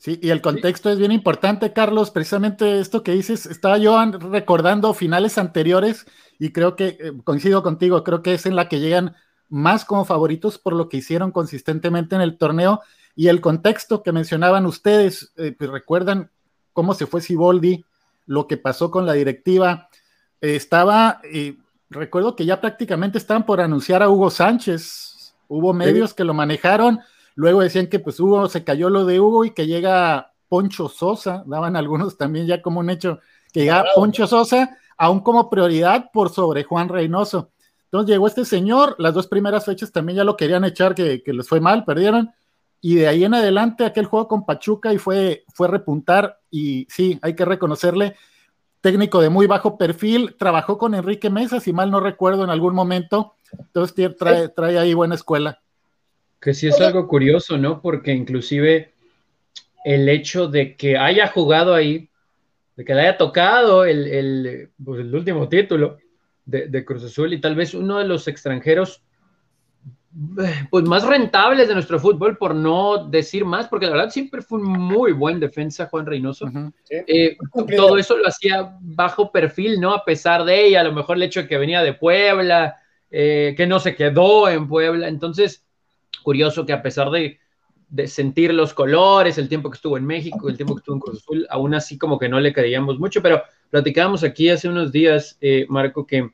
Sí, 0.00 0.18
y 0.22 0.30
el 0.30 0.40
contexto 0.40 0.88
es 0.88 0.98
bien 0.98 1.12
importante, 1.12 1.74
Carlos. 1.74 2.10
Precisamente 2.10 2.80
esto 2.80 3.02
que 3.02 3.12
dices, 3.12 3.44
estaba 3.44 3.76
yo 3.76 4.02
recordando 4.12 4.94
finales 4.94 5.36
anteriores 5.36 6.06
y 6.38 6.52
creo 6.52 6.74
que 6.74 6.96
eh, 6.98 7.12
coincido 7.22 7.62
contigo, 7.62 8.02
creo 8.02 8.22
que 8.22 8.32
es 8.32 8.46
en 8.46 8.56
la 8.56 8.66
que 8.66 8.80
llegan 8.80 9.14
más 9.50 9.84
como 9.84 10.06
favoritos 10.06 10.56
por 10.56 10.72
lo 10.72 10.88
que 10.88 10.96
hicieron 10.96 11.32
consistentemente 11.32 12.14
en 12.14 12.22
el 12.22 12.38
torneo. 12.38 12.80
Y 13.14 13.28
el 13.28 13.42
contexto 13.42 14.02
que 14.02 14.10
mencionaban 14.10 14.64
ustedes, 14.64 15.34
eh, 15.36 15.52
pues 15.52 15.68
recuerdan 15.68 16.30
cómo 16.72 16.94
se 16.94 17.04
fue 17.04 17.20
Siboldi, 17.20 17.84
lo 18.24 18.46
que 18.46 18.56
pasó 18.56 18.90
con 18.90 19.04
la 19.04 19.12
directiva. 19.12 19.90
Eh, 20.40 20.56
estaba, 20.56 21.20
recuerdo 21.90 22.36
que 22.36 22.46
ya 22.46 22.58
prácticamente 22.58 23.18
estaban 23.18 23.44
por 23.44 23.60
anunciar 23.60 24.02
a 24.02 24.08
Hugo 24.08 24.30
Sánchez, 24.30 25.34
hubo 25.46 25.74
medios 25.74 26.14
que 26.14 26.24
lo 26.24 26.32
manejaron 26.32 27.00
Luego 27.40 27.62
decían 27.62 27.86
que 27.86 27.98
pues 27.98 28.20
Hugo 28.20 28.50
se 28.50 28.64
cayó 28.64 28.90
lo 28.90 29.06
de 29.06 29.18
Hugo 29.18 29.46
y 29.46 29.52
que 29.52 29.66
llega 29.66 30.34
Poncho 30.46 30.90
Sosa, 30.90 31.42
daban 31.46 31.74
algunos 31.74 32.18
también 32.18 32.46
ya 32.46 32.60
como 32.60 32.80
un 32.80 32.90
hecho 32.90 33.18
que 33.50 33.60
llega 33.60 33.82
Poncho 33.94 34.26
Sosa, 34.26 34.76
aún 34.98 35.20
como 35.20 35.48
prioridad 35.48 36.10
por 36.12 36.28
sobre 36.28 36.64
Juan 36.64 36.90
Reynoso. 36.90 37.50
Entonces 37.84 38.10
llegó 38.10 38.26
este 38.26 38.44
señor, 38.44 38.94
las 38.98 39.14
dos 39.14 39.26
primeras 39.26 39.64
fechas 39.64 39.90
también 39.90 40.18
ya 40.18 40.24
lo 40.24 40.36
querían 40.36 40.66
echar, 40.66 40.94
que, 40.94 41.22
les 41.24 41.48
fue 41.48 41.60
mal, 41.60 41.86
perdieron, 41.86 42.30
y 42.82 42.96
de 42.96 43.08
ahí 43.08 43.24
en 43.24 43.32
adelante 43.32 43.86
aquel 43.86 44.04
juego 44.04 44.28
con 44.28 44.44
Pachuca 44.44 44.92
y 44.92 44.98
fue, 44.98 45.44
fue 45.54 45.66
repuntar, 45.66 46.40
y 46.50 46.86
sí, 46.90 47.18
hay 47.22 47.34
que 47.34 47.46
reconocerle, 47.46 48.16
técnico 48.82 49.22
de 49.22 49.30
muy 49.30 49.46
bajo 49.46 49.78
perfil, 49.78 50.36
trabajó 50.38 50.76
con 50.76 50.94
Enrique 50.94 51.30
Mesa, 51.30 51.58
si 51.58 51.72
mal 51.72 51.90
no 51.90 52.00
recuerdo 52.00 52.44
en 52.44 52.50
algún 52.50 52.74
momento, 52.74 53.32
entonces 53.50 54.14
trae, 54.18 54.50
trae 54.50 54.78
ahí 54.78 54.92
buena 54.92 55.14
escuela. 55.14 55.58
Que 56.40 56.54
sí 56.54 56.68
es 56.68 56.80
algo 56.80 57.06
curioso, 57.06 57.58
¿no? 57.58 57.82
Porque 57.82 58.12
inclusive 58.12 58.92
el 59.84 60.08
hecho 60.08 60.48
de 60.48 60.76
que 60.76 60.96
haya 60.96 61.26
jugado 61.26 61.74
ahí, 61.74 62.08
de 62.76 62.84
que 62.84 62.94
le 62.94 63.02
haya 63.02 63.18
tocado 63.18 63.84
el, 63.84 64.06
el, 64.06 64.70
pues, 64.82 65.12
último 65.12 65.48
título 65.48 65.98
de, 66.44 66.84
Cruz 66.84 67.04
Azul 67.04 67.32
y 67.32 67.40
tal 67.40 67.54
vez 67.54 67.74
uno 67.74 67.98
de 67.98 68.06
los 68.06 68.26
extranjeros 68.26 69.02
pues 70.70 70.84
más 70.84 71.06
rentables 71.06 71.68
de 71.68 71.74
nuestro 71.74 72.00
fútbol, 72.00 72.36
por 72.36 72.52
no 72.52 73.06
decir 73.06 73.44
más, 73.44 73.68
porque 73.68 73.86
la 73.86 73.92
verdad 73.92 74.10
siempre 74.10 74.42
fue 74.42 74.58
un 74.58 74.66
muy 74.66 75.12
buen 75.12 75.38
defensa 75.38 75.86
Juan 75.86 76.04
Reynoso. 76.04 76.50
Eh, 76.90 77.36
todo 77.76 77.96
eso 77.96 78.16
lo 78.16 78.26
hacía 78.26 78.76
bajo 78.80 79.30
perfil, 79.30 79.80
¿no? 79.80 79.94
A 79.94 80.04
pesar 80.04 80.44
de 80.44 80.66
ella, 80.66 80.80
a 80.80 80.84
lo 80.84 80.92
mejor 80.92 81.16
el 81.16 81.22
hecho 81.22 81.42
de 81.42 81.48
que 81.48 81.58
venía 81.58 81.82
de 81.82 81.94
Puebla, 81.94 82.80
eh, 83.08 83.54
que 83.56 83.68
no 83.68 83.78
se 83.78 83.94
quedó 83.94 84.48
en 84.48 84.66
Puebla. 84.66 85.06
Entonces, 85.06 85.64
curioso 86.20 86.66
que 86.66 86.72
a 86.72 86.82
pesar 86.82 87.10
de, 87.10 87.38
sentir 88.06 88.54
los 88.54 88.72
colores, 88.72 89.36
el 89.38 89.48
tiempo 89.48 89.70
que 89.70 89.76
estuvo 89.76 89.96
en 89.96 90.06
México, 90.06 90.48
el 90.48 90.56
tiempo 90.56 90.74
que 90.74 90.80
estuvo 90.80 90.94
en 90.94 91.00
Cruz 91.00 91.18
Azul, 91.18 91.46
aún 91.50 91.74
así 91.74 91.98
como 91.98 92.18
que 92.18 92.28
no 92.28 92.38
le 92.38 92.52
creíamos 92.52 92.98
mucho, 92.98 93.20
pero 93.20 93.42
platicábamos 93.68 94.22
aquí 94.22 94.48
hace 94.48 94.68
unos 94.68 94.92
días, 94.92 95.36
eh, 95.40 95.66
Marco, 95.68 96.06
que 96.06 96.30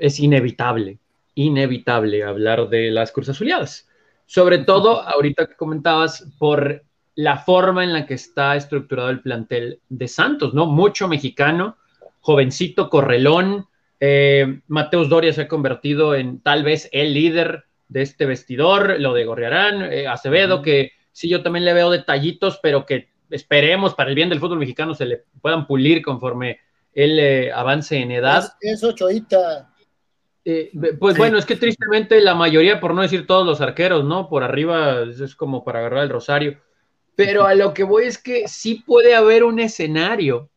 es 0.00 0.20
inevitable, 0.20 0.98
inevitable 1.34 2.24
hablar 2.24 2.68
de 2.68 2.90
las 2.90 3.12
Cruz 3.12 3.28
Azuleadas. 3.28 3.88
Sobre 4.26 4.58
todo, 4.58 5.02
ahorita 5.02 5.46
que 5.46 5.54
comentabas, 5.54 6.26
por 6.38 6.82
la 7.14 7.38
forma 7.38 7.82
en 7.82 7.92
la 7.92 8.06
que 8.06 8.14
está 8.14 8.54
estructurado 8.54 9.10
el 9.10 9.20
plantel 9.20 9.80
de 9.88 10.06
Santos, 10.06 10.54
¿no? 10.54 10.66
Mucho 10.66 11.08
mexicano, 11.08 11.76
jovencito, 12.20 12.88
correlón. 12.88 13.66
Eh, 13.98 14.60
Mateus 14.68 15.08
Doria 15.08 15.32
se 15.32 15.42
ha 15.42 15.48
convertido 15.48 16.14
en 16.14 16.40
tal 16.40 16.62
vez 16.62 16.88
el 16.92 17.14
líder 17.14 17.64
de 17.88 18.02
este 18.02 18.26
vestidor, 18.26 19.00
lo 19.00 19.14
de 19.14 19.24
Gorriarán, 19.24 19.92
eh, 19.92 20.06
Acevedo, 20.06 20.62
que 20.62 20.92
sí, 21.12 21.28
yo 21.28 21.42
también 21.42 21.64
le 21.64 21.72
veo 21.72 21.90
detallitos, 21.90 22.60
pero 22.62 22.86
que 22.86 23.08
esperemos 23.30 23.94
para 23.94 24.10
el 24.10 24.16
bien 24.16 24.28
del 24.28 24.40
fútbol 24.40 24.58
mexicano 24.58 24.94
se 24.94 25.06
le 25.06 25.24
puedan 25.40 25.66
pulir 25.66 26.02
conforme 26.02 26.60
él 26.92 27.18
eh, 27.18 27.52
avance 27.52 27.96
en 27.96 28.10
edad. 28.10 28.52
Es, 28.60 28.82
ochoita. 28.82 29.70
pues 30.98 31.16
bueno, 31.16 31.38
es 31.38 31.46
que 31.46 31.56
tristemente 31.56 32.20
la 32.20 32.34
mayoría, 32.34 32.80
por 32.80 32.94
no 32.94 33.02
decir 33.02 33.26
todos 33.26 33.46
los 33.46 33.60
arqueros, 33.60 34.04
¿no? 34.04 34.28
Por 34.28 34.42
arriba 34.42 35.02
es 35.02 35.34
como 35.34 35.64
para 35.64 35.80
agarrar 35.80 36.04
el 36.04 36.10
rosario. 36.10 36.58
Pero 37.16 37.46
a 37.46 37.54
lo 37.54 37.74
que 37.74 37.82
voy 37.82 38.04
es 38.04 38.16
que 38.16 38.46
sí 38.46 38.76
puede 38.86 39.14
haber 39.14 39.42
un 39.42 39.58
escenario 39.58 40.50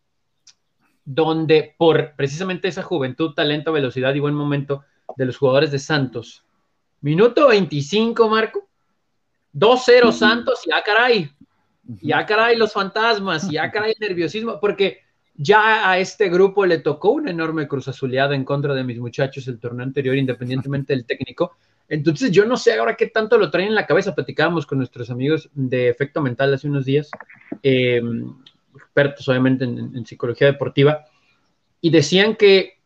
donde 1.06 1.74
por 1.78 2.15
precisamente 2.15 2.67
esa 2.67 2.84
juventud, 2.84 3.34
talento, 3.34 3.72
velocidad 3.72 4.13
y 4.13 4.20
buen 4.20 4.36
momento 4.36 4.84
de 5.17 5.26
los 5.26 5.38
jugadores 5.38 5.72
de 5.72 5.80
Santos, 5.80 6.46
minuto 7.02 7.48
25, 7.48 8.30
Marco, 8.30 8.68
2-0 9.54 10.12
Santos, 10.12 10.62
ya 10.66 10.82
caray, 10.84 11.30
ya 11.84 12.26
caray 12.26 12.56
los 12.56 12.72
fantasmas, 12.72 13.50
ya 13.50 13.70
caray 13.72 13.94
el 14.00 14.08
nerviosismo, 14.08 14.60
porque 14.60 15.02
ya 15.36 15.90
a 15.90 15.98
este 15.98 16.30
grupo 16.30 16.66
le 16.66 16.80
tocó 16.80 17.12
una 17.12 17.32
enorme 17.32 17.68
cruz 17.68 17.88
azuleada 17.88 18.36
en 18.36 18.46
contra 18.46 18.74
de 18.74 18.84
mis 18.84 19.00
muchachos 19.00 19.48
el 19.48 19.60
torneo 19.60 19.84
anterior, 19.84 20.16
independientemente 20.16 20.94
del 20.94 21.06
técnico. 21.06 21.58
Entonces, 21.90 22.32
yo 22.32 22.46
no 22.46 22.56
sé 22.56 22.78
ahora 22.78 22.96
qué 22.96 23.08
tanto 23.08 23.38
lo 23.38 23.50
traen 23.50 23.70
en 23.70 23.76
la 23.76 23.86
cabeza. 23.86 24.16
Platicábamos 24.16 24.66
con 24.66 24.78
nuestros 24.78 25.10
amigos 25.10 25.50
de 25.54 25.90
Efecto 25.90 26.22
Mental 26.22 26.54
hace 26.54 26.68
unos 26.68 26.86
días, 26.86 27.10
em, 27.64 28.34
expertos 28.76 29.28
obviamente 29.28 29.66
en, 29.66 30.06
psicología 30.06 30.48
deportiva, 30.48 31.06
y 31.82 31.90
decían 31.90 32.36
que 32.36 32.80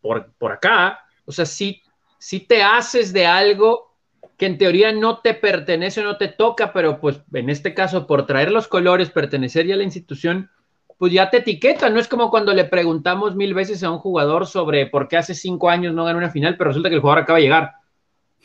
por, 0.00 0.32
por 0.38 0.52
acá, 0.52 1.00
o 1.24 1.32
sea, 1.32 1.44
si, 1.44 1.81
si 2.22 2.38
te 2.38 2.62
haces 2.62 3.12
de 3.12 3.26
algo 3.26 3.96
que 4.38 4.46
en 4.46 4.56
teoría 4.56 4.92
no 4.92 5.18
te 5.18 5.34
pertenece 5.34 6.02
o 6.02 6.04
no 6.04 6.18
te 6.18 6.28
toca, 6.28 6.72
pero 6.72 7.00
pues 7.00 7.20
en 7.32 7.50
este 7.50 7.74
caso 7.74 8.06
por 8.06 8.26
traer 8.26 8.52
los 8.52 8.68
colores, 8.68 9.10
pertenecer 9.10 9.66
ya 9.66 9.74
a 9.74 9.78
la 9.78 9.82
institución, 9.82 10.48
pues 10.98 11.12
ya 11.12 11.30
te 11.30 11.38
etiqueta, 11.38 11.90
no 11.90 11.98
es 11.98 12.06
como 12.06 12.30
cuando 12.30 12.54
le 12.54 12.64
preguntamos 12.64 13.34
mil 13.34 13.54
veces 13.54 13.82
a 13.82 13.90
un 13.90 13.98
jugador 13.98 14.46
sobre 14.46 14.86
por 14.86 15.08
qué 15.08 15.16
hace 15.16 15.34
cinco 15.34 15.68
años 15.68 15.94
no 15.94 16.04
ganó 16.04 16.18
una 16.18 16.30
final, 16.30 16.56
pero 16.56 16.70
resulta 16.70 16.90
que 16.90 16.94
el 16.94 17.00
jugador 17.00 17.24
acaba 17.24 17.40
de 17.40 17.44
llegar 17.44 17.72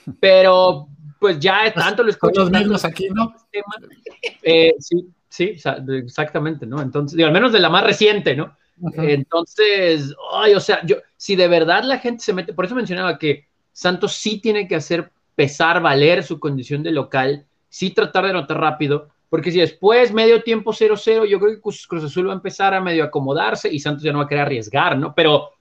pero 0.20 0.88
pues 1.20 1.38
ya 1.40 1.68
es 1.68 1.76
tanto 1.76 2.02
lo 2.02 2.10
escucho. 2.10 2.42
Los 2.42 2.52
mismos 2.52 2.84
aquí, 2.84 3.10
¿no? 3.12 3.32
Eh, 4.42 4.74
sí, 4.80 5.08
sí, 5.30 5.56
exactamente, 6.04 6.66
¿no? 6.66 6.82
Entonces, 6.82 7.16
digo, 7.16 7.28
al 7.28 7.34
menos 7.34 7.52
de 7.52 7.60
la 7.60 7.70
más 7.70 7.84
reciente, 7.84 8.36
¿no? 8.36 8.58
Entonces, 8.96 10.16
ay, 10.34 10.56
o 10.56 10.60
sea, 10.60 10.84
yo, 10.84 10.96
si 11.16 11.36
de 11.36 11.48
verdad 11.48 11.84
la 11.84 12.00
gente 12.00 12.24
se 12.24 12.34
mete, 12.34 12.54
por 12.54 12.66
eso 12.66 12.74
mencionaba 12.74 13.20
que 13.20 13.48
Santos 13.78 14.14
sí 14.16 14.40
tiene 14.42 14.68
que 14.68 14.76
hacer 14.76 15.12
pesar, 15.36 15.84
valer 15.84 16.24
su 16.24 16.40
condición 16.40 16.82
de 16.82 16.90
local, 16.90 17.46
sí 17.70 17.92
tratar 17.92 18.24
de 18.24 18.32
anotar 18.32 18.60
rápido, 18.60 19.10
porque 19.30 19.52
si 19.52 19.60
después 19.60 20.12
medio 20.12 20.42
tiempo 20.42 20.74
0-0, 20.74 21.28
yo 21.28 21.40
creo 21.40 21.54
que 21.54 21.62
Cruz 21.62 22.04
Azul 22.04 22.28
va 22.28 22.32
a 22.32 22.38
empezar 22.38 22.74
a 22.74 22.82
medio 22.82 23.04
acomodarse 23.04 23.72
y 23.72 23.78
Santos 23.78 24.02
ya 24.02 24.12
no 24.12 24.18
va 24.18 24.24
a 24.24 24.28
querer 24.28 24.46
arriesgar, 24.46 24.98
¿no? 24.98 25.14
Pero 25.14 25.52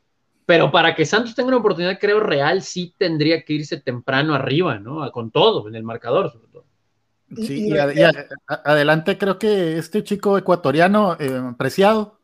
pero 0.46 0.70
para 0.70 0.94
que 0.94 1.05
Santos 1.05 1.35
tenga 1.35 1.48
una 1.48 1.59
oportunidad, 1.59 1.98
creo, 2.00 2.20
real, 2.20 2.62
sí 2.62 2.94
tendría 2.96 3.44
que 3.44 3.52
irse 3.52 3.83
temprano 3.83 4.33
arriba, 4.33 4.79
¿no? 4.79 5.11
Con 5.12 5.31
todo, 5.31 5.68
en 5.68 5.74
el 5.74 5.83
marcador, 5.83 6.33
sobre 6.33 6.46
todo. 6.46 6.64
Sí, 7.37 7.68
y, 7.68 7.74
adelante 8.46 9.18
creo 9.18 9.38
que 9.38 9.76
este 9.76 10.02
chico 10.05 10.38
ecuatoriano, 10.38 11.18
eh, 11.20 11.52
Preciado, 11.59 12.20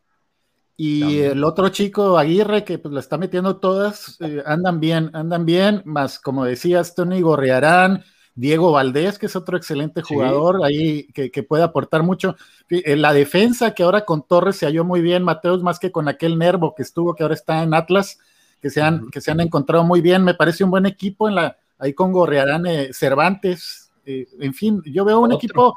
y 0.75 1.19
el 1.19 1.43
otro 1.43 1.69
chico, 1.69 2.17
Aguirre, 2.17 2.63
que 2.63 2.79
pues 2.79 2.93
lo 2.93 2.99
está 2.99 3.17
metiendo 3.17 3.57
todas, 3.57 4.17
eh, 4.21 4.41
andan 4.45 4.79
bien, 4.79 5.11
andan 5.13 5.45
bien, 5.45 5.83
más 5.85 6.19
como 6.19 6.45
decías, 6.45 6.95
Tony 6.95 7.21
Gorriarán, 7.21 8.03
Diego 8.35 8.71
Valdés, 8.71 9.19
que 9.19 9.27
es 9.27 9.35
otro 9.35 9.55
excelente 9.57 10.01
jugador 10.01 10.65
ahí 10.65 11.07
que, 11.13 11.43
puede 11.43 11.63
aportar 11.63 12.01
mucho. 12.01 12.35
En 12.69 13.01
la 13.03 13.13
defensa, 13.13 13.75
que 13.75 13.83
ahora 13.83 14.05
con 14.05 14.25
Torres 14.25 14.55
se 14.55 14.65
halló 14.65 14.83
muy 14.83 15.01
bien, 15.01 15.23
Mateos, 15.23 15.61
más 15.61 15.77
que 15.77 15.91
con 15.91 16.07
aquel 16.07 16.39
Nervo 16.39 16.73
que 16.73 16.81
estuvo, 16.81 17.13
que 17.13 17.21
ahora 17.21 17.35
está 17.35 17.61
en 17.61 17.75
Atlas, 17.75 18.17
que 18.59 18.71
se 18.71 18.81
han, 18.81 19.11
que 19.11 19.21
se 19.21 19.29
han 19.29 19.39
encontrado 19.39 19.83
muy 19.83 20.01
bien. 20.01 20.23
Me 20.23 20.33
parece 20.33 20.63
un 20.63 20.71
buen 20.71 20.87
equipo 20.87 21.29
en 21.29 21.35
la, 21.35 21.57
ahí 21.77 21.93
con 21.93 22.11
Gorrearán 22.11 22.65
eh, 22.65 22.89
Cervantes. 22.91 23.91
Eh, 24.05 24.27
en 24.39 24.53
fin, 24.53 24.81
yo 24.85 25.05
veo 25.05 25.19
un 25.19 25.33
equipo. 25.33 25.75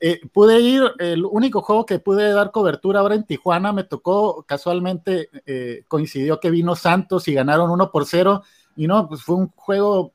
Eh, 0.00 0.20
pude 0.32 0.60
ir, 0.60 0.82
el 0.98 1.24
único 1.24 1.60
juego 1.60 1.84
que 1.84 1.98
pude 1.98 2.32
dar 2.32 2.50
cobertura 2.50 3.00
ahora 3.00 3.14
en 3.14 3.24
Tijuana 3.24 3.72
me 3.72 3.84
tocó, 3.84 4.44
casualmente 4.44 5.28
coincidió 5.88 6.40
que 6.40 6.50
vino 6.50 6.74
Santos 6.74 7.28
y 7.28 7.34
ganaron 7.34 7.70
1 7.70 7.90
por 7.90 8.06
0 8.06 8.42
y 8.76 8.86
no, 8.86 9.06
pues 9.08 9.22
fue 9.22 9.36
un 9.36 9.48
juego 9.48 10.14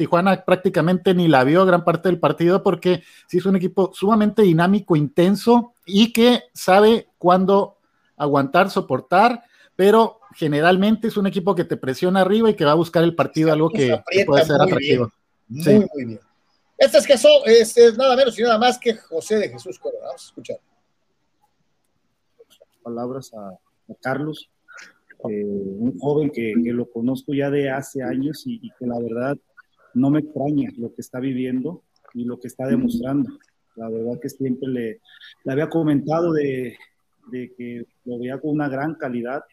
Tijuana 0.00 0.46
prácticamente 0.46 1.12
ni 1.12 1.28
la 1.28 1.44
vio 1.44 1.66
gran 1.66 1.84
parte 1.84 2.08
del 2.08 2.18
partido 2.18 2.62
porque 2.62 3.02
sí 3.26 3.36
es 3.36 3.44
un 3.44 3.56
equipo 3.56 3.92
sumamente 3.92 4.40
dinámico, 4.40 4.96
intenso 4.96 5.74
y 5.84 6.10
que 6.10 6.44
sabe 6.54 7.08
cuándo 7.18 7.76
aguantar, 8.16 8.70
soportar, 8.70 9.42
pero 9.76 10.20
generalmente 10.34 11.08
es 11.08 11.18
un 11.18 11.26
equipo 11.26 11.54
que 11.54 11.64
te 11.64 11.76
presiona 11.76 12.22
arriba 12.22 12.48
y 12.48 12.54
que 12.54 12.64
va 12.64 12.72
a 12.72 12.76
buscar 12.76 13.04
el 13.04 13.14
partido, 13.14 13.52
algo 13.52 13.68
que, 13.68 14.00
puede 14.24 14.44
ser 14.46 14.60
atractivo. 14.60 15.12
Muy, 15.48 15.86
muy 15.94 16.04
bien. 16.06 16.20
Este 16.80 16.96
es, 16.96 17.06
caso, 17.06 17.28
este 17.44 17.88
es 17.88 17.98
nada 17.98 18.16
menos 18.16 18.38
y 18.38 18.42
nada 18.42 18.58
más 18.58 18.78
que 18.78 18.94
José 18.94 19.36
de 19.36 19.50
Jesús 19.50 19.78
Corona. 19.78 20.06
Vamos 20.06 20.22
a 20.22 20.26
escuchar. 20.28 20.58
Palabras 22.82 23.30
a, 23.34 23.58
Carlos, 24.00 24.48
eh, 25.28 25.44
un 25.44 25.98
joven 25.98 26.30
que, 26.30 26.54
lo 26.56 26.90
conozco 26.90 27.34
ya 27.34 27.50
de 27.50 27.68
hace 27.68 28.02
años 28.02 28.44
y 28.46 28.70
que 28.78 28.86
la 28.86 28.98
verdad 28.98 29.36
no 29.92 30.08
me 30.08 30.20
extraña 30.20 30.70
lo 30.78 30.94
que 30.94 31.02
está 31.02 31.20
viviendo 31.20 31.82
y 32.14 32.24
lo 32.24 32.40
que 32.40 32.48
está 32.48 32.66
demostrando. 32.66 33.30
La 33.76 33.90
verdad 33.90 34.18
que 34.18 34.30
siempre 34.30 34.68
le, 34.68 35.00
había 35.52 35.68
comentado 35.68 36.32
de, 36.32 36.78
de, 37.30 37.52
que 37.58 37.84
lo 38.06 38.18
veía 38.18 38.38
con 38.38 38.52
una 38.52 38.70
gran 38.70 38.94
calidad, 38.94 39.44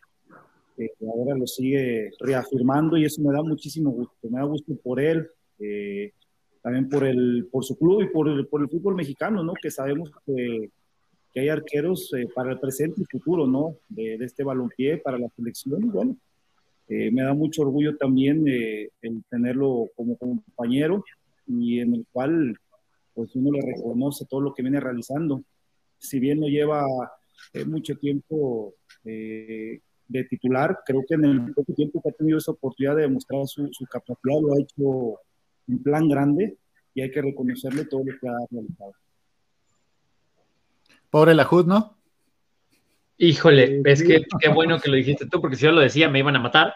que 0.77 0.91
ahora 1.01 1.35
lo 1.35 1.45
sigue 1.45 2.11
reafirmando 2.21 2.95
y 2.95 3.03
eso 3.03 3.21
me 3.21 3.33
da 3.33 3.43
muchísimo 3.43 3.91
gusto. 3.91 4.29
Me 4.29 4.39
da 4.39 4.45
gusto 4.45 4.73
por 4.81 5.01
él, 5.01 5.29
eh, 5.59 6.13
también 6.61 6.89
por, 6.89 7.05
el, 7.05 7.47
por 7.51 7.63
su 7.63 7.77
club 7.77 8.01
y 8.01 8.07
por 8.07 8.27
el, 8.27 8.47
por 8.47 8.61
el 8.61 8.69
fútbol 8.69 8.95
mexicano, 8.95 9.43
¿no? 9.43 9.53
Que 9.53 9.71
sabemos 9.71 10.11
que, 10.25 10.69
que 11.33 11.39
hay 11.39 11.49
arqueros 11.49 12.13
eh, 12.13 12.27
para 12.33 12.51
el 12.51 12.59
presente 12.59 13.01
y 13.01 13.05
futuro, 13.05 13.47
¿no? 13.47 13.75
De, 13.89 14.17
de 14.17 14.25
este 14.25 14.43
balompié 14.43 14.97
para 14.97 15.17
la 15.17 15.29
selección. 15.29 15.89
Bueno, 15.91 16.17
eh, 16.89 17.11
me 17.11 17.23
da 17.23 17.33
mucho 17.33 17.63
orgullo 17.63 17.97
también 17.97 18.47
eh, 18.47 18.89
el 19.01 19.23
tenerlo 19.29 19.89
como 19.95 20.15
compañero 20.17 21.03
y 21.45 21.79
en 21.79 21.95
el 21.95 22.05
cual 22.11 22.57
pues 23.13 23.35
uno 23.35 23.51
le 23.51 23.61
reconoce 23.61 24.25
todo 24.25 24.41
lo 24.41 24.53
que 24.53 24.61
viene 24.61 24.79
realizando. 24.79 25.43
Si 25.97 26.19
bien 26.19 26.39
no 26.39 26.47
lleva 26.47 26.85
eh, 27.53 27.65
mucho 27.65 27.95
tiempo 27.97 28.73
de 29.03 30.23
titular, 30.29 30.79
creo 30.85 31.01
que 31.07 31.15
en 31.15 31.25
el 31.25 31.53
poco 31.53 31.73
tiempo 31.73 32.01
que 32.01 32.09
ha 32.09 32.11
tenido 32.11 32.37
esa 32.37 32.51
oportunidad 32.51 32.95
de 32.97 33.03
demostrar 33.03 33.47
su, 33.47 33.69
su 33.71 33.85
capacidad 33.85 34.41
lo 34.41 34.53
ha 34.53 34.59
hecho 34.59 35.19
en 35.67 35.83
plan 35.83 36.07
grande 36.07 36.57
y 36.93 37.01
hay 37.01 37.11
que 37.11 37.21
reconocerle 37.21 37.85
todo 37.85 38.01
lo 38.05 38.17
que 38.19 38.27
ha 38.27 38.37
realizado. 38.49 38.93
Pobre 41.09 41.33
Lajud, 41.33 41.65
¿no? 41.65 41.97
Híjole, 43.17 43.81
es 43.85 44.03
que 44.03 44.25
qué 44.39 44.49
bueno 44.49 44.79
que 44.79 44.89
lo 44.89 44.95
dijiste 44.95 45.25
tú, 45.25 45.41
porque 45.41 45.55
si 45.55 45.65
yo 45.65 45.71
lo 45.71 45.81
decía 45.81 46.09
me 46.09 46.19
iban 46.19 46.35
a 46.35 46.39
matar. 46.39 46.73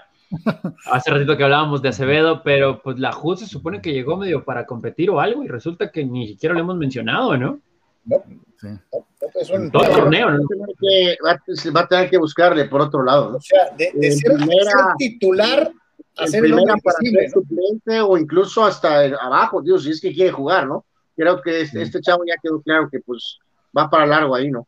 Hace 0.91 1.11
ratito 1.11 1.35
que 1.35 1.43
hablábamos 1.43 1.81
de 1.81 1.89
Acevedo, 1.89 2.41
pero 2.43 2.81
pues 2.81 2.97
la 2.99 3.11
JUD 3.11 3.37
se 3.37 3.47
supone 3.47 3.81
que 3.81 3.93
llegó 3.93 4.17
medio 4.17 4.43
para 4.43 4.65
competir 4.65 5.09
o 5.09 5.19
algo 5.19 5.43
y 5.43 5.47
resulta 5.47 5.91
que 5.91 6.05
ni 6.05 6.27
siquiera 6.27 6.53
lo 6.53 6.61
hemos 6.61 6.77
mencionado, 6.77 7.37
¿no? 7.37 7.59
No. 8.05 8.23
Sí. 8.57 8.67
Todo 9.39 9.55
el 9.55 9.71
torneo, 9.71 10.31
¿no? 10.31 10.39
Va, 11.25 11.81
a 11.81 11.87
tener 11.87 12.09
que 12.09 12.17
buscarle 12.17 12.65
por 12.65 12.81
otro 12.81 13.03
lado. 13.03 13.31
¿no? 13.31 13.37
O 13.37 13.41
sea, 13.41 13.69
de, 13.77 14.11
ser, 14.11 14.31
titular 14.97 15.71
a 16.17 16.27
ser 16.27 16.41
primera 16.41 16.75
para 16.83 16.97
ser 16.99 17.29
suplente 17.31 18.01
o 18.01 18.17
incluso 18.17 18.65
hasta 18.65 19.05
abajo, 19.05 19.61
Dios, 19.61 19.83
si 19.83 19.91
es 19.91 20.01
que 20.01 20.13
quiere 20.13 20.31
jugar, 20.31 20.67
¿no? 20.67 20.85
Creo 21.15 21.41
que 21.41 21.61
este, 21.61 21.81
este 21.81 22.01
chavo 22.01 22.23
ya 22.25 22.35
quedó 22.41 22.61
claro 22.61 22.89
que 22.89 22.99
pues 22.99 23.39
va 23.77 23.89
para 23.89 24.05
largo 24.05 24.35
ahí, 24.35 24.49
¿no? 24.49 24.67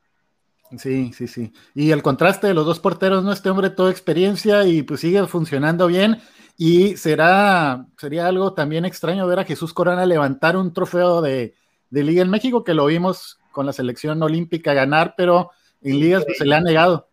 Sí, 0.77 1.11
sí, 1.13 1.27
sí. 1.27 1.53
Y 1.75 1.91
el 1.91 2.01
contraste 2.01 2.47
de 2.47 2.53
los 2.53 2.65
dos 2.65 2.79
porteros, 2.79 3.23
¿no? 3.23 3.31
Este 3.31 3.49
hombre 3.49 3.69
toda 3.69 3.91
experiencia 3.91 4.65
y 4.65 4.81
pues 4.81 5.01
sigue 5.01 5.25
funcionando 5.27 5.87
bien. 5.87 6.21
Y 6.57 6.97
será, 6.97 7.85
sería 7.97 8.27
algo 8.27 8.53
también 8.53 8.85
extraño 8.85 9.27
ver 9.27 9.39
a 9.39 9.45
Jesús 9.45 9.73
Corona 9.73 10.05
levantar 10.05 10.55
un 10.57 10.73
trofeo 10.73 11.21
de, 11.21 11.55
Liga 11.89 12.23
en 12.23 12.29
México, 12.29 12.63
que 12.63 12.73
lo 12.73 12.87
vimos 12.87 13.39
con 13.51 13.67
la 13.67 13.73
selección 13.73 14.21
olímpica 14.23 14.73
ganar, 14.73 15.13
pero 15.15 15.51
en 15.83 15.99
ligas 15.99 16.25
pues, 16.25 16.39
se 16.39 16.45
le 16.45 16.55
ha 16.55 16.61
negado. 16.61 17.07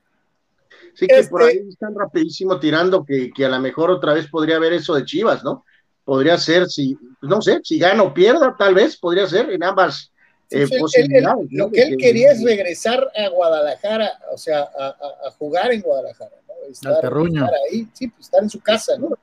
Sí, 1.00 1.06
que 1.06 1.24
por 1.30 1.42
ahí 1.42 1.56
este 1.56 1.70
están 1.70 1.94
rapidísimo 1.94 2.60
tirando 2.60 3.02
que, 3.06 3.30
que 3.34 3.46
a 3.46 3.48
lo 3.48 3.58
mejor 3.58 3.90
otra 3.90 4.12
vez 4.12 4.28
podría 4.28 4.56
haber 4.56 4.74
eso 4.74 4.94
de 4.94 5.06
Chivas, 5.06 5.42
¿no? 5.42 5.64
Podría 6.04 6.36
ser, 6.36 6.66
si, 6.68 6.94
no 7.22 7.40
sé, 7.40 7.60
si 7.64 7.78
gana 7.78 8.02
o 8.02 8.12
pierda, 8.12 8.54
tal 8.58 8.74
vez, 8.74 8.98
podría 8.98 9.26
ser 9.26 9.48
en 9.48 9.64
ambas 9.64 10.12
eh, 10.50 10.66
posibilidades. 10.78 11.46
lo 11.52 11.70
que 11.70 11.84
él 11.84 11.96
quería 11.96 12.32
es 12.32 12.44
regresar 12.44 13.10
a 13.16 13.28
Guadalajara, 13.30 14.12
o 14.30 14.36
sea, 14.36 14.68
a, 14.78 15.30
jugar 15.38 15.72
en 15.72 15.80
Guadalajara, 15.80 16.36
¿no? 16.46 16.70
Estar, 16.70 17.14
ahí, 17.70 17.88
sí, 17.94 18.08
pues 18.08 18.26
estar 18.26 18.42
en 18.42 18.50
su 18.50 18.60
casa, 18.60 18.92
¿no? 18.98 19.16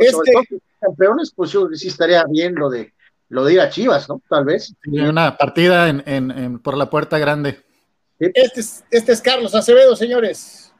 este, 0.00 0.32
campeones, 0.78 1.32
pues 1.34 1.50
yo 1.50 1.66
sí 1.72 1.88
estaría 1.88 2.24
bien 2.24 2.56
lo 2.56 2.68
de 2.68 2.92
lo 3.30 3.46
de 3.46 3.54
ir 3.54 3.60
a 3.62 3.70
Chivas, 3.70 4.06
¿no? 4.10 4.20
Tal 4.28 4.44
vez. 4.44 4.74
una 4.84 5.38
partida 5.38 5.88
en, 5.88 6.02
en, 6.06 6.58
por 6.58 6.76
la 6.76 6.90
puerta 6.90 7.18
grande. 7.18 7.62
Este 8.22 8.60
es, 8.60 8.84
este 8.92 9.12
es 9.12 9.20
Carlos 9.20 9.52
Acevedo, 9.52 9.96
señores. 9.96 10.72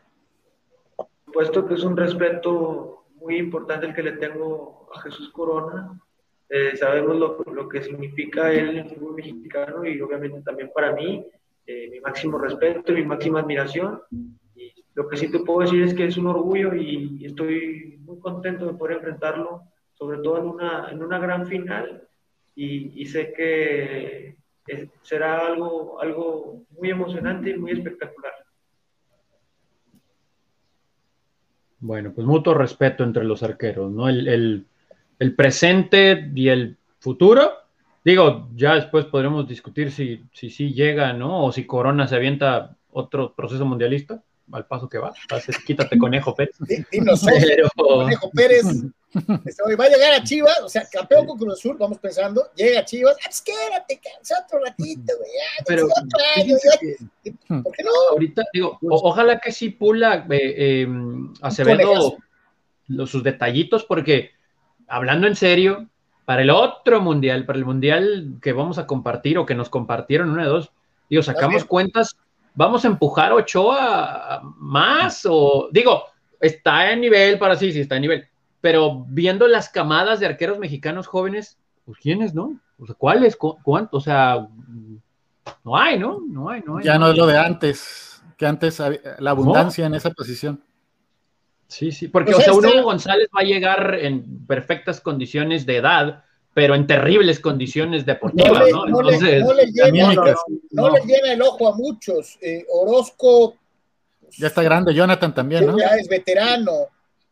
Puesto 1.33 1.66
que 1.66 1.74
es 1.74 1.83
un 1.83 1.96
respeto 1.96 3.07
muy 3.16 3.37
importante 3.37 3.87
el 3.87 3.94
que 3.94 4.02
le 4.05 4.12
tengo 4.12 4.88
a 4.94 5.00
Jesús 5.00 5.28
Corona. 5.31 6.00
Eh, 6.48 6.76
sabemos 6.76 7.16
lo, 7.16 7.42
lo, 7.52 7.68
que 7.68 7.83
significa 7.83 8.52
él 8.52 8.70
en 8.70 8.76
el 8.78 8.90
fútbol 8.90 9.14
mexicano 9.14 9.85
y 9.85 10.00
obviamente 10.00 10.40
también 10.42 10.70
para 10.72 10.92
mí, 10.92 11.26
eh, 11.66 11.88
mi 11.90 11.98
máximo 11.98 12.38
respeto, 12.38 12.92
mi 12.92 13.05
máxima 13.05 13.40
admiración. 13.40 14.00
Y 14.55 14.72
lo 14.94 15.09
que 15.09 15.16
sí 15.16 15.28
te 15.28 15.40
puedo 15.40 15.62
decir 15.62 15.83
es 15.83 15.94
que 15.94 16.05
es 16.05 16.16
un 16.16 16.28
orgullo 16.28 16.76
y, 16.76 17.24
estoy 17.26 17.98
muy 18.05 18.20
contento 18.20 18.66
de 18.66 18.74
poder 18.74 18.98
enfrentarlo, 18.98 19.62
sobre 19.94 20.18
todo 20.18 20.38
en 20.38 20.44
una, 20.44 20.90
en 20.92 21.02
una 21.02 21.18
gran 21.18 21.48
final. 21.48 22.07
Y, 22.55 23.02
y 23.02 23.07
sé 23.07 23.33
que 23.33 24.37
será 25.03 25.46
algo, 25.46 26.01
algo 26.01 26.62
muy 26.70 26.90
emocionante 26.90 27.51
y 27.51 27.59
muy 27.59 27.72
espectacular. 27.72 28.33
Bueno, 31.81 32.12
pues 32.14 32.27
mutuo 32.27 32.55
respeto 32.55 33.03
entre 33.03 33.25
los 33.25 33.42
arqueros, 33.42 33.90
¿no? 33.90 34.09
El, 34.09 34.66
el, 35.18 35.35
presente 35.35 36.31
y 36.35 36.48
el 36.48 36.77
futuro. 37.01 37.51
Digo, 38.05 38.48
ya 38.55 38.75
después 38.75 39.05
podremos 39.07 39.48
discutir 39.48 39.90
si 39.90 40.25
sí 40.33 40.51
si, 40.51 40.72
llega, 40.72 41.12
¿no? 41.12 41.44
O 41.44 41.53
si 41.53 41.66
Corona 41.66 42.07
se 42.07 42.16
avienta 42.16 42.77
otro 42.92 43.35
proceso 43.35 43.64
mundialista 43.64 44.22
al 44.50 44.66
paso 44.66 44.88
que 44.88 44.98
va. 44.98 45.12
quítate, 45.66 45.98
Conejo 45.98 46.35
Pérez. 46.35 46.57
Dinos, 46.90 47.24
Conejo 47.76 48.31
Pérez 48.31 48.64
este, 49.44 49.76
va 49.76 49.85
a 49.85 49.88
llegar 49.88 50.12
a 50.14 50.22
Chivas, 50.22 50.61
o 50.62 50.68
sea, 50.68 50.87
campeón 50.90 51.26
con 51.26 51.38
Cruz 51.38 51.59
Azul, 51.59 51.76
vamos 51.78 51.98
pensando, 51.98 52.48
llega 52.55 52.81
a 52.81 52.85
Chivas, 52.85 53.16
ah, 53.20 53.26
pues 53.26 53.42
quédate, 53.42 54.00
cansa 54.00 54.37
otro 54.44 54.61
ratito, 54.61 55.12
güey, 55.18 55.31
Pero, 55.66 55.87
¿por 57.62 57.72
qué 57.74 57.83
no? 57.85 57.90
Ahorita, 58.11 58.42
digo, 58.52 58.78
ojalá 58.81 59.38
que 59.38 59.52
sí 59.52 59.68
pula 59.68 60.26
eh, 60.31 60.83
em, 60.83 61.33
Acevedo 61.42 62.16
los, 62.88 63.11
sus 63.11 63.22
detallitos, 63.22 63.85
porque 63.85 64.31
hablando 64.88 65.26
en 65.26 65.37
serio, 65.37 65.88
para 66.24 66.42
el 66.42 66.50
otro 66.50 67.00
mundial, 67.00 67.44
para 67.44 67.59
el 67.59 67.66
mundial 67.66 68.38
que 68.40 68.52
vamos 68.52 68.78
a 68.78 68.87
compartir 68.87 69.37
o 69.37 69.44
que 69.44 69.55
nos 69.55 69.68
compartieron 69.68 70.31
una 70.31 70.44
de 70.44 70.48
dos, 70.48 70.72
digo, 71.11 71.22
sacamos 71.22 71.66
cuentas, 71.66 72.16
vamos 72.54 72.84
a 72.84 72.88
empujar 72.88 73.32
Ochoa 73.32 74.40
más 74.58 75.26
o, 75.28 75.68
digo, 75.72 76.04
está 76.40 76.92
en 76.92 77.00
nivel 77.00 77.38
para 77.38 77.56
sí, 77.56 77.72
sí 77.72 77.80
está 77.80 77.96
en 77.96 78.02
nivel 78.02 78.28
pero 78.62 79.04
viendo 79.08 79.46
las 79.48 79.68
camadas 79.68 80.20
de 80.20 80.26
arqueros 80.26 80.58
mexicanos 80.58 81.06
jóvenes, 81.08 81.58
pues 81.84 81.98
quiénes, 81.98 82.32
¿no? 82.32 82.58
O 82.78 82.86
sea, 82.86 82.94
¿cuáles? 82.94 83.36
¿Cuántos? 83.36 84.02
O 84.02 84.04
sea, 84.04 84.48
no 85.64 85.76
hay, 85.76 85.98
¿no? 85.98 86.20
No 86.26 86.48
hay, 86.48 86.62
no 86.64 86.78
hay. 86.78 86.84
Ya 86.84 86.96
no, 86.96 87.10
es 87.10 87.16
lo 87.16 87.26
de 87.26 87.36
antes, 87.36 88.22
que 88.38 88.46
antes 88.46 88.80
la 89.18 89.30
abundancia 89.32 89.84
en 89.84 89.94
esa 89.94 90.10
posición. 90.10 90.62
Sí, 91.66 91.90
sí, 91.90 92.06
porque, 92.06 92.32
pues 92.32 92.46
o 92.48 92.60
sea, 92.60 92.70
uno 92.70 92.82
González 92.84 93.28
va 93.36 93.40
a 93.40 93.44
llegar 93.44 93.96
en 94.00 94.46
perfectas 94.46 95.00
condiciones 95.00 95.66
de 95.66 95.78
edad, 95.78 96.24
pero 96.54 96.74
en 96.74 96.86
terribles 96.86 97.40
condiciones 97.40 98.04
deportivas, 98.04 98.68
¿no? 98.70 98.86
¿no? 98.86 99.00
Entonces, 99.00 99.42
no 99.42 99.54
le, 99.54 99.66
llena, 99.66 101.32
el 101.32 101.42
ojo 101.42 101.68
a 101.68 101.74
muchos. 101.74 102.38
Eh, 102.40 102.66
Orozco. 102.70 103.56
Ya 104.38 104.48
está 104.48 104.62
grande, 104.62 104.94
Jonathan 104.94 105.34
también, 105.34 105.66
¿no? 105.66 105.78
Ya 105.78 105.96
es 105.96 106.08
veterano. 106.08 106.88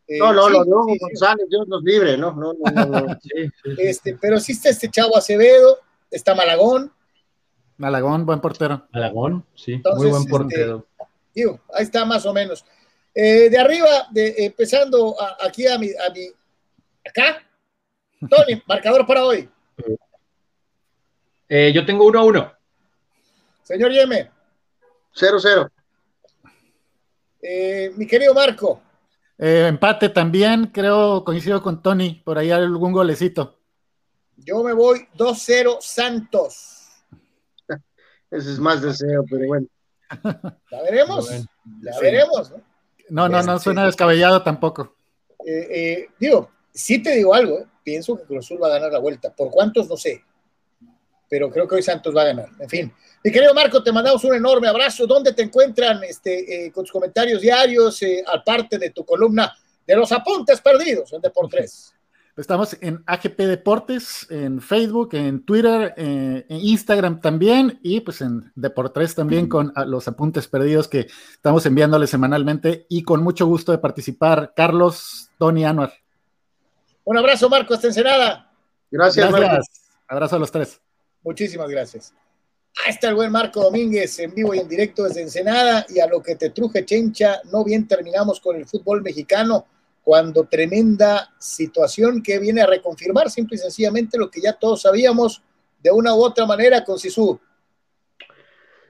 Eh, 0.06 0.18
no, 0.18 0.32
no, 0.32 0.48
no, 0.50 0.64
no, 0.64 0.86
González, 0.98 1.46
Dios 1.48 1.68
nos 1.68 1.82
libre, 1.84 2.16
no, 2.16 2.32
no, 2.32 2.52
no, 2.52 2.84
no. 2.86 3.18
este, 3.78 4.16
pero 4.20 4.40
sí 4.40 4.52
está 4.52 4.70
este 4.70 4.90
chavo 4.90 5.16
Acevedo, 5.16 5.78
está 6.10 6.34
Malagón. 6.34 6.92
Malagón, 7.76 8.26
buen 8.26 8.40
portero. 8.40 8.88
Malagón, 8.92 9.44
sí, 9.54 9.80
muy 9.96 10.08
buen 10.08 10.22
este, 10.22 10.30
portero. 10.30 10.86
digo, 11.32 11.60
ahí 11.72 11.84
está 11.84 12.04
más 12.04 12.26
o 12.26 12.32
menos. 12.32 12.64
Eh, 13.14 13.50
de 13.50 13.58
arriba, 13.58 14.08
de, 14.10 14.34
empezando 14.38 15.14
aquí 15.40 15.66
a 15.66 15.78
mi, 15.78 15.88
a 15.90 16.12
mi, 16.12 16.26
acá, 17.08 17.42
Tony, 18.28 18.62
marcador 18.66 19.06
para 19.06 19.24
hoy. 19.24 19.48
Eh, 21.48 21.72
yo 21.72 21.84
tengo 21.84 22.06
1 22.06 22.18
a 22.18 22.24
1. 22.24 22.52
Señor 23.62 23.92
Yeme. 23.92 24.30
0-0. 25.14 25.70
mi 27.96 28.06
querido 28.06 28.34
Marco. 28.34 28.82
Eh, 29.42 29.66
empate 29.68 30.10
también, 30.10 30.66
creo, 30.66 31.24
coincido 31.24 31.62
con 31.62 31.82
Tony, 31.82 32.20
por 32.22 32.36
ahí 32.36 32.50
algún 32.50 32.92
golecito. 32.92 33.58
Yo 34.36 34.62
me 34.62 34.74
voy 34.74 35.08
2-0 35.16 35.78
Santos. 35.80 36.90
Ese 38.30 38.52
es 38.52 38.58
más 38.58 38.82
deseo, 38.82 39.24
pero 39.30 39.46
bueno. 39.46 39.66
La 40.70 40.82
veremos, 40.82 41.30
la 41.82 42.00
veremos. 42.00 42.52
No, 43.08 43.28
no, 43.28 43.42
no, 43.42 43.52
este, 43.54 43.64
suena 43.64 43.86
descabellado 43.86 44.42
tampoco. 44.42 44.96
Eh, 45.46 45.68
eh, 45.70 46.08
digo, 46.18 46.50
sí 46.72 47.02
te 47.02 47.16
digo 47.16 47.34
algo, 47.34 47.66
pienso 47.82 48.16
que 48.16 48.24
Cruz 48.24 48.50
va 48.62 48.68
a 48.68 48.70
ganar 48.70 48.92
la 48.92 48.98
vuelta. 48.98 49.34
¿Por 49.34 49.50
cuántos? 49.50 49.88
No 49.88 49.96
sé. 49.96 50.22
Pero 51.28 51.50
creo 51.50 51.68
que 51.68 51.76
hoy 51.76 51.82
Santos 51.82 52.14
va 52.14 52.22
a 52.22 52.26
ganar. 52.26 52.48
En 52.58 52.68
fin, 52.68 52.92
mi 53.22 53.30
querido 53.30 53.54
Marco, 53.54 53.82
te 53.82 53.92
mandamos 53.92 54.24
un 54.24 54.34
enorme 54.34 54.68
abrazo. 54.68 55.06
¿Dónde 55.06 55.32
te 55.32 55.42
encuentran 55.42 56.02
este, 56.02 56.66
eh, 56.66 56.72
con 56.72 56.84
tus 56.84 56.92
comentarios 56.92 57.40
diarios, 57.40 58.02
eh, 58.02 58.24
aparte 58.26 58.78
de 58.78 58.90
tu 58.90 59.04
columna 59.04 59.52
de 59.86 59.96
los 59.96 60.10
apuntes 60.12 60.60
perdidos 60.60 61.12
en 61.12 61.20
Deportes? 61.20 61.94
Estamos 62.36 62.76
en 62.80 63.02
AGP 63.06 63.38
Deportes, 63.40 64.26
en 64.30 64.62
Facebook, 64.62 65.10
en 65.12 65.44
Twitter, 65.44 65.92
eh, 65.96 66.46
en 66.48 66.56
Instagram 66.56 67.20
también 67.20 67.78
y 67.82 68.00
pues 68.00 68.22
en 68.22 68.50
Deportes 68.54 69.14
también 69.14 69.48
con 69.48 69.72
ah, 69.74 69.84
los 69.84 70.08
apuntes 70.08 70.48
perdidos 70.48 70.88
que 70.88 71.08
estamos 71.32 71.66
enviándoles 71.66 72.08
semanalmente 72.08 72.86
y 72.88 73.02
con 73.02 73.22
mucho 73.22 73.46
gusto 73.46 73.72
de 73.72 73.78
participar. 73.78 74.54
Carlos, 74.56 75.30
Tony, 75.38 75.64
Anuar. 75.64 75.92
Un 77.10 77.18
abrazo, 77.18 77.48
Marco, 77.48 77.74
hasta 77.74 77.88
Ensenada. 77.88 78.48
Gracias, 78.88 79.32
gracias. 79.32 79.66
Abrazo 80.06 80.36
a 80.36 80.38
los 80.38 80.52
tres. 80.52 80.80
Muchísimas 81.24 81.68
gracias. 81.68 82.14
Ahí 82.84 82.92
está 82.92 83.08
el 83.08 83.16
buen 83.16 83.32
Marco 83.32 83.64
Domínguez 83.64 84.16
en 84.20 84.32
vivo 84.32 84.54
y 84.54 84.60
en 84.60 84.68
directo 84.68 85.02
desde 85.02 85.22
Ensenada. 85.22 85.84
Y 85.88 85.98
a 85.98 86.06
lo 86.06 86.22
que 86.22 86.36
te 86.36 86.50
truje, 86.50 86.84
Chencha, 86.84 87.40
no 87.50 87.64
bien 87.64 87.88
terminamos 87.88 88.38
con 88.38 88.54
el 88.54 88.64
fútbol 88.64 89.02
mexicano, 89.02 89.66
cuando 90.04 90.44
tremenda 90.44 91.34
situación 91.36 92.22
que 92.22 92.38
viene 92.38 92.62
a 92.62 92.66
reconfirmar 92.66 93.28
simple 93.28 93.56
y 93.56 93.58
sencillamente 93.58 94.16
lo 94.16 94.30
que 94.30 94.40
ya 94.40 94.52
todos 94.52 94.82
sabíamos 94.82 95.42
de 95.82 95.90
una 95.90 96.14
u 96.14 96.22
otra 96.22 96.46
manera 96.46 96.84
con 96.84 96.96
Sisu. 96.96 97.40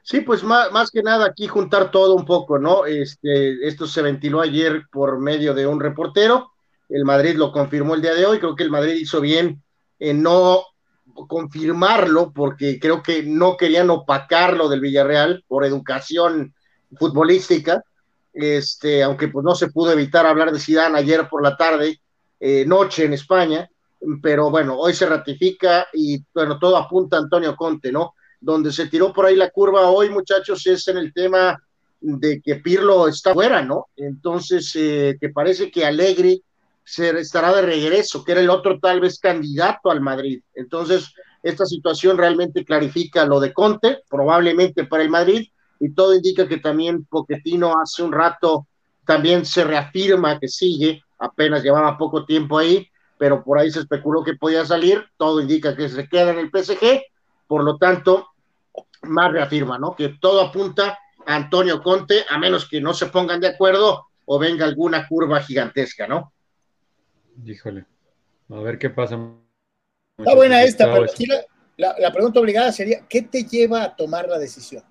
Sí, 0.02 0.20
pues 0.20 0.42
más, 0.42 0.70
más, 0.70 0.90
que 0.90 1.02
nada 1.02 1.24
aquí 1.24 1.48
juntar 1.48 1.90
todo 1.90 2.16
un 2.16 2.26
poco, 2.26 2.58
¿no? 2.58 2.84
Este, 2.84 3.66
esto 3.66 3.86
se 3.86 4.02
ventiló 4.02 4.42
ayer 4.42 4.82
por 4.92 5.18
medio 5.18 5.54
de 5.54 5.66
un 5.66 5.80
reportero. 5.80 6.50
El 6.90 7.04
Madrid 7.04 7.36
lo 7.36 7.52
confirmó 7.52 7.94
el 7.94 8.02
día 8.02 8.14
de 8.14 8.26
hoy. 8.26 8.38
Creo 8.38 8.56
que 8.56 8.64
el 8.64 8.70
Madrid 8.70 8.94
hizo 8.94 9.20
bien 9.20 9.62
en 9.98 10.22
no 10.22 10.64
confirmarlo 11.28 12.32
porque 12.32 12.78
creo 12.78 13.02
que 13.02 13.22
no 13.22 13.56
querían 13.56 13.90
opacarlo 13.90 14.68
del 14.68 14.80
Villarreal 14.80 15.44
por 15.46 15.64
educación 15.64 16.54
futbolística, 16.98 17.84
este, 18.32 19.02
aunque 19.02 19.28
pues 19.28 19.44
no 19.44 19.54
se 19.54 19.70
pudo 19.70 19.92
evitar 19.92 20.26
hablar 20.26 20.52
de 20.52 20.60
Zidane 20.60 20.98
ayer 20.98 21.28
por 21.28 21.42
la 21.42 21.56
tarde, 21.56 22.00
eh, 22.38 22.64
noche 22.66 23.04
en 23.04 23.12
España, 23.12 23.68
pero 24.22 24.50
bueno, 24.50 24.78
hoy 24.78 24.94
se 24.94 25.06
ratifica 25.06 25.88
y 25.92 26.24
bueno, 26.32 26.58
todo 26.58 26.76
apunta 26.76 27.16
a 27.16 27.20
Antonio 27.20 27.54
Conte, 27.54 27.92
¿no? 27.92 28.14
Donde 28.40 28.72
se 28.72 28.86
tiró 28.86 29.12
por 29.12 29.26
ahí 29.26 29.36
la 29.36 29.50
curva 29.50 29.90
hoy, 29.90 30.08
muchachos, 30.08 30.66
es 30.66 30.88
en 30.88 30.96
el 30.96 31.12
tema 31.12 31.62
de 32.00 32.40
que 32.40 32.56
Pirlo 32.56 33.08
está 33.08 33.34
fuera, 33.34 33.62
¿no? 33.62 33.88
Entonces, 33.96 34.72
eh, 34.74 35.18
que 35.20 35.28
parece 35.28 35.70
que 35.70 35.84
Alegre 35.84 36.40
estará 36.98 37.54
de 37.54 37.62
regreso, 37.62 38.24
que 38.24 38.32
era 38.32 38.40
el 38.40 38.50
otro 38.50 38.78
tal 38.78 39.00
vez 39.00 39.18
candidato 39.18 39.90
al 39.90 40.00
Madrid. 40.00 40.42
Entonces, 40.54 41.12
esta 41.42 41.64
situación 41.64 42.18
realmente 42.18 42.64
clarifica 42.64 43.24
lo 43.24 43.40
de 43.40 43.52
Conte, 43.52 43.98
probablemente 44.08 44.84
para 44.84 45.02
el 45.02 45.10
Madrid, 45.10 45.48
y 45.78 45.94
todo 45.94 46.14
indica 46.14 46.46
que 46.46 46.58
también 46.58 47.06
Poquetino 47.06 47.74
hace 47.80 48.02
un 48.02 48.12
rato 48.12 48.66
también 49.06 49.44
se 49.44 49.64
reafirma 49.64 50.38
que 50.38 50.48
sigue, 50.48 51.02
apenas 51.18 51.62
llevaba 51.62 51.96
poco 51.96 52.24
tiempo 52.24 52.58
ahí, 52.58 52.86
pero 53.18 53.42
por 53.42 53.58
ahí 53.58 53.70
se 53.70 53.80
especuló 53.80 54.22
que 54.22 54.34
podía 54.34 54.64
salir, 54.64 55.04
todo 55.16 55.40
indica 55.40 55.74
que 55.74 55.88
se 55.88 56.08
queda 56.08 56.30
en 56.30 56.38
el 56.38 56.50
PSG, 56.50 57.02
por 57.46 57.64
lo 57.64 57.76
tanto, 57.76 58.28
más 59.02 59.32
reafirma, 59.32 59.78
¿no? 59.78 59.96
Que 59.96 60.10
todo 60.20 60.40
apunta 60.40 60.98
a 61.26 61.34
Antonio 61.34 61.82
Conte, 61.82 62.24
a 62.28 62.38
menos 62.38 62.68
que 62.68 62.80
no 62.80 62.94
se 62.94 63.06
pongan 63.06 63.40
de 63.40 63.48
acuerdo 63.48 64.06
o 64.26 64.38
venga 64.38 64.64
alguna 64.64 65.08
curva 65.08 65.40
gigantesca, 65.40 66.06
¿no? 66.06 66.32
Híjole, 67.44 67.86
a 68.48 68.60
ver 68.60 68.78
qué 68.78 68.90
pasa. 68.90 69.18
Está 70.18 70.34
buena 70.34 70.62
esta, 70.62 70.92
pero 70.92 71.06
la, 71.76 72.12
pregunta 72.12 72.40
obligada 72.40 72.72
sería, 72.72 73.06
¿qué 73.08 73.22
te 73.22 73.44
lleva 73.44 73.82
a 73.82 73.96
tomar 73.96 74.28
la 74.28 74.38
decisión? 74.38 74.84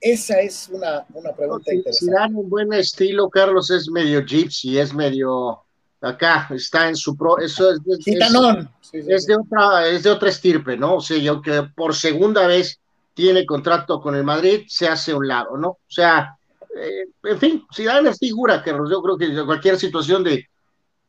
Esa 0.00 0.40
es 0.40 0.68
una, 0.68 1.04
pregunta 1.36 1.74
interesante. 1.74 1.92
Si 1.92 2.10
dan 2.10 2.36
un 2.36 2.48
buen 2.48 2.72
estilo, 2.72 3.28
Carlos 3.28 3.70
es 3.70 3.88
medio 3.90 4.24
gypsy, 4.24 4.78
es 4.78 4.94
medio 4.94 5.62
acá, 6.00 6.48
está 6.50 6.88
en 6.88 6.96
su 6.96 7.16
pro, 7.16 7.38
eso 7.38 7.72
es, 7.72 7.80
es, 7.86 9.26
de 9.26 9.36
otra, 9.36 9.88
es 9.88 10.02
de 10.02 10.10
otra 10.10 10.28
estirpe, 10.28 10.76
¿no? 10.76 10.96
O 10.96 11.00
sea, 11.00 11.16
yo 11.16 11.40
que 11.40 11.62
por 11.74 11.94
segunda 11.94 12.46
vez 12.46 12.78
tiene 13.14 13.46
contrato 13.46 14.00
con 14.00 14.14
el 14.14 14.24
Madrid, 14.24 14.64
se 14.68 14.86
hace 14.86 15.14
un 15.14 15.26
lado, 15.26 15.56
¿no? 15.56 15.68
O 15.68 15.80
sea, 15.88 16.36
eh, 16.76 17.06
en 17.22 17.38
fin, 17.38 17.64
si 17.70 17.84
dan 17.84 18.06
es 18.06 18.18
figura, 18.18 18.62
Carlos, 18.62 18.90
yo 18.90 19.02
creo 19.02 19.16
que 19.16 19.44
cualquier 19.46 19.78
situación 19.78 20.22
de 20.22 20.46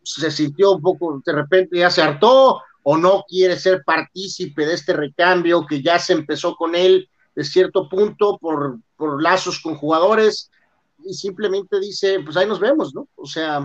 se 0.06 0.32
sintió 0.32 0.74
un 0.74 0.82
poco, 0.82 1.22
de 1.26 1.34
repente 1.34 1.78
ya 1.78 1.90
se 1.90 2.02
hartó 2.02 2.62
o 2.84 2.98
no 2.98 3.26
quiere 3.28 3.58
ser 3.58 3.84
partícipe 3.84 4.66
de 4.66 4.76
este 4.76 4.94
recambio 4.94 5.66
que 5.66 5.82
ya 5.82 5.98
se 6.00 6.14
empezó 6.14 6.56
con 6.56 6.76
él 6.76 7.10
de 7.36 7.44
cierto 7.44 7.90
punto 7.90 8.38
por, 8.38 8.78
por 8.96 9.22
lazos 9.22 9.60
con 9.60 9.76
jugadores 9.76 10.52
y 11.04 11.14
simplemente 11.14 11.80
dice, 11.80 12.20
pues 12.24 12.38
ahí 12.38 12.48
nos 12.48 12.60
vemos, 12.60 12.94
¿no? 12.94 13.08
O 13.16 13.26
sea, 13.26 13.62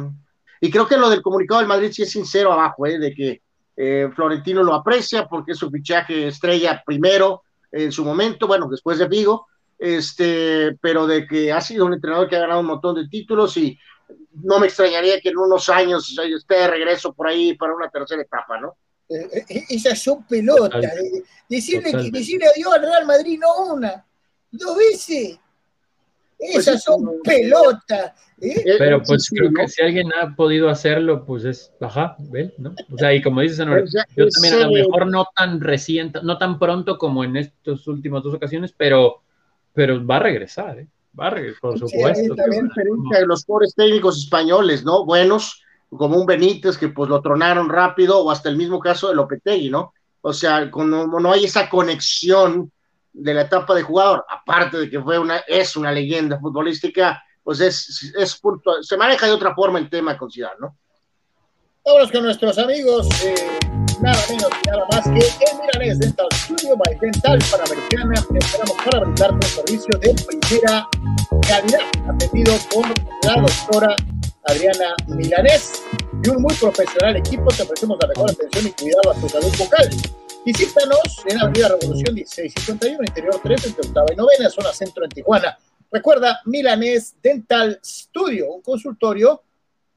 y 0.61 0.71
creo 0.71 0.87
que 0.87 0.97
lo 0.97 1.09
del 1.09 1.23
comunicado 1.23 1.61
del 1.61 1.69
Madrid 1.69 1.91
sí 1.93 2.03
es 2.03 2.11
sincero 2.11 2.53
abajo, 2.53 2.87
¿eh? 2.87 2.99
de 2.99 3.15
que 3.15 3.43
eh, 3.77 4.11
Florentino 4.15 4.63
lo 4.63 4.75
aprecia 4.75 5.27
porque 5.27 5.53
es 5.53 5.59
su 5.59 5.71
fichaje 5.71 6.29
estrella 6.29 6.83
primero 6.85 7.43
en 7.73 7.93
su 7.93 8.05
momento, 8.05 8.47
bueno, 8.47 8.69
después 8.69 8.99
de 8.99 9.09
Vigo, 9.09 9.47
este, 9.79 10.77
pero 10.81 11.07
de 11.07 11.27
que 11.27 11.53
ha 11.53 11.61
sido 11.61 11.87
un 11.87 11.95
entrenador 11.95 12.29
que 12.29 12.37
ha 12.37 12.41
ganado 12.41 12.61
un 12.61 12.67
montón 12.67 12.97
de 12.97 13.09
títulos 13.09 13.57
y 13.57 13.79
no 14.33 14.59
me 14.59 14.67
extrañaría 14.67 15.21
que 15.21 15.31
en 15.31 15.39
unos 15.39 15.69
años 15.69 16.17
esté 16.19 16.55
de 16.55 16.69
regreso 16.69 17.13
por 17.13 17.29
ahí 17.29 17.55
para 17.55 17.75
una 17.75 17.89
tercera 17.89 18.23
etapa, 18.23 18.59
¿no? 18.59 18.77
Eh, 19.09 19.45
eh, 19.49 19.65
esas 19.71 19.99
son 20.01 20.25
pelotas. 20.25 20.95
Decirle, 21.49 21.91
que, 21.91 22.11
decirle 22.11 22.47
adiós 22.47 22.73
al 22.75 22.83
Real 22.83 23.07
Madrid, 23.07 23.39
no 23.41 23.75
una, 23.75 24.05
dos 24.51 24.77
veces. 24.77 25.39
Pues 26.39 26.57
esas 26.57 26.83
son 26.83 27.21
pelotas. 27.23 28.13
¿eh? 28.41 28.77
Pero 28.79 29.03
pues 29.03 29.29
creo 29.29 29.53
que 29.53 29.69
si 29.69 29.83
alguien 29.83 30.11
ha 30.15 30.35
podido 30.35 30.71
hacerlo, 30.71 31.27
pues 31.27 31.45
es, 31.45 31.73
ajá, 31.81 32.17
¿ven? 32.19 32.55
¿no? 32.57 32.75
O 32.91 32.97
sea, 32.97 33.13
y 33.13 33.21
como 33.21 33.41
dices, 33.41 33.59
yo 33.59 34.29
también 34.29 34.55
a 34.55 34.67
lo 34.67 34.71
mejor 34.71 35.07
no 35.09 35.27
tan 35.37 35.61
reciente, 35.61 36.21
no 36.23 36.39
tan 36.39 36.59
pronto 36.59 36.97
como 36.97 37.25
en 37.25 37.37
estas 37.37 37.87
últimas 37.89 38.23
dos 38.23 38.35
ocasiones, 38.35 38.73
pero, 38.75 39.23
pero 39.75 40.05
va 40.07 40.17
a 40.17 40.21
regresar, 40.21 40.79
¿eh? 40.79 40.87
Regresar, 41.13 41.61
por 41.61 41.79
supuesto. 41.79 42.35
también 42.35 42.69
diferente 42.69 43.19
de 43.19 43.27
los 43.27 43.45
pobres 43.45 43.75
técnicos 43.75 44.19
españoles, 44.19 44.85
¿no? 44.85 45.05
Buenos, 45.05 45.63
como 45.91 46.17
un 46.17 46.27
Benítez 46.27 46.79
que 46.79 46.89
pues 46.89 47.11
lo 47.11 47.21
tronaron 47.21 47.69
rápido, 47.69 48.21
o 48.21 48.31
hasta 48.31 48.49
el 48.49 48.57
mismo 48.57 48.79
caso 48.79 49.09
de 49.09 49.15
Lopetegui, 49.17 49.71
¿no? 49.71 49.93
O 50.23 50.33
sea, 50.33 50.71
como 50.71 51.21
no 51.21 51.33
hay 51.33 51.45
esa 51.45 51.69
conexión 51.69 52.71
de 53.13 53.35
la 53.35 53.43
etapa 53.43 53.75
de 53.75 53.83
jugador, 53.83 54.25
aparte 54.29 54.79
de 54.79 54.91
que 54.91 55.01
fue 55.01 55.19
una, 55.19 55.39
es 55.49 55.77
una 55.77 55.91
leyenda 55.91 56.39
futbolística, 56.39 57.23
pues 57.43 57.61
es, 57.61 58.13
es 58.17 58.39
punto, 58.39 58.83
se 58.83 58.97
maneja 58.97 59.27
de 59.27 59.33
otra 59.33 59.55
forma 59.55 59.79
el 59.79 59.91
tema 59.91 60.17
con 60.17 60.31
Ciudad, 60.31 60.53
¿no? 60.61 60.77
Vámonos 61.85 62.13
con 62.13 62.23
nuestros 62.23 62.59
amigos, 62.59 63.09
eh, 63.25 63.60
nada 64.03 64.19
menos 64.29 64.51
y 64.65 64.69
nada 64.69 64.87
más 64.91 65.05
que 65.05 65.45
el 65.45 65.59
Milanés 65.61 65.99
Dental 65.99 66.27
Studio 66.33 66.77
by 66.77 66.99
Dental 67.01 67.39
Panamericana. 67.51 68.15
Esperamos 68.35 68.77
para 68.85 69.01
brindarte 69.01 69.35
un 69.35 69.43
servicio 69.43 69.99
de 69.99 70.15
primera 70.15 70.89
calidad, 71.47 71.81
atendido 72.09 72.55
por 72.73 72.87
la 73.25 73.43
doctora 73.43 73.97
Adriana 74.45 74.95
Milanés 75.07 75.83
y 76.25 76.29
un 76.31 76.43
muy 76.43 76.55
profesional 76.55 77.17
equipo. 77.17 77.49
Te 77.49 77.63
ofrecemos 77.63 77.99
la 78.01 78.09
mejor 78.09 78.31
atención 78.31 78.67
y 78.67 78.71
cuidado 78.71 79.11
a 79.11 79.15
tu 79.15 79.29
salud 79.29 79.53
vocal. 79.59 79.91
Visítanos 80.45 81.23
en 81.27 81.39
Avenida 81.39 81.69
Revolución 81.69 82.15
1651, 82.15 82.99
interior 83.07 83.41
3, 83.43 83.67
entre 83.67 83.87
octava 83.87 84.07
y 84.13 84.17
novena, 84.17 84.49
zona 84.49 84.73
centro 84.73 85.05
en 85.05 85.11
Tijuana. 85.11 85.59
Recuerda, 85.91 86.41
Milanés 86.47 87.17
Dental 87.23 87.79
Studio, 87.85 88.53
un 88.53 88.63
consultorio 88.63 89.43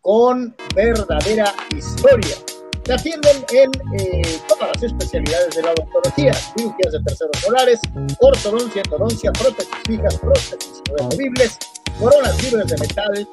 con 0.02 0.54
verdadera 0.76 1.54
historia. 1.78 2.36
Te 2.84 2.93
atienden 2.93 3.46
en 3.54 3.72
eh, 3.98 4.22
todas 4.48 4.76
las 4.76 4.84
especialidades 4.84 5.56
de 5.56 5.62
la 5.62 5.72
odontología, 5.72 6.34
cirugías 6.34 6.91
de 6.91 7.00
terceros 7.02 7.38
solares, 7.39 7.80
ortodoncia, 8.19 8.82
endodoncia, 8.84 9.32
prótesis 9.32 9.74
fijas, 9.88 10.17
prótesis 10.17 10.82
removibles, 10.98 11.58
coronas 11.98 12.43
libres 12.43 12.67
de 12.67 12.78
metal 12.78 13.26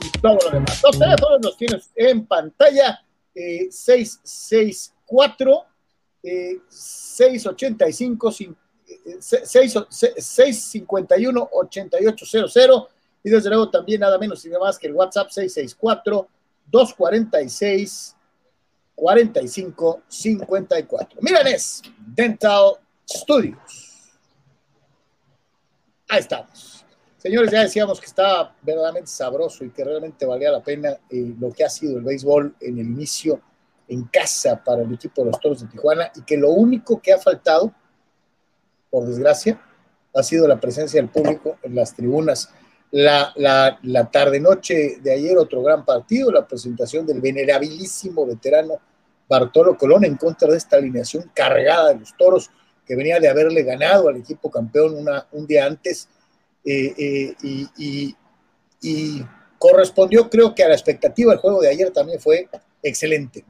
y 0.00 0.10
todo 0.18 0.38
lo 0.44 0.50
demás. 0.50 0.82
Los 0.82 0.98
teléfonos 0.98 1.38
los 1.40 1.56
tienes 1.56 1.88
en 1.94 2.26
pantalla, 2.26 3.00
664 3.32 5.64
685 6.68 8.32
651 9.20 11.48
8800 11.52 12.56
y 13.22 13.30
desde 13.30 13.50
luego 13.50 13.70
también 13.70 14.00
nada 14.00 14.18
menos 14.18 14.44
y 14.44 14.48
nada 14.48 14.64
más 14.64 14.80
que 14.80 14.88
el 14.88 14.94
WhatsApp 14.94 15.30
664 15.30 16.28
246 16.66 18.15
45 18.96 20.02
54. 20.08 21.20
Milanes 21.22 21.82
Dental 21.98 22.72
Studios. 23.08 23.86
Ahí 26.08 26.20
estamos. 26.20 26.84
Señores, 27.18 27.50
ya 27.50 27.62
decíamos 27.62 28.00
que 28.00 28.06
estaba 28.06 28.54
verdaderamente 28.62 29.08
sabroso 29.08 29.64
y 29.64 29.70
que 29.70 29.84
realmente 29.84 30.24
valía 30.26 30.50
la 30.50 30.62
pena 30.62 30.90
eh, 31.10 31.34
lo 31.38 31.52
que 31.52 31.64
ha 31.64 31.70
sido 31.70 31.98
el 31.98 32.04
béisbol 32.04 32.54
en 32.60 32.78
el 32.78 32.86
inicio 32.86 33.40
en 33.88 34.04
casa 34.04 34.62
para 34.62 34.82
el 34.82 34.92
equipo 34.92 35.22
de 35.22 35.30
los 35.30 35.40
Toros 35.40 35.60
de 35.60 35.68
Tijuana 35.68 36.10
y 36.14 36.22
que 36.22 36.36
lo 36.36 36.50
único 36.50 37.00
que 37.00 37.12
ha 37.12 37.18
faltado, 37.18 37.72
por 38.90 39.06
desgracia, 39.06 39.60
ha 40.14 40.22
sido 40.22 40.46
la 40.48 40.58
presencia 40.58 41.00
del 41.00 41.10
público 41.10 41.58
en 41.62 41.74
las 41.74 41.94
tribunas. 41.94 42.50
La, 42.92 43.32
la, 43.36 44.10
tarde-noche 44.10 44.98
de 45.02 45.12
ayer, 45.12 45.36
otro 45.36 45.62
gran 45.62 45.84
partido, 45.84 46.30
la 46.30 46.46
presentación 46.46 47.06
del 47.06 47.20
venerabilísimo 47.20 48.24
veterano 48.24 48.74
Bartolo 49.28 49.76
Colón 49.76 50.04
en 50.04 50.16
contra 50.16 50.48
de 50.50 50.56
esta 50.56 50.76
alineación 50.76 51.30
cargada 51.34 51.92
de 51.92 52.00
los 52.00 52.16
toros 52.16 52.50
que 52.86 52.94
venía 52.94 53.18
de 53.18 53.28
haberle 53.28 53.64
ganado 53.64 54.08
al 54.08 54.16
equipo 54.16 54.50
campeón 54.50 54.94
una, 54.94 55.26
un 55.32 55.46
día 55.46 55.66
antes 55.66 56.08
eh, 56.64 56.94
eh, 56.96 57.34
y, 57.42 58.16
y 58.80 59.26
correspondió 59.58 60.30
creo 60.30 60.54
que 60.54 60.62
a 60.62 60.68
la 60.68 60.74
expectativa 60.74 61.32
el 61.32 61.40
juego 61.40 61.60
de 61.60 61.68
ayer 61.68 61.90
también 61.90 62.20
fue 62.20 62.48
excelente. 62.82 63.44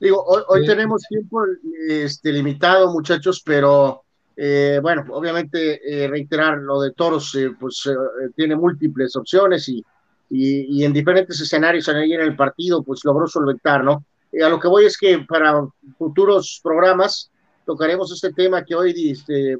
Digo, 0.00 0.22
hoy, 0.24 0.64
tenemos 0.64 1.02
tiempo 1.08 1.42
este, 1.88 2.32
limitado, 2.32 2.92
muchachos, 2.92 3.42
pero 3.44 4.04
eh, 4.40 4.78
bueno, 4.80 5.04
obviamente 5.10 5.80
eh, 5.82 6.06
reiterar 6.06 6.58
lo 6.58 6.80
de 6.80 6.92
Toros, 6.92 7.34
eh, 7.34 7.50
pues 7.58 7.90
tiene 8.36 8.54
múltiples 8.54 9.16
opciones 9.16 9.68
y, 9.68 9.84
y, 10.30 10.84
en 10.84 10.92
diferentes 10.92 11.40
escenarios 11.40 11.88
en 11.88 11.96
el 11.96 12.36
partido, 12.36 12.84
pues 12.84 13.04
logró 13.04 13.26
solventar, 13.26 13.82
¿no? 13.82 14.04
a 14.40 14.48
lo 14.48 14.60
que 14.60 14.68
voy 14.68 14.84
es 14.84 14.96
que 14.96 15.18
para 15.20 15.66
futuros 15.96 16.60
programas 16.62 17.32
tocaremos 17.66 18.12
este 18.12 18.32
tema 18.32 18.64
que 18.64 18.76
hoy 18.76 19.10
este, 19.10 19.56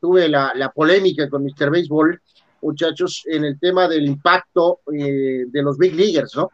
tuve 0.00 0.28
la, 0.28 0.52
la, 0.54 0.70
polémica 0.70 1.28
con 1.28 1.42
Mr. 1.42 1.70
Baseball, 1.70 2.20
muchachos, 2.62 3.24
en 3.26 3.44
el 3.44 3.58
tema 3.58 3.88
del 3.88 4.06
impacto 4.06 4.80
de 4.86 5.62
los 5.62 5.76
big 5.76 5.94
leaguers, 5.94 6.36
¿no? 6.36 6.50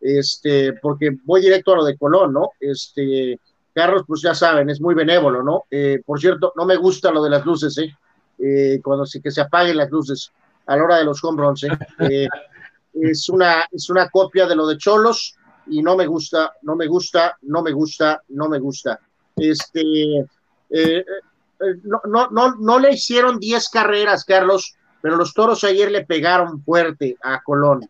este, 0.00 0.74
porque 0.74 1.16
voy 1.24 1.40
directo 1.40 1.72
a 1.72 1.76
lo 1.76 1.84
de 1.84 1.96
Colón, 1.96 2.34
¿no? 2.34 2.50
Este, 2.60 3.40
Carlos, 3.76 4.04
pues 4.06 4.22
ya 4.22 4.34
saben, 4.34 4.70
es 4.70 4.80
muy 4.80 4.94
benévolo, 4.94 5.42
¿no? 5.42 5.64
Eh, 5.70 6.00
por 6.02 6.18
cierto, 6.18 6.54
no 6.56 6.64
me 6.64 6.76
gusta 6.76 7.10
lo 7.10 7.22
de 7.22 7.28
las 7.28 7.44
luces, 7.44 7.76
¿eh? 7.76 7.94
eh 8.38 8.80
cuando 8.82 9.04
se, 9.04 9.20
que 9.20 9.30
se 9.30 9.42
apaguen 9.42 9.76
las 9.76 9.90
luces 9.90 10.32
a 10.64 10.78
la 10.78 10.84
hora 10.84 10.96
de 10.96 11.04
los 11.04 11.22
home 11.22 11.42
runs, 11.42 11.64
¿eh? 11.64 11.78
¿eh? 11.98 12.26
es, 12.94 13.28
una, 13.28 13.66
es 13.70 13.90
una 13.90 14.08
copia 14.08 14.46
de 14.46 14.56
lo 14.56 14.66
de 14.66 14.78
Cholos 14.78 15.36
y 15.66 15.82
no 15.82 15.94
me 15.94 16.06
gusta, 16.06 16.54
no 16.62 16.74
me 16.74 16.86
gusta, 16.86 17.36
no 17.42 17.62
me 17.62 17.72
gusta, 17.72 18.22
no 18.28 18.48
me 18.48 18.58
gusta. 18.60 18.98
Este, 19.36 20.24
no, 21.84 22.00
no, 22.06 22.30
no, 22.30 22.54
no 22.54 22.78
le 22.78 22.94
hicieron 22.94 23.38
10 23.38 23.68
carreras, 23.68 24.24
Carlos, 24.24 24.74
pero 25.02 25.16
los 25.16 25.34
toros 25.34 25.64
ayer 25.64 25.90
le 25.90 26.06
pegaron 26.06 26.62
fuerte 26.62 27.18
a 27.22 27.42
Colón. 27.42 27.86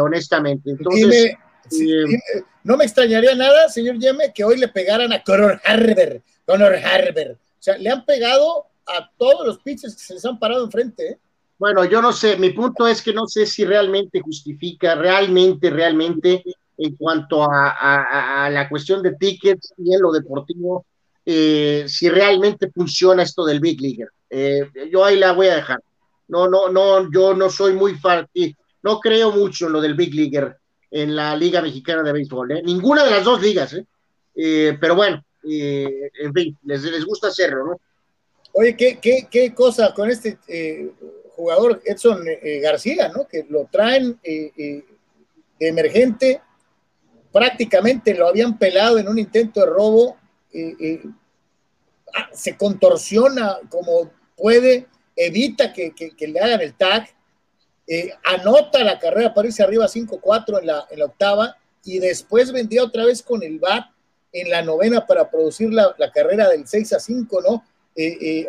Honestamente. 0.00 0.70
Entonces, 0.70 1.34
eh, 1.72 2.42
no 2.64 2.76
me 2.76 2.84
extrañaría 2.84 3.34
nada, 3.34 3.68
señor 3.68 3.98
Yeme, 3.98 4.32
que 4.32 4.44
hoy 4.44 4.58
le 4.58 4.68
pegaran 4.68 5.12
a 5.12 5.22
Conor 5.22 5.60
Harber, 5.64 6.22
Conor 6.44 6.74
Harber. 6.76 7.32
O 7.32 7.62
sea, 7.62 7.76
le 7.78 7.90
han 7.90 8.04
pegado 8.04 8.66
a 8.86 9.10
todos 9.16 9.46
los 9.46 9.58
pitches 9.58 9.94
que 9.94 10.02
se 10.02 10.14
les 10.14 10.24
han 10.24 10.38
parado 10.38 10.64
enfrente. 10.64 11.08
¿eh? 11.08 11.18
Bueno, 11.58 11.84
yo 11.84 12.02
no 12.02 12.12
sé, 12.12 12.36
mi 12.36 12.50
punto 12.50 12.86
es 12.86 13.02
que 13.02 13.12
no 13.12 13.26
sé 13.26 13.46
si 13.46 13.64
realmente 13.64 14.20
justifica, 14.20 14.94
realmente, 14.94 15.70
realmente 15.70 16.42
en 16.78 16.96
cuanto 16.96 17.44
a, 17.44 18.48
la 18.50 18.68
cuestión 18.68 19.02
de 19.02 19.14
tickets 19.14 19.74
y 19.76 19.94
en 19.94 20.00
lo 20.00 20.12
deportivo, 20.12 20.86
eh, 21.26 21.84
si 21.86 22.08
realmente 22.08 22.70
funciona 22.70 23.22
esto 23.22 23.44
del 23.44 23.60
Big 23.60 23.78
League. 23.80 24.06
Eh, 24.30 24.70
yo 24.90 25.04
ahí 25.04 25.18
la 25.18 25.32
voy 25.32 25.48
a 25.48 25.56
dejar. 25.56 25.80
No, 26.28 26.48
no, 26.48 26.70
no, 26.70 27.10
yo 27.12 27.34
no 27.34 27.50
soy 27.50 27.74
muy 27.74 27.96
fan, 27.96 28.26
no 28.82 29.00
creo 29.00 29.30
mucho 29.32 29.66
en 29.66 29.72
lo 29.72 29.80
del 29.82 29.94
Big 29.94 30.14
League 30.14 30.54
en 30.90 31.14
la 31.14 31.36
Liga 31.36 31.62
Mexicana 31.62 32.02
de 32.02 32.12
Béisbol, 32.12 32.52
¿eh? 32.52 32.62
ninguna 32.62 33.04
de 33.04 33.10
las 33.10 33.24
dos 33.24 33.40
ligas, 33.40 33.76
pero 34.34 34.94
bueno, 34.94 35.24
en 35.42 36.34
fin, 36.34 36.58
les, 36.64 36.82
les 36.82 37.04
gusta 37.04 37.28
hacerlo, 37.28 37.64
¿no? 37.64 37.80
Oye, 38.52 38.76
¿qué, 38.76 38.98
qué, 39.00 39.28
qué 39.30 39.54
cosa 39.54 39.94
con 39.94 40.10
este 40.10 40.38
jugador 41.36 41.80
Edson 41.84 42.24
García, 42.62 43.08
¿no? 43.08 43.28
Que 43.28 43.46
lo 43.48 43.68
traen 43.70 44.18
de 44.22 44.84
emergente, 45.60 46.40
prácticamente 47.32 48.14
lo 48.14 48.28
habían 48.28 48.58
pelado 48.58 48.98
en 48.98 49.08
un 49.08 49.18
intento 49.18 49.60
de 49.60 49.66
robo, 49.66 50.16
eh, 50.52 50.74
eh, 50.80 51.02
ah, 52.14 52.28
se 52.32 52.56
contorsiona 52.56 53.58
como 53.68 54.10
puede, 54.36 54.86
evita 55.14 55.72
que, 55.72 55.92
le 56.18 56.40
hagan 56.40 56.60
el 56.60 56.74
tag, 56.74 57.08
eh, 57.92 58.12
anota 58.24 58.84
la 58.84 58.98
carrera 58.98 59.34
para 59.34 59.48
irse 59.48 59.62
arriba 59.62 59.86
5-4 59.86 60.60
en 60.60 60.66
la, 60.66 60.86
en 60.90 60.98
la 61.00 61.04
octava 61.06 61.56
y 61.84 61.98
después 61.98 62.52
vendía 62.52 62.84
otra 62.84 63.04
vez 63.04 63.22
con 63.22 63.42
el 63.42 63.58
BAT 63.58 63.84
en 64.32 64.48
la 64.48 64.62
novena 64.62 65.06
para 65.06 65.28
producir 65.28 65.72
la, 65.72 65.94
carrera 66.14 66.48
del 66.48 66.66
6 66.66 66.92
a 66.92 67.00
5, 67.00 67.42
¿no? 67.42 67.64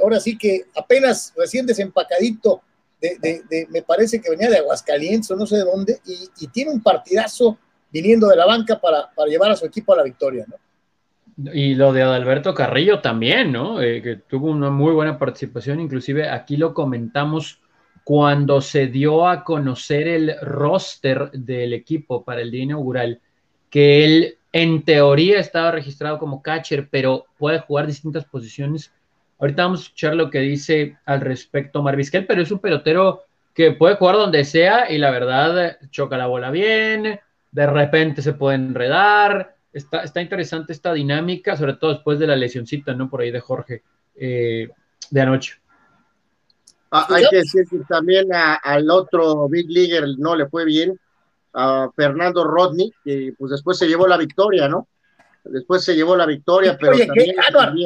ahora 0.01 0.19
sí 0.19 0.37
que 0.37 0.65
apenas 0.75 1.33
recién 1.35 1.65
desempacadito, 1.65 2.61
de, 3.01 3.67
me 3.69 3.81
parece 3.81 4.21
que 4.21 4.29
venía 4.29 4.49
de 4.49 4.57
Aguascalientes 4.57 5.31
o 5.31 5.35
no 5.35 5.47
sé 5.47 5.57
de 5.57 5.63
dónde, 5.63 5.99
y, 6.05 6.29
y 6.39 6.47
tiene 6.47 6.71
un 6.71 6.83
partidazo 6.83 7.57
viniendo 7.91 8.27
de 8.27 8.35
la 8.35 8.45
banca 8.45 8.79
para, 8.79 9.09
llevar 9.27 9.51
a 9.51 9.55
su 9.55 9.65
equipo 9.65 9.93
a 9.93 9.97
la 9.97 10.03
victoria, 10.03 10.45
¿no? 10.47 10.55
Y 11.53 11.75
lo 11.75 11.91
de 11.91 12.03
Adalberto 12.03 12.53
Carrillo 12.53 12.99
también, 12.99 13.51
¿no? 13.51 13.81
Eh, 13.81 14.01
que 14.01 14.15
tuvo 14.15 14.47
una 14.51 14.69
muy 14.69 14.93
buena 14.93 15.17
participación, 15.17 15.79
inclusive 15.79 16.29
aquí 16.29 16.57
lo 16.57 16.73
comentamos 16.73 17.60
cuando 18.03 18.61
se 18.61 18.87
dio 18.87 19.27
a 19.27 19.43
conocer 19.43 20.07
el 20.07 20.35
roster 20.41 21.31
del 21.31 21.73
equipo 21.73 22.23
para 22.23 22.41
el 22.41 22.51
día 22.51 22.63
inaugural, 22.63 23.19
que 23.69 24.05
él 24.05 24.37
en 24.53 24.83
teoría 24.83 25.39
estaba 25.39 25.71
registrado 25.71 26.17
como 26.17 26.41
catcher, 26.41 26.89
pero 26.89 27.25
puede 27.37 27.59
jugar 27.59 27.87
distintas 27.87 28.25
posiciones. 28.25 28.93
Ahorita 29.39 29.63
vamos 29.63 29.79
a 29.79 29.83
escuchar 29.83 30.15
lo 30.15 30.29
que 30.29 30.39
dice 30.39 30.97
al 31.05 31.21
respecto 31.21 31.81
Marvisquel, 31.81 32.25
pero 32.25 32.41
es 32.41 32.51
un 32.51 32.59
pelotero 32.59 33.23
que 33.53 33.71
puede 33.71 33.95
jugar 33.95 34.15
donde 34.15 34.43
sea 34.43 34.91
y 34.91 34.97
la 34.97 35.11
verdad 35.11 35.77
choca 35.89 36.17
la 36.17 36.27
bola 36.27 36.51
bien, 36.51 37.19
de 37.51 37.67
repente 37.67 38.21
se 38.21 38.33
puede 38.33 38.55
enredar. 38.55 39.55
Está, 39.73 40.21
interesante 40.21 40.73
esta 40.73 40.93
dinámica, 40.93 41.55
sobre 41.55 41.75
todo 41.75 41.93
después 41.93 42.19
de 42.19 42.27
la 42.27 42.35
lesioncita, 42.35 42.93
¿no? 42.93 43.09
Por 43.09 43.21
ahí 43.21 43.31
de 43.31 43.39
Jorge 43.39 43.83
eh, 44.15 44.69
de 45.09 45.21
anoche. 45.21 45.60
Ah, 46.91 47.07
hay 47.09 47.23
que 47.29 47.37
decir 47.37 47.65
que 47.69 47.79
también 47.87 48.27
al 48.33 48.89
otro 48.91 49.47
Big 49.47 49.69
Leaguer 49.69 50.03
no 50.17 50.35
le 50.35 50.47
fue 50.47 50.65
bien, 50.65 50.99
a 51.53 51.89
Fernando 51.95 52.43
Rodney, 52.43 52.91
que 53.03 53.33
pues 53.37 53.51
después 53.51 53.77
se 53.77 53.87
llevó 53.87 54.07
la 54.07 54.17
victoria, 54.17 54.67
¿no? 54.67 54.87
Después 55.43 55.83
se 55.83 55.95
llevó 55.95 56.15
la 56.15 56.25
victoria, 56.25 56.77
pero. 56.79 56.93
Oye, 56.93 57.07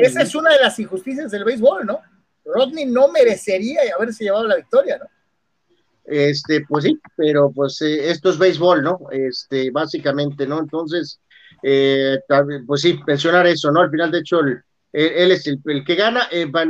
esa 0.01 0.21
es 0.21 0.35
una 0.35 0.51
de 0.51 0.59
las 0.61 0.77
injusticias 0.79 1.31
del 1.31 1.43
béisbol, 1.43 1.85
¿no? 1.85 2.01
Rodney 2.43 2.85
no 2.85 3.07
merecería 3.07 3.81
haberse 3.95 4.23
llevado 4.23 4.47
la 4.47 4.57
victoria, 4.57 4.97
¿no? 4.97 5.05
Este, 6.03 6.63
pues 6.67 6.83
sí, 6.83 6.99
pero 7.15 7.51
pues 7.51 7.81
eh, 7.81 8.11
esto 8.11 8.29
es 8.29 8.37
béisbol, 8.37 8.83
¿no? 8.83 8.99
Este, 9.11 9.71
básicamente, 9.71 10.45
¿no? 10.45 10.59
Entonces, 10.59 11.19
eh, 11.63 12.19
pues 12.67 12.81
sí, 12.81 12.99
mencionar 13.07 13.47
eso, 13.47 13.71
¿no? 13.71 13.81
Al 13.81 13.89
final, 13.89 14.11
de 14.11 14.19
hecho, 14.19 14.41
él, 14.41 14.61
es 14.91 15.47
el, 15.47 15.83
que 15.83 15.95
gana. 15.95 16.27
Eh, 16.31 16.45
Van, 16.45 16.69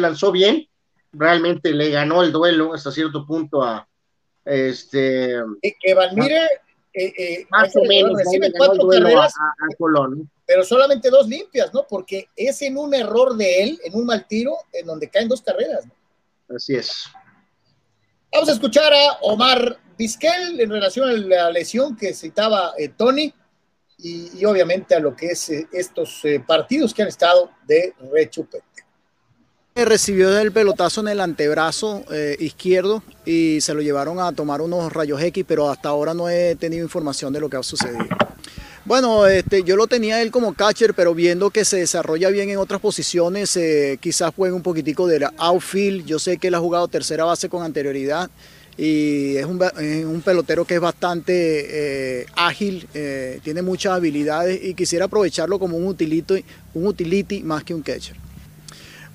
lanzó 0.00 0.32
bien, 0.32 0.66
realmente 1.16 1.72
le 1.72 1.90
ganó 1.90 2.22
el 2.22 2.32
duelo 2.32 2.74
hasta 2.74 2.90
cierto 2.90 3.26
punto 3.26 3.62
a 3.62 3.88
este. 4.44 5.36
Que 5.80 5.94
Van 5.94 6.16
más 7.50 7.76
o 7.76 7.84
menos 7.84 8.18
recibe 8.18 8.52
cuatro 8.56 8.88
carreras, 8.88 9.34
a, 9.38 9.76
Colón. 9.76 10.30
Pero 10.46 10.64
solamente 10.64 11.10
dos 11.10 11.28
limpias, 11.28 11.72
¿no? 11.74 11.86
Porque 11.88 12.28
es 12.36 12.62
en 12.62 12.78
un 12.78 12.94
error 12.94 13.36
de 13.36 13.62
él, 13.62 13.80
en 13.84 13.94
un 13.94 14.06
mal 14.06 14.26
tiro, 14.26 14.56
en 14.72 14.86
donde 14.86 15.10
caen 15.10 15.28
dos 15.28 15.42
carreras, 15.42 15.86
¿no? 15.86 16.56
Así 16.56 16.74
es. 16.74 17.06
Vamos 18.32 18.48
a 18.48 18.52
escuchar 18.52 18.92
a 18.92 19.18
Omar 19.22 19.78
Vizquel 19.98 20.60
en 20.60 20.70
relación 20.70 21.08
a 21.08 21.12
la 21.12 21.50
lesión 21.50 21.96
que 21.96 22.12
citaba 22.12 22.74
eh, 22.78 22.90
Tony 22.90 23.32
y, 23.98 24.44
obviamente 24.44 24.94
a 24.94 25.00
lo 25.00 25.16
que 25.16 25.28
es 25.28 25.48
eh, 25.48 25.68
estos 25.72 26.24
eh, 26.24 26.42
partidos 26.46 26.92
que 26.92 27.02
han 27.02 27.08
estado 27.08 27.50
de 27.66 27.94
rechupete. 28.12 28.65
Recibió 29.76 30.38
el 30.38 30.52
pelotazo 30.52 31.02
en 31.02 31.08
el 31.08 31.20
antebrazo 31.20 32.02
izquierdo 32.38 33.02
y 33.24 33.60
se 33.60 33.74
lo 33.74 33.82
llevaron 33.82 34.18
a 34.18 34.32
tomar 34.32 34.60
unos 34.62 34.92
rayos 34.92 35.20
X, 35.20 35.44
pero 35.46 35.70
hasta 35.70 35.90
ahora 35.90 36.14
no 36.14 36.28
he 36.30 36.56
tenido 36.56 36.82
información 36.82 37.32
de 37.32 37.40
lo 37.40 37.50
que 37.50 37.58
ha 37.58 37.62
sucedido. 37.62 38.06
Bueno, 38.86 39.26
este, 39.26 39.64
yo 39.64 39.74
lo 39.74 39.88
tenía 39.88 40.22
él 40.22 40.30
como 40.30 40.54
catcher, 40.54 40.94
pero 40.94 41.12
viendo 41.12 41.50
que 41.50 41.64
se 41.64 41.78
desarrolla 41.78 42.30
bien 42.30 42.50
en 42.50 42.58
otras 42.58 42.80
posiciones, 42.80 43.56
eh, 43.56 43.98
quizás 44.00 44.32
juegue 44.32 44.54
un 44.54 44.62
poquitico 44.62 45.08
de 45.08 45.28
outfield. 45.38 46.06
Yo 46.06 46.20
sé 46.20 46.38
que 46.38 46.46
él 46.46 46.54
ha 46.54 46.60
jugado 46.60 46.86
tercera 46.86 47.24
base 47.24 47.48
con 47.48 47.64
anterioridad 47.64 48.30
y 48.78 49.34
es 49.38 49.44
un, 49.44 50.22
pelotero 50.24 50.64
que 50.64 50.76
es 50.76 50.80
bastante 50.80 52.20
eh, 52.20 52.26
ágil, 52.36 52.86
eh, 52.94 53.40
tiene 53.42 53.60
muchas 53.60 53.94
habilidades 53.94 54.62
y 54.62 54.74
quisiera 54.74 55.06
aprovecharlo 55.06 55.58
como 55.58 55.76
un 55.76 55.88
utility, 55.88 56.44
un 56.74 56.86
utility 56.86 57.42
más 57.42 57.64
que 57.64 57.74
un 57.74 57.82
catcher. 57.82 58.25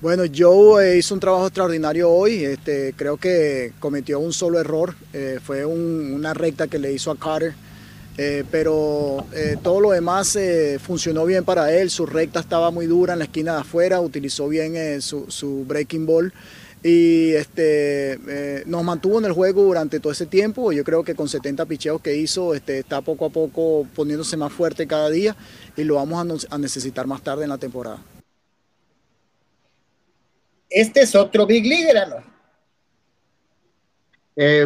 Bueno, 0.02 0.24
Joe 0.36 0.98
hizo 0.98 1.14
un 1.14 1.20
trabajo 1.20 1.46
extraordinario 1.46 2.10
hoy, 2.10 2.44
este, 2.44 2.92
creo 2.94 3.16
que 3.16 3.72
cometió 3.80 4.18
un 4.18 4.34
solo 4.34 4.60
error, 4.60 4.94
fue 5.44 5.64
una 5.64 6.34
recta 6.34 6.66
que 6.66 6.78
le 6.78 6.92
hizo 6.92 7.10
a 7.10 7.16
Carter 7.16 7.54
eh, 8.18 8.44
pero 8.50 9.24
eh, 9.32 9.56
todo 9.62 9.80
lo 9.80 9.90
demás 9.92 10.36
eh, 10.36 10.78
funcionó 10.78 11.24
bien 11.24 11.44
para 11.44 11.72
él, 11.72 11.88
su 11.88 12.04
recta 12.04 12.40
estaba 12.40 12.70
muy 12.70 12.86
dura 12.86 13.14
en 13.14 13.20
la 13.20 13.24
esquina 13.24 13.54
de 13.54 13.60
afuera, 13.60 14.02
utilizó 14.02 14.48
bien 14.48 15.00
su, 15.00 15.64
breaking 15.66 16.04
ball 16.04 16.32
y 16.82 17.30
este, 17.30 18.18
nos 18.66 18.82
mantuvo 18.82 19.18
en 19.18 19.24
el 19.24 19.32
juego 19.32 19.62
durante 19.62 19.98
todo 19.98 20.12
ese 20.12 20.26
tiempo. 20.26 20.72
Yo 20.72 20.84
creo 20.84 21.04
que 21.04 21.14
con 21.14 21.28
70 21.28 21.64
picheos 21.66 22.00
que 22.02 22.16
hizo 22.16 22.54
este, 22.54 22.80
está 22.80 23.00
poco 23.00 23.26
a 23.26 23.30
poco 23.30 23.86
poniéndose 23.94 24.36
más 24.36 24.52
fuerte 24.52 24.86
cada 24.86 25.08
día 25.08 25.34
y 25.76 25.84
lo 25.84 25.94
vamos 25.94 26.46
a, 26.50 26.58
necesitar 26.58 27.06
más 27.06 27.22
tarde 27.22 27.44
en 27.44 27.50
la 27.50 27.58
temporada. 27.58 27.98
Este 30.74 31.02
es 31.02 31.14
otro 31.14 31.46
Big 31.46 31.66
Leaguer, 31.66 32.08
¿no? 32.08 32.32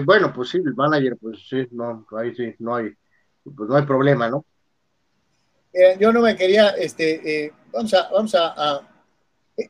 bueno, 0.04 0.32
pues 0.32 0.50
sí, 0.50 0.58
el 0.58 0.74
manager, 0.74 1.16
pues 1.20 1.38
sí, 1.48 1.66
no, 1.72 2.06
ahí 2.16 2.34
sí, 2.34 2.54
no 2.60 2.76
hay 2.76 2.96
pues 3.54 3.68
no 3.68 3.76
hay 3.76 3.84
problema, 3.84 4.28
¿no? 4.28 4.44
Eh, 5.72 5.96
yo 6.00 6.12
no 6.12 6.20
me 6.20 6.36
quería, 6.36 6.70
este, 6.70 7.44
eh, 7.44 7.52
vamos 7.72 7.92
a, 7.94 8.08
vamos 8.10 8.34
a, 8.34 8.80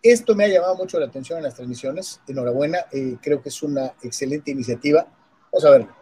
esto 0.03 0.35
me 0.35 0.45
ha 0.45 0.49
llamado 0.49 0.77
mucho 0.77 0.99
la 0.99 1.07
atención 1.07 1.39
en 1.39 1.45
las 1.45 1.55
transmisiones, 1.55 2.21
enhorabuena, 2.29 2.79
eh, 2.93 3.17
creo 3.21 3.43
que 3.43 3.49
es 3.49 3.63
una 3.63 3.95
excelente 4.03 4.51
iniciativa, 4.51 5.07
vamos 5.53 5.65
a 5.65 5.71
verlo. 5.71 5.97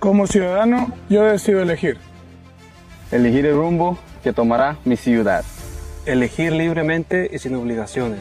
Como 0.00 0.26
ciudadano, 0.26 0.92
yo 1.08 1.22
decido 1.22 1.62
elegir. 1.62 1.96
Elegir 3.12 3.46
el 3.46 3.54
rumbo 3.54 3.98
que 4.22 4.32
tomará 4.32 4.78
mi 4.84 4.96
ciudad. 4.96 5.44
Elegir 6.06 6.52
libremente 6.52 7.30
y 7.32 7.38
sin 7.38 7.54
obligaciones. 7.54 8.20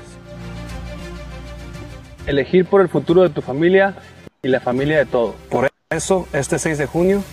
Elegir 2.27 2.65
por 2.65 2.81
el 2.81 2.89
futuro 2.89 3.21
de 3.23 3.29
tu 3.29 3.41
familia 3.41 3.95
y 4.41 4.47
la 4.47 4.59
familia 4.59 4.97
de 4.97 5.05
todo. 5.05 5.35
Por 5.49 5.69
eso, 5.89 6.27
este 6.33 6.59
6 6.59 6.77
de 6.77 6.85
junio, 6.85 7.23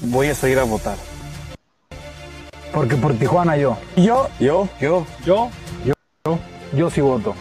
voy 0.00 0.28
a 0.28 0.34
salir 0.34 0.58
a 0.58 0.64
votar. 0.64 0.96
Porque 2.72 2.96
por 2.96 3.14
Tijuana 3.14 3.56
yo. 3.56 3.78
Yo. 3.96 4.28
Yo. 4.38 4.68
Yo. 4.80 5.06
Yo. 5.24 5.50
Yo. 5.84 5.94
Yo, 6.24 6.38
yo 6.74 6.90
sí 6.90 7.00
voto. 7.00 7.34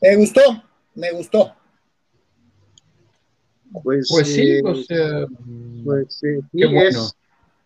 Me 0.00 0.16
gustó, 0.16 0.40
me 0.96 1.12
gustó. 1.12 1.54
Pues, 3.82 4.08
pues 4.10 4.28
sí, 4.28 4.60
o 4.62 4.74
sea, 4.74 5.26
pues 5.84 6.20
sí, 6.20 6.28
es, 6.52 7.16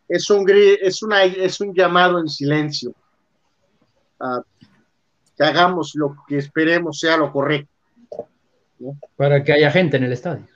es, 0.09 0.31
un, 0.31 0.47
es, 0.49 1.03
una, 1.03 1.25
es 1.25 1.61
un 1.61 1.75
llamado 1.75 2.21
en 2.21 2.29
silencio 2.29 2.95
que 5.37 5.45
hagamos 5.45 5.95
lo 5.95 6.17
que 6.27 6.39
esperemos 6.39 6.99
sea 6.99 7.17
lo 7.17 7.31
correcto. 7.31 7.71
Para 9.17 9.43
que 9.43 9.53
haya 9.53 9.71
gente 9.71 9.97
en 9.97 10.05
el 10.05 10.13
estadio. 10.13 10.47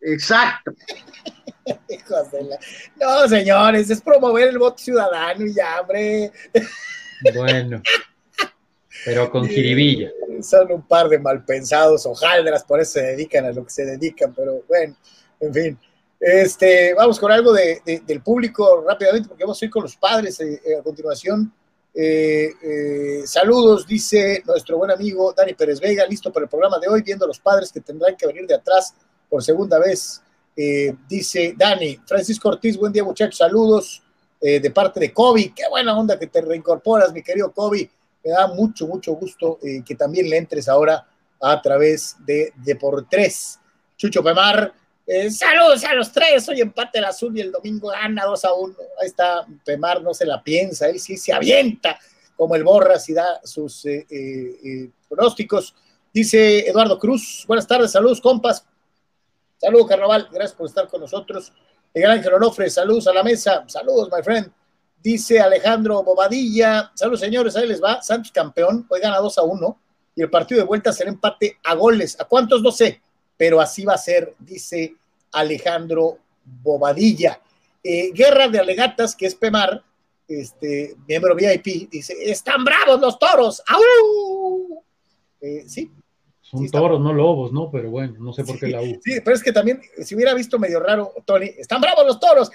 Exacto. 0.00 0.72
no, 3.00 3.28
señores, 3.28 3.90
es 3.90 4.00
promover 4.00 4.48
el 4.48 4.58
voto 4.58 4.78
ciudadano 4.78 5.46
y 5.46 5.54
ya, 5.54 5.80
hombre. 5.80 6.32
Bueno. 7.34 7.82
Pero 9.04 9.30
con 9.30 9.46
jiribilla. 9.46 10.10
Son 10.42 10.70
un 10.72 10.82
par 10.82 11.08
de 11.08 11.18
malpensados, 11.18 12.06
hojaldras, 12.06 12.64
por 12.64 12.80
eso 12.80 12.92
se 12.92 13.02
dedican 13.02 13.44
a 13.44 13.52
lo 13.52 13.64
que 13.64 13.70
se 13.70 13.84
dedican, 13.84 14.34
pero 14.34 14.62
bueno, 14.68 14.96
en 15.40 15.54
fin. 15.54 15.78
Este, 16.24 16.94
vamos 16.94 17.18
con 17.18 17.32
algo 17.32 17.52
de, 17.52 17.82
del 18.06 18.22
público 18.22 18.84
rápidamente, 18.86 19.28
porque 19.28 19.42
vamos 19.42 19.60
a 19.60 19.64
ir 19.64 19.70
con 19.72 19.82
los 19.82 19.96
padres 19.96 20.38
eh, 20.40 20.60
eh, 20.64 20.76
a 20.78 20.82
continuación. 20.82 21.52
Eh, 21.92 23.22
saludos, 23.26 23.86
dice 23.86 24.40
nuestro 24.46 24.78
buen 24.78 24.92
amigo 24.92 25.34
Dani 25.36 25.54
Pérez 25.54 25.80
Vega, 25.80 26.06
listo 26.06 26.32
para 26.32 26.44
el 26.44 26.50
programa 26.50 26.78
de 26.78 26.88
hoy, 26.88 27.02
viendo 27.02 27.24
a 27.24 27.28
los 27.28 27.40
padres 27.40 27.72
que 27.72 27.80
tendrán 27.80 28.16
que 28.16 28.28
venir 28.28 28.46
de 28.46 28.54
atrás 28.54 28.94
por 29.28 29.42
segunda 29.42 29.80
vez. 29.80 30.22
dice 31.08 31.54
Dani, 31.56 31.98
Francisco 32.06 32.50
Ortiz, 32.50 32.76
buen 32.76 32.92
día 32.92 33.02
muchachos, 33.02 33.38
saludos 33.38 34.02
de 34.40 34.70
parte 34.70 35.00
de 35.00 35.12
Kobe, 35.12 35.52
qué 35.54 35.64
buena 35.70 35.96
onda 35.96 36.18
que 36.18 36.26
te 36.26 36.40
reincorporas, 36.40 37.12
mi 37.12 37.22
querido 37.22 37.52
Kobe 37.52 37.90
me 38.24 38.30
da 38.30 38.46
mucho, 38.48 38.86
mucho 38.86 39.12
gusto 39.12 39.58
eh, 39.62 39.82
que 39.84 39.94
también 39.94 40.28
le 40.28 40.36
entres 40.36 40.68
ahora 40.68 41.06
a 41.40 41.60
través 41.60 42.16
de 42.24 42.52
Deportes. 42.56 43.58
Chucho 43.96 44.22
Pemar, 44.22 44.72
eh, 45.06 45.30
saludos 45.30 45.84
a 45.84 45.94
los 45.94 46.12
tres, 46.12 46.48
hoy 46.48 46.60
empate 46.60 46.98
el 46.98 47.04
azul 47.04 47.36
y 47.36 47.40
el 47.40 47.50
domingo 47.50 47.88
gana 47.88 48.24
2 48.24 48.44
a 48.44 48.54
1. 48.54 48.74
Ahí 49.00 49.06
está, 49.08 49.46
Pemar 49.64 50.02
no 50.02 50.14
se 50.14 50.24
la 50.24 50.42
piensa, 50.42 50.88
él 50.88 51.00
sí 51.00 51.16
se 51.16 51.32
avienta 51.32 51.98
como 52.36 52.54
el 52.54 52.64
Borras 52.64 53.08
y 53.08 53.14
da 53.14 53.40
sus 53.44 53.84
eh, 53.86 54.90
pronósticos. 55.08 55.74
Dice 56.12 56.68
Eduardo 56.68 56.98
Cruz, 56.98 57.44
buenas 57.46 57.66
tardes, 57.66 57.90
saludos 57.90 58.20
compas. 58.20 58.66
Saludos 59.58 59.86
Carnaval, 59.86 60.28
gracias 60.32 60.56
por 60.56 60.66
estar 60.66 60.88
con 60.88 61.00
nosotros. 61.00 61.52
Miguel 61.94 62.10
Ángel 62.10 62.34
Onofre, 62.34 62.70
saludos 62.70 63.06
a 63.06 63.12
la 63.12 63.22
mesa, 63.22 63.64
saludos 63.68 64.08
my 64.10 64.22
friend. 64.22 64.50
Dice 65.02 65.40
Alejandro 65.40 66.02
Bobadilla, 66.04 66.92
saludos 66.94 67.20
señores, 67.20 67.56
ahí 67.56 67.66
les 67.66 67.82
va, 67.82 68.00
Santos 68.02 68.30
campeón, 68.30 68.86
hoy 68.88 69.00
gana 69.00 69.18
2 69.18 69.38
a 69.38 69.42
1 69.42 69.78
y 70.14 70.22
el 70.22 70.30
partido 70.30 70.60
de 70.60 70.66
vuelta 70.66 70.92
será 70.92 71.10
empate 71.10 71.58
a 71.64 71.74
goles. 71.74 72.16
¿A 72.20 72.24
cuántos? 72.24 72.62
No 72.62 72.70
sé, 72.70 73.00
pero 73.36 73.60
así 73.60 73.84
va 73.84 73.94
a 73.94 73.98
ser, 73.98 74.34
dice 74.38 74.94
Alejandro 75.32 76.18
Bobadilla. 76.44 77.40
Eh, 77.82 78.12
Guerra 78.12 78.46
de 78.46 78.60
Alegatas, 78.60 79.16
que 79.16 79.26
es 79.26 79.34
Pemar, 79.34 79.82
este, 80.28 80.94
miembro 81.08 81.34
VIP, 81.34 81.90
dice, 81.90 82.14
están 82.20 82.62
bravos 82.64 83.00
los 83.00 83.18
toros, 83.18 83.60
¡au! 83.66 84.84
Eh, 85.40 85.64
sí. 85.66 85.90
Son 86.42 86.68
toros, 86.70 87.00
no 87.00 87.12
lobos, 87.12 87.52
¿no? 87.52 87.70
Pero 87.70 87.90
bueno, 87.90 88.14
no 88.20 88.32
sé 88.32 88.44
por 88.44 88.58
qué 88.58 88.68
la 88.68 88.82
U. 88.82 89.00
Sí, 89.02 89.20
pero 89.24 89.34
es 89.34 89.42
que 89.42 89.52
también, 89.52 89.80
si 90.04 90.14
hubiera 90.14 90.34
visto 90.34 90.58
medio 90.58 90.78
raro, 90.80 91.12
Tony, 91.24 91.46
están 91.56 91.80
bravos 91.80 92.06
los 92.06 92.20
toros. 92.20 92.50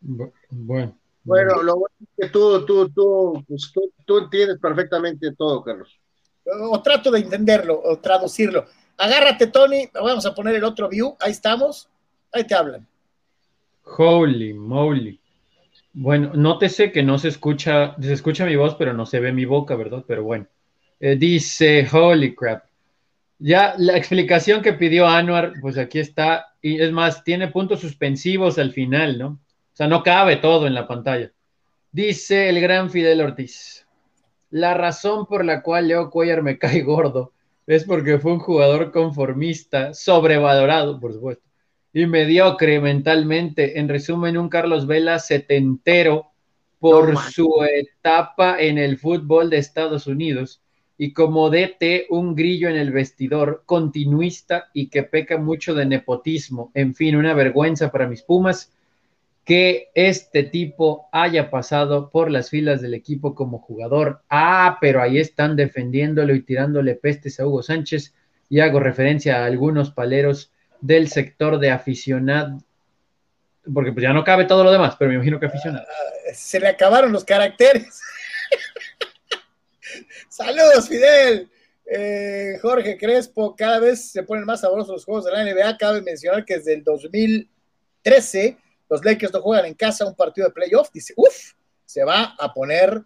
Bueno. 0.00 0.98
Bueno, 1.24 1.62
lo 1.62 1.76
bueno 1.76 1.94
es 2.00 2.08
que 2.16 2.30
tú, 2.30 2.64
tú, 2.64 2.88
tú, 2.88 3.44
pues, 3.46 3.70
tú, 3.72 3.92
tú, 4.06 4.18
entiendes 4.18 4.58
perfectamente 4.58 5.32
todo, 5.34 5.62
Carlos. 5.62 6.00
O 6.70 6.80
trato 6.80 7.10
de 7.10 7.20
entenderlo, 7.20 7.80
o 7.84 7.98
traducirlo. 7.98 8.64
Agárrate, 8.96 9.48
Tony, 9.48 9.88
vamos 9.92 10.24
a 10.24 10.34
poner 10.34 10.54
el 10.54 10.64
otro 10.64 10.88
view, 10.88 11.16
ahí 11.20 11.32
estamos, 11.32 11.88
ahí 12.32 12.44
te 12.44 12.54
hablan. 12.54 12.86
Holy 13.84 14.54
moly. 14.54 15.20
Bueno, 15.92 16.32
nótese 16.34 16.92
que 16.92 17.02
no 17.02 17.18
se 17.18 17.28
escucha, 17.28 17.94
se 18.00 18.12
escucha 18.12 18.46
mi 18.46 18.56
voz, 18.56 18.74
pero 18.76 18.94
no 18.94 19.04
se 19.04 19.20
ve 19.20 19.32
mi 19.32 19.44
boca, 19.44 19.76
¿verdad? 19.76 20.04
Pero 20.06 20.22
bueno. 20.22 20.46
Eh, 21.00 21.16
dice, 21.16 21.86
holy 21.92 22.34
crap. 22.34 22.64
Ya 23.38 23.74
la 23.78 23.96
explicación 23.96 24.62
que 24.62 24.72
pidió 24.72 25.06
Anuar, 25.06 25.52
pues 25.60 25.78
aquí 25.78 26.00
está, 26.00 26.54
y 26.60 26.80
es 26.80 26.90
más, 26.90 27.22
tiene 27.22 27.48
puntos 27.48 27.80
suspensivos 27.80 28.58
al 28.58 28.72
final, 28.72 29.18
¿no? 29.18 29.38
Sea, 29.78 29.86
no 29.86 30.02
cabe 30.02 30.36
todo 30.36 30.66
en 30.66 30.74
la 30.74 30.88
pantalla. 30.88 31.30
Dice 31.92 32.48
el 32.48 32.60
gran 32.60 32.90
Fidel 32.90 33.20
Ortiz, 33.20 33.86
la 34.50 34.74
razón 34.74 35.24
por 35.26 35.44
la 35.44 35.62
cual 35.62 35.86
Leo 35.86 36.10
Cuellar 36.10 36.42
me 36.42 36.58
cae 36.58 36.82
gordo 36.82 37.32
es 37.64 37.84
porque 37.84 38.18
fue 38.18 38.32
un 38.32 38.40
jugador 38.40 38.90
conformista, 38.90 39.94
sobrevalorado, 39.94 40.98
por 40.98 41.12
supuesto, 41.12 41.44
y 41.92 42.06
mediocre 42.06 42.80
mentalmente. 42.80 43.78
En 43.78 43.88
resumen, 43.88 44.36
un 44.36 44.48
Carlos 44.48 44.86
Vela 44.86 45.20
setentero 45.20 46.32
por 46.80 47.16
su 47.16 47.62
etapa 47.62 48.58
en 48.58 48.78
el 48.78 48.98
fútbol 48.98 49.48
de 49.48 49.58
Estados 49.58 50.08
Unidos 50.08 50.60
y 50.96 51.12
como 51.12 51.50
DT 51.50 52.06
un 52.10 52.34
grillo 52.34 52.68
en 52.68 52.76
el 52.76 52.90
vestidor, 52.90 53.62
continuista 53.64 54.70
y 54.74 54.88
que 54.88 55.04
peca 55.04 55.38
mucho 55.38 55.74
de 55.74 55.86
nepotismo. 55.86 56.72
En 56.74 56.96
fin, 56.96 57.14
una 57.14 57.34
vergüenza 57.34 57.92
para 57.92 58.08
mis 58.08 58.22
Pumas 58.22 58.72
que 59.48 59.90
este 59.94 60.42
tipo 60.42 61.08
haya 61.10 61.48
pasado 61.48 62.10
por 62.10 62.30
las 62.30 62.50
filas 62.50 62.82
del 62.82 62.92
equipo 62.92 63.34
como 63.34 63.60
jugador. 63.60 64.20
Ah, 64.28 64.76
pero 64.78 65.00
ahí 65.00 65.18
están 65.18 65.56
defendiéndolo 65.56 66.34
y 66.34 66.42
tirándole 66.42 66.96
pestes 66.96 67.40
a 67.40 67.46
Hugo 67.46 67.62
Sánchez 67.62 68.12
y 68.50 68.60
hago 68.60 68.78
referencia 68.78 69.38
a 69.38 69.46
algunos 69.46 69.90
paleros 69.90 70.52
del 70.82 71.08
sector 71.08 71.58
de 71.58 71.70
aficionado, 71.70 72.58
porque 73.72 73.90
pues 73.90 74.02
ya 74.02 74.12
no 74.12 74.22
cabe 74.22 74.44
todo 74.44 74.64
lo 74.64 74.70
demás, 74.70 74.96
pero 74.98 75.08
me 75.08 75.14
imagino 75.14 75.40
que 75.40 75.46
aficionado. 75.46 75.86
Ah, 75.88 76.34
se 76.34 76.60
le 76.60 76.68
acabaron 76.68 77.10
los 77.10 77.24
caracteres. 77.24 78.02
Saludos, 80.28 80.90
Fidel. 80.90 81.48
Eh, 81.90 82.58
Jorge 82.60 82.98
Crespo, 82.98 83.56
cada 83.56 83.80
vez 83.80 84.10
se 84.10 84.24
ponen 84.24 84.44
más 84.44 84.60
sabrosos 84.60 84.92
los 84.92 85.04
juegos 85.06 85.24
de 85.24 85.32
la 85.32 85.42
NBA. 85.42 85.78
Cabe 85.78 86.02
mencionar 86.02 86.44
que 86.44 86.58
desde 86.58 86.74
el 86.74 86.84
2013 86.84 88.58
los 88.88 89.04
Lakers 89.04 89.32
no 89.32 89.40
juegan 89.40 89.66
en 89.66 89.74
casa 89.74 90.06
un 90.06 90.14
partido 90.14 90.48
de 90.48 90.54
playoff, 90.54 90.90
dice, 90.92 91.14
uff, 91.16 91.52
se 91.84 92.04
va 92.04 92.34
a 92.38 92.52
poner 92.52 93.02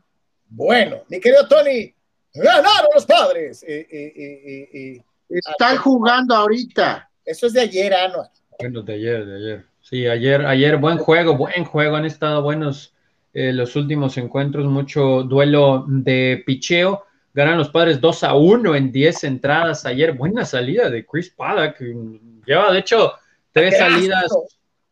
bueno. 0.49 1.03
Mi 1.09 1.21
querido 1.21 1.47
Tony, 1.49 1.95
ganaron 2.35 2.89
los 2.95 3.07
padres. 3.07 3.63
Eh, 3.67 3.87
eh, 3.91 4.69
eh, 4.73 5.05
Están 5.29 5.77
jugando 5.79 6.35
ahorita. 6.35 7.09
Eso 7.25 7.47
es 7.47 7.53
de 7.53 7.61
ayer, 7.61 7.95
Anual. 7.95 8.29
Bueno, 8.59 8.83
de 8.83 8.95
ayer, 8.95 9.27
de 9.27 9.37
ayer. 9.37 9.67
Sí, 9.81 10.07
ayer, 10.07 10.45
ayer, 10.47 10.77
buen 10.77 10.99
juego, 10.99 11.37
buen 11.37 11.65
juego. 11.65 11.97
Han 11.97 12.05
estado 12.05 12.43
buenos 12.43 12.95
los 13.35 13.77
últimos 13.77 14.19
encuentros, 14.19 14.67
mucho 14.67 15.23
duelo 15.23 15.87
de 15.89 16.43
picheo. 16.45 17.05
Ganan 17.33 17.57
los 17.57 17.71
padres 17.71 17.99
2 17.99 18.25
a 18.25 18.35
1 18.35 18.75
en 18.75 18.93
10 18.93 19.25
entradas 19.25 19.87
ayer. 19.87 20.13
Buena 20.13 20.45
salida 20.45 20.91
de 20.91 21.07
Chris 21.07 21.31
Paddock. 21.31 21.79
Lleva, 22.45 22.71
de 22.73 22.79
hecho, 22.79 23.15
tres 23.53 23.79
salidas 23.79 24.31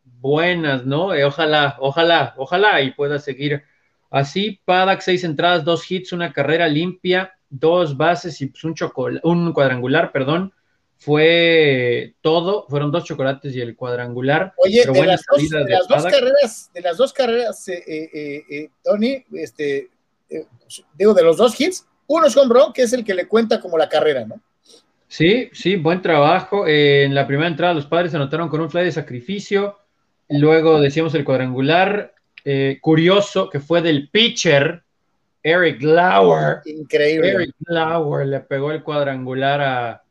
buenas, 0.03 0.85
¿no? 0.85 1.13
Eh, 1.13 1.25
ojalá, 1.25 1.75
ojalá, 1.79 2.33
ojalá 2.37 2.81
y 2.81 2.91
pueda 2.91 3.19
seguir 3.19 3.63
así. 4.09 4.59
Padak, 4.65 5.01
seis 5.01 5.23
entradas, 5.23 5.65
dos 5.65 5.89
hits, 5.89 6.13
una 6.13 6.31
carrera 6.31 6.67
limpia, 6.67 7.33
dos 7.49 7.97
bases 7.97 8.39
y 8.41 8.47
pues 8.47 8.63
un, 8.63 8.75
un 9.23 9.53
cuadrangular, 9.53 10.11
perdón. 10.11 10.53
Fue 10.97 12.13
todo, 12.21 12.67
fueron 12.69 12.91
dos 12.91 13.05
chocolates 13.05 13.55
y 13.55 13.61
el 13.61 13.75
cuadrangular. 13.75 14.53
Oye, 14.57 14.85
de, 14.85 15.05
las 15.05 15.25
dos, 15.27 16.05
carreras, 16.05 16.69
de 16.71 16.81
las 16.81 16.97
dos 16.97 17.11
carreras, 17.11 17.67
eh, 17.69 17.81
eh, 17.87 18.69
Tony, 18.83 19.25
este, 19.33 19.89
digo, 20.93 21.15
de 21.15 21.23
los 21.23 21.37
dos 21.37 21.59
hits, 21.59 21.87
uno 22.05 22.27
es 22.27 22.37
home 22.37 22.53
que 22.75 22.83
es 22.83 22.93
el 22.93 23.03
que 23.03 23.15
le 23.15 23.27
cuenta 23.27 23.59
como 23.59 23.79
la 23.79 23.89
carrera, 23.89 24.25
¿no? 24.25 24.39
Sí, 25.07 25.49
sí, 25.53 25.75
buen 25.75 26.03
trabajo. 26.03 26.67
en 26.67 27.15
la 27.15 27.25
primera 27.25 27.47
entrada 27.47 27.73
los 27.73 27.87
padres 27.87 28.11
se 28.11 28.17
anotaron 28.17 28.47
con 28.47 28.61
un 28.61 28.69
fly 28.69 28.83
de 28.83 28.91
sacrificio. 28.91 29.80
Luego 30.31 30.79
decíamos 30.79 31.13
el 31.15 31.23
cuadrangular 31.23 32.13
eh, 32.43 32.79
curioso 32.81 33.49
que 33.49 33.59
fue 33.59 33.81
del 33.81 34.09
pitcher 34.09 34.83
Eric 35.43 35.81
Lauer. 35.81 36.61
Increíble. 36.65 37.29
Eric 37.31 37.55
Lauer 37.67 38.27
le 38.27 38.39
pegó 38.41 38.71
el 38.71 38.83
cuadrangular 38.83 39.61
a, 39.61 40.03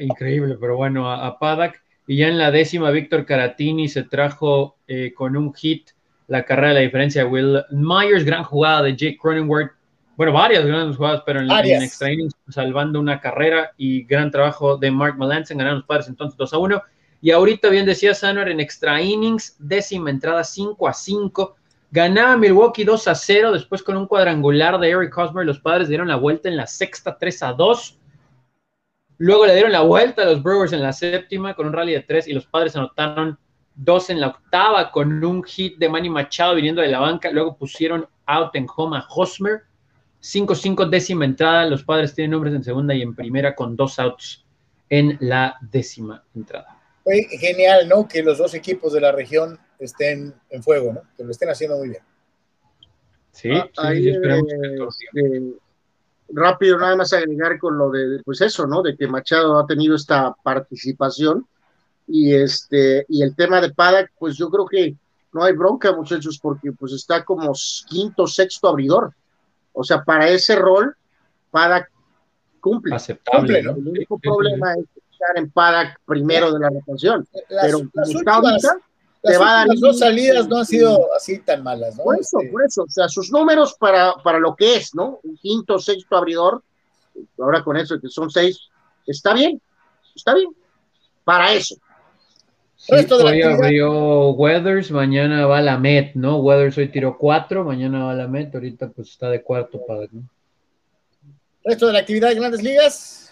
increíble, 0.00 0.56
pero 0.60 0.76
bueno, 0.76 1.10
a, 1.10 1.26
a 1.26 1.72
Y 2.06 2.18
ya 2.18 2.28
en 2.28 2.38
la 2.38 2.50
décima, 2.50 2.90
Víctor 2.90 3.26
Caratini 3.26 3.88
se 3.88 4.04
trajo 4.04 4.76
eh, 4.86 5.12
con 5.14 5.36
un 5.36 5.52
hit 5.54 5.90
la 6.26 6.44
carrera 6.44 6.68
de 6.68 6.74
la 6.74 6.80
diferencia 6.80 7.24
de 7.24 7.30
Will 7.30 7.64
Myers, 7.70 8.24
gran 8.24 8.44
jugada 8.44 8.82
de 8.82 8.92
Jake 8.92 9.18
Cronenworth. 9.20 9.72
Bueno, 10.16 10.32
varias 10.32 10.66
grandes 10.66 10.96
jugadas, 10.96 11.22
pero 11.24 11.40
en, 11.40 11.50
en 11.50 11.82
extra 11.82 12.12
innings 12.12 12.34
salvando 12.48 12.98
una 12.98 13.20
carrera 13.20 13.72
y 13.76 14.02
gran 14.04 14.30
trabajo 14.30 14.76
de 14.76 14.90
Mark 14.90 15.16
Melanson, 15.16 15.58
ganaron 15.58 15.78
los 15.78 15.86
padres 15.86 16.08
entonces 16.08 16.36
2 16.36 16.52
a 16.52 16.58
1. 16.58 16.82
Y 17.20 17.30
ahorita 17.32 17.68
bien 17.68 17.86
decía 17.86 18.14
Sanuar 18.14 18.48
en 18.48 18.60
extra 18.60 19.00
innings, 19.02 19.56
décima 19.58 20.10
entrada 20.10 20.44
5 20.44 20.86
a 20.88 20.92
5. 20.92 21.56
Ganaba 21.90 22.36
Milwaukee 22.36 22.84
2 22.84 23.08
a 23.08 23.14
0, 23.14 23.52
después 23.52 23.82
con 23.82 23.96
un 23.96 24.06
cuadrangular 24.06 24.78
de 24.78 24.90
Eric 24.90 25.16
Hosmer, 25.16 25.44
los 25.44 25.58
padres 25.58 25.88
dieron 25.88 26.06
la 26.06 26.16
vuelta 26.16 26.48
en 26.48 26.56
la 26.56 26.66
sexta 26.66 27.16
3 27.18 27.42
a 27.42 27.52
2. 27.54 27.98
Luego 29.18 29.46
le 29.46 29.54
dieron 29.54 29.72
la 29.72 29.80
vuelta 29.80 30.22
a 30.22 30.26
los 30.26 30.42
Brewers 30.42 30.72
en 30.72 30.82
la 30.82 30.92
séptima 30.92 31.54
con 31.54 31.66
un 31.66 31.72
rally 31.72 31.92
de 31.92 32.02
3 32.02 32.28
y 32.28 32.34
los 32.34 32.46
padres 32.46 32.76
anotaron 32.76 33.36
2 33.74 34.10
en 34.10 34.20
la 34.20 34.28
octava 34.28 34.92
con 34.92 35.24
un 35.24 35.42
hit 35.42 35.76
de 35.78 35.88
Manny 35.88 36.10
Machado 36.10 36.54
viniendo 36.54 36.82
de 36.82 36.88
la 36.88 37.00
banca. 37.00 37.30
Luego 37.32 37.56
pusieron 37.56 38.06
out 38.26 38.54
en 38.54 38.66
home 38.76 38.96
a 38.96 39.06
Hosmer. 39.08 39.62
5-5 40.22 40.88
décima 40.88 41.24
entrada. 41.24 41.66
Los 41.66 41.82
padres 41.82 42.14
tienen 42.14 42.32
nombres 42.32 42.54
en 42.54 42.62
segunda 42.62 42.94
y 42.94 43.02
en 43.02 43.14
primera 43.14 43.56
con 43.56 43.74
dos 43.74 43.98
outs 43.98 44.44
en 44.88 45.16
la 45.20 45.56
décima 45.60 46.22
entrada 46.34 46.77
fue 47.08 47.22
genial, 47.38 47.88
¿no? 47.88 48.06
Que 48.06 48.22
los 48.22 48.36
dos 48.36 48.52
equipos 48.52 48.92
de 48.92 49.00
la 49.00 49.12
región 49.12 49.58
estén 49.78 50.34
en 50.50 50.62
fuego, 50.62 50.92
¿no? 50.92 51.00
Que 51.16 51.24
lo 51.24 51.30
estén 51.30 51.48
haciendo 51.48 51.78
muy 51.78 51.88
bien. 51.88 52.02
Sí, 53.32 53.50
ah, 53.50 53.92
sí, 53.94 54.10
esperamos 54.10 54.46
este, 54.50 55.54
rápido 56.28 56.78
nada 56.78 56.96
más 56.96 57.12
agregar 57.14 57.58
con 57.58 57.78
lo 57.78 57.90
de, 57.90 58.20
pues 58.24 58.42
eso, 58.42 58.66
¿no? 58.66 58.82
De 58.82 58.94
que 58.94 59.06
Machado 59.06 59.58
ha 59.58 59.66
tenido 59.66 59.96
esta 59.96 60.34
participación 60.42 61.46
y 62.06 62.34
este, 62.34 63.06
y 63.08 63.22
el 63.22 63.34
tema 63.34 63.60
de 63.62 63.70
Padak, 63.70 64.12
pues 64.18 64.36
yo 64.36 64.50
creo 64.50 64.66
que 64.66 64.94
no 65.32 65.44
hay 65.44 65.54
bronca, 65.54 65.92
muchachos, 65.92 66.38
porque 66.42 66.72
pues 66.72 66.92
está 66.92 67.24
como 67.24 67.52
quinto, 67.88 68.26
sexto 68.26 68.68
abridor. 68.68 69.14
O 69.72 69.82
sea, 69.82 70.04
para 70.04 70.28
ese 70.28 70.56
rol, 70.56 70.94
Padak 71.50 71.90
cumple. 72.60 72.94
Aceptable, 72.94 73.60
El 73.60 73.68
único 73.68 74.18
problema 74.18 74.74
es 74.74 74.97
estar 75.18 75.36
en 75.36 75.50
Padak 75.50 76.00
primero 76.04 76.52
de 76.52 76.60
la 76.60 76.70
rotación. 76.70 77.26
Pero 77.48 77.82
las 77.94 79.66
las 79.66 79.80
dos 79.80 79.98
salidas 79.98 80.48
no 80.48 80.58
han 80.58 80.66
sido 80.66 81.12
así 81.14 81.38
tan 81.40 81.62
malas, 81.62 81.96
¿no? 81.96 82.04
Por 82.04 82.20
eso, 82.20 82.38
este, 82.40 82.52
por 82.52 82.64
eso, 82.64 82.82
o 82.84 82.88
sea, 82.88 83.08
sus 83.08 83.32
números 83.32 83.74
para, 83.78 84.14
para 84.22 84.38
lo 84.38 84.54
que 84.54 84.76
es, 84.76 84.94
¿no? 84.94 85.18
Un 85.24 85.36
quinto, 85.36 85.78
sexto 85.78 86.16
abridor, 86.16 86.62
ahora 87.38 87.64
con 87.64 87.76
eso 87.76 88.00
que 88.00 88.08
son 88.08 88.30
seis, 88.30 88.68
está 89.06 89.34
bien, 89.34 89.60
está 90.14 90.34
bien, 90.34 90.50
para 91.24 91.52
eso. 91.52 91.76
Sí, 92.76 92.94
hoy 93.10 93.42
abrió 93.42 94.30
Weathers, 94.30 94.92
mañana 94.92 95.46
va 95.46 95.60
la 95.60 95.78
Met, 95.78 96.14
¿no? 96.14 96.36
Weathers 96.38 96.78
hoy 96.78 96.88
tiró 96.88 97.18
cuatro, 97.18 97.64
mañana 97.64 98.04
va 98.04 98.14
la 98.14 98.28
Met, 98.28 98.54
ahorita 98.54 98.90
pues 98.90 99.08
está 99.08 99.28
de 99.28 99.42
cuarto 99.42 99.84
para, 99.84 100.06
¿no? 100.12 100.22
Resto 101.64 101.88
de 101.88 101.92
la 101.92 101.98
actividad 101.98 102.28
de 102.28 102.36
Grandes 102.36 102.62
Ligas. 102.62 103.27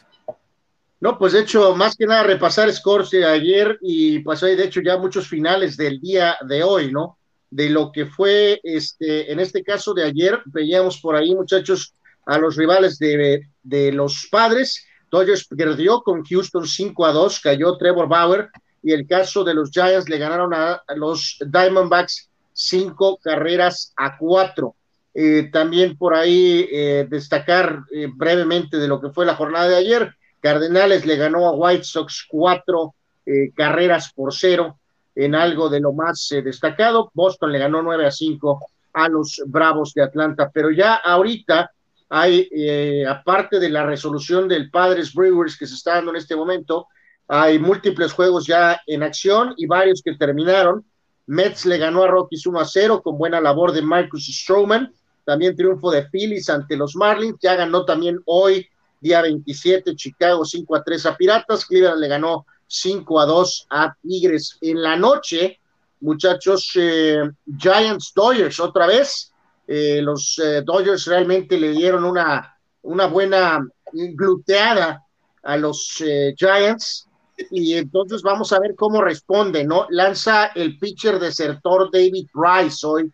No, 1.00 1.18
pues 1.18 1.34
de 1.34 1.40
hecho, 1.40 1.74
más 1.76 1.94
que 1.96 2.06
nada 2.06 2.22
repasar 2.22 2.72
scores 2.72 3.10
de 3.10 3.24
ayer 3.24 3.78
y 3.82 4.20
pues 4.20 4.42
hay 4.42 4.56
de 4.56 4.64
hecho 4.64 4.80
ya 4.80 4.96
muchos 4.96 5.28
finales 5.28 5.76
del 5.76 6.00
día 6.00 6.36
de 6.48 6.62
hoy, 6.62 6.90
¿no? 6.90 7.18
De 7.50 7.68
lo 7.68 7.92
que 7.92 8.06
fue, 8.06 8.60
este, 8.62 9.30
en 9.30 9.38
este 9.40 9.62
caso 9.62 9.92
de 9.94 10.04
ayer, 10.04 10.40
veíamos 10.46 10.98
por 11.00 11.14
ahí, 11.14 11.34
muchachos, 11.34 11.94
a 12.24 12.38
los 12.38 12.56
rivales 12.56 12.98
de, 12.98 13.46
de 13.62 13.92
los 13.92 14.26
padres. 14.30 14.84
Dodgers 15.10 15.46
perdió 15.46 16.02
con 16.02 16.24
Houston 16.24 16.66
5 16.66 17.06
a 17.06 17.12
2, 17.12 17.40
cayó 17.40 17.76
Trevor 17.76 18.08
Bauer, 18.08 18.50
y 18.86 18.92
el 18.92 19.06
caso 19.06 19.42
de 19.42 19.52
los 19.52 19.70
Giants 19.70 20.08
le 20.08 20.16
ganaron 20.16 20.54
a, 20.54 20.80
los 20.94 21.38
Diamondbacks 21.44 22.30
cinco 22.52 23.18
carreras 23.20 23.92
a 23.96 24.16
cuatro. 24.16 24.76
Eh, 25.12 25.50
también 25.52 25.96
por 25.96 26.14
ahí 26.14 26.68
eh, 26.70 27.06
destacar 27.08 27.82
eh, 27.92 28.06
brevemente 28.14 28.76
de 28.76 28.86
lo 28.86 29.00
que 29.00 29.10
fue 29.10 29.26
la 29.26 29.34
jornada 29.34 29.68
de 29.68 29.76
ayer. 29.76 30.14
Cardenales 30.40 31.06
le 31.06 31.16
ganó 31.16 31.46
a 31.46 31.52
White 31.52 31.84
Sox 31.84 32.26
cuatro 32.28 32.94
eh, 33.24 33.50
carreras 33.54 34.12
por 34.12 34.32
cero 34.32 34.78
en 35.14 35.34
algo 35.34 35.68
de 35.68 35.80
lo 35.80 35.92
más 35.92 36.30
eh, 36.32 36.42
destacado. 36.42 37.10
Boston 37.14 37.52
le 37.52 37.58
ganó 37.58 37.82
nueve 37.82 38.06
a 38.06 38.10
cinco 38.10 38.60
a 38.92 39.08
los 39.08 39.42
Bravos 39.46 39.92
de 39.94 40.02
Atlanta, 40.02 40.50
pero 40.52 40.70
ya 40.70 40.94
ahorita 40.94 41.70
hay, 42.08 42.48
eh, 42.52 43.04
aparte 43.06 43.58
de 43.58 43.68
la 43.68 43.84
resolución 43.84 44.48
del 44.48 44.70
Padres 44.70 45.12
Brewers 45.12 45.58
que 45.58 45.66
se 45.66 45.74
está 45.74 45.94
dando 45.94 46.12
en 46.12 46.16
este 46.16 46.36
momento, 46.36 46.86
hay 47.28 47.58
múltiples 47.58 48.12
juegos 48.12 48.46
ya 48.46 48.80
en 48.86 49.02
acción 49.02 49.54
y 49.56 49.66
varios 49.66 50.02
que 50.02 50.14
terminaron. 50.14 50.84
Mets 51.26 51.66
le 51.66 51.78
ganó 51.78 52.04
a 52.04 52.08
Rockies 52.08 52.46
1 52.46 52.60
a 52.60 52.64
0 52.64 53.02
con 53.02 53.18
buena 53.18 53.40
labor 53.40 53.72
de 53.72 53.82
Marcus 53.82 54.26
Stroman. 54.26 54.92
También 55.24 55.56
triunfo 55.56 55.90
de 55.90 56.08
Phillies 56.08 56.48
ante 56.48 56.76
los 56.76 56.94
Marlins. 56.94 57.36
Ya 57.40 57.56
ganó 57.56 57.84
también 57.84 58.20
hoy 58.26 58.68
día 59.00 59.22
27, 59.22 59.94
Chicago 59.94 60.44
5 60.44 60.76
a 60.76 60.82
3 60.82 61.06
a 61.06 61.16
Piratas, 61.16 61.64
Cleveland 61.66 62.00
le 62.00 62.08
ganó 62.08 62.46
5 62.66 63.20
a 63.20 63.26
2 63.26 63.66
a 63.70 63.94
Tigres. 64.02 64.58
En 64.60 64.82
la 64.82 64.96
noche, 64.96 65.60
muchachos, 66.00 66.72
eh, 66.76 67.22
Giants 67.58 68.12
Dodgers 68.14 68.60
otra 68.60 68.86
vez. 68.86 69.32
Eh, 69.66 70.00
los 70.02 70.40
eh, 70.42 70.62
Dodgers 70.64 71.06
realmente 71.06 71.58
le 71.58 71.72
dieron 71.72 72.04
una, 72.04 72.56
una 72.82 73.06
buena 73.06 73.66
gluteada 73.92 75.02
a 75.42 75.56
los 75.56 76.02
Giants 76.36 77.08
y 77.50 77.74
entonces 77.74 78.22
vamos 78.22 78.52
a 78.52 78.58
ver 78.58 78.74
cómo 78.74 79.00
responde, 79.00 79.64
¿no? 79.64 79.86
Lanza 79.90 80.46
el 80.46 80.78
pitcher 80.78 81.20
desertor 81.20 81.90
David 81.92 82.26
Rice 82.34 82.86
hoy 82.86 83.12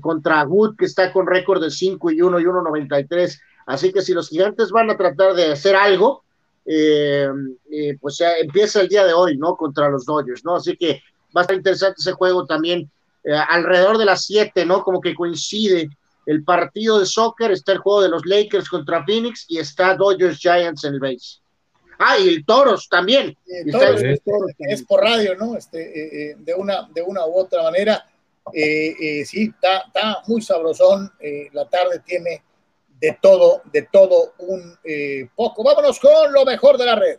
contra 0.00 0.44
Wood, 0.44 0.76
que 0.76 0.84
está 0.84 1.12
con 1.12 1.26
récord 1.26 1.62
de 1.62 1.70
5 1.70 2.10
y 2.10 2.20
1 2.20 2.40
y 2.40 2.44
1.93 2.44 3.38
Así 3.70 3.92
que 3.92 4.02
si 4.02 4.12
los 4.12 4.28
gigantes 4.28 4.72
van 4.72 4.90
a 4.90 4.96
tratar 4.96 5.32
de 5.34 5.52
hacer 5.52 5.76
algo, 5.76 6.24
eh, 6.66 7.28
eh, 7.70 7.96
pues 8.00 8.18
ya 8.18 8.32
empieza 8.32 8.80
el 8.80 8.88
día 8.88 9.04
de 9.04 9.12
hoy, 9.12 9.36
¿no? 9.36 9.56
Contra 9.56 9.88
los 9.88 10.04
Dodgers, 10.04 10.44
¿no? 10.44 10.56
Así 10.56 10.76
que 10.76 11.00
va 11.34 11.40
a 11.40 11.42
estar 11.42 11.56
interesante 11.56 12.00
ese 12.00 12.10
juego 12.12 12.46
también. 12.46 12.90
Eh, 13.22 13.32
alrededor 13.32 13.96
de 13.96 14.06
las 14.06 14.24
7, 14.24 14.66
¿no? 14.66 14.82
Como 14.82 15.00
que 15.00 15.14
coincide 15.14 15.88
el 16.26 16.42
partido 16.42 16.98
de 16.98 17.06
soccer, 17.06 17.52
está 17.52 17.70
el 17.70 17.78
juego 17.78 18.02
de 18.02 18.08
los 18.08 18.26
Lakers 18.26 18.68
contra 18.68 19.04
Phoenix 19.04 19.44
y 19.46 19.58
está 19.58 19.94
Dodgers 19.94 20.38
Giants 20.38 20.82
en 20.82 20.94
el 20.94 21.00
base. 21.00 21.38
Ah, 22.00 22.18
y 22.18 22.28
el 22.28 22.44
Toros 22.44 22.88
también. 22.88 23.36
es, 23.46 24.82
por 24.82 25.00
radio, 25.00 25.36
¿no? 25.36 25.56
Este, 25.56 26.34
de, 26.36 26.54
una, 26.54 26.88
de 26.92 27.02
una 27.02 27.24
u 27.24 27.38
otra 27.38 27.62
manera. 27.62 28.04
sí, 28.52 29.52
está, 29.54 29.78
está 29.86 30.22
muy 30.26 30.42
sabrosón. 30.42 31.12
la 31.52 31.68
tarde 31.68 32.00
tiene 32.04 32.42
de 33.00 33.18
todo, 33.20 33.62
de 33.72 33.88
todo 33.90 34.34
un 34.38 34.76
eh, 34.84 35.28
poco. 35.34 35.64
Vámonos 35.64 35.98
con 35.98 36.32
lo 36.32 36.44
mejor 36.44 36.76
de 36.76 36.86
la 36.86 36.94
red. 36.96 37.18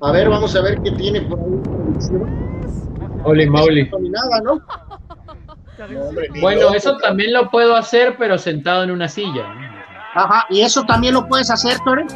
A 0.00 0.12
ver, 0.12 0.28
vamos 0.28 0.54
a 0.56 0.62
ver 0.62 0.80
qué 0.82 0.90
tiene 0.92 1.22
por 1.22 1.38
ahí. 1.38 1.46
Holy 3.24 3.48
moly. 3.48 3.90
bueno, 6.40 6.74
eso 6.74 6.96
también 6.98 7.32
lo 7.32 7.50
puedo 7.50 7.74
hacer, 7.74 8.16
pero 8.18 8.38
sentado 8.38 8.84
en 8.84 8.90
una 8.90 9.08
silla. 9.08 9.44
Ajá, 10.14 10.46
y 10.48 10.60
eso 10.60 10.84
también 10.84 11.14
lo 11.14 11.26
puedes 11.26 11.50
hacer, 11.50 11.78
Tore. 11.84 12.06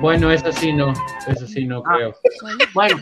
Bueno, 0.00 0.30
eso 0.30 0.52
sí 0.52 0.72
no, 0.72 0.92
eso 1.26 1.46
sí 1.46 1.66
no 1.66 1.82
ah, 1.86 1.94
creo. 1.96 2.14
Bueno, 2.74 2.98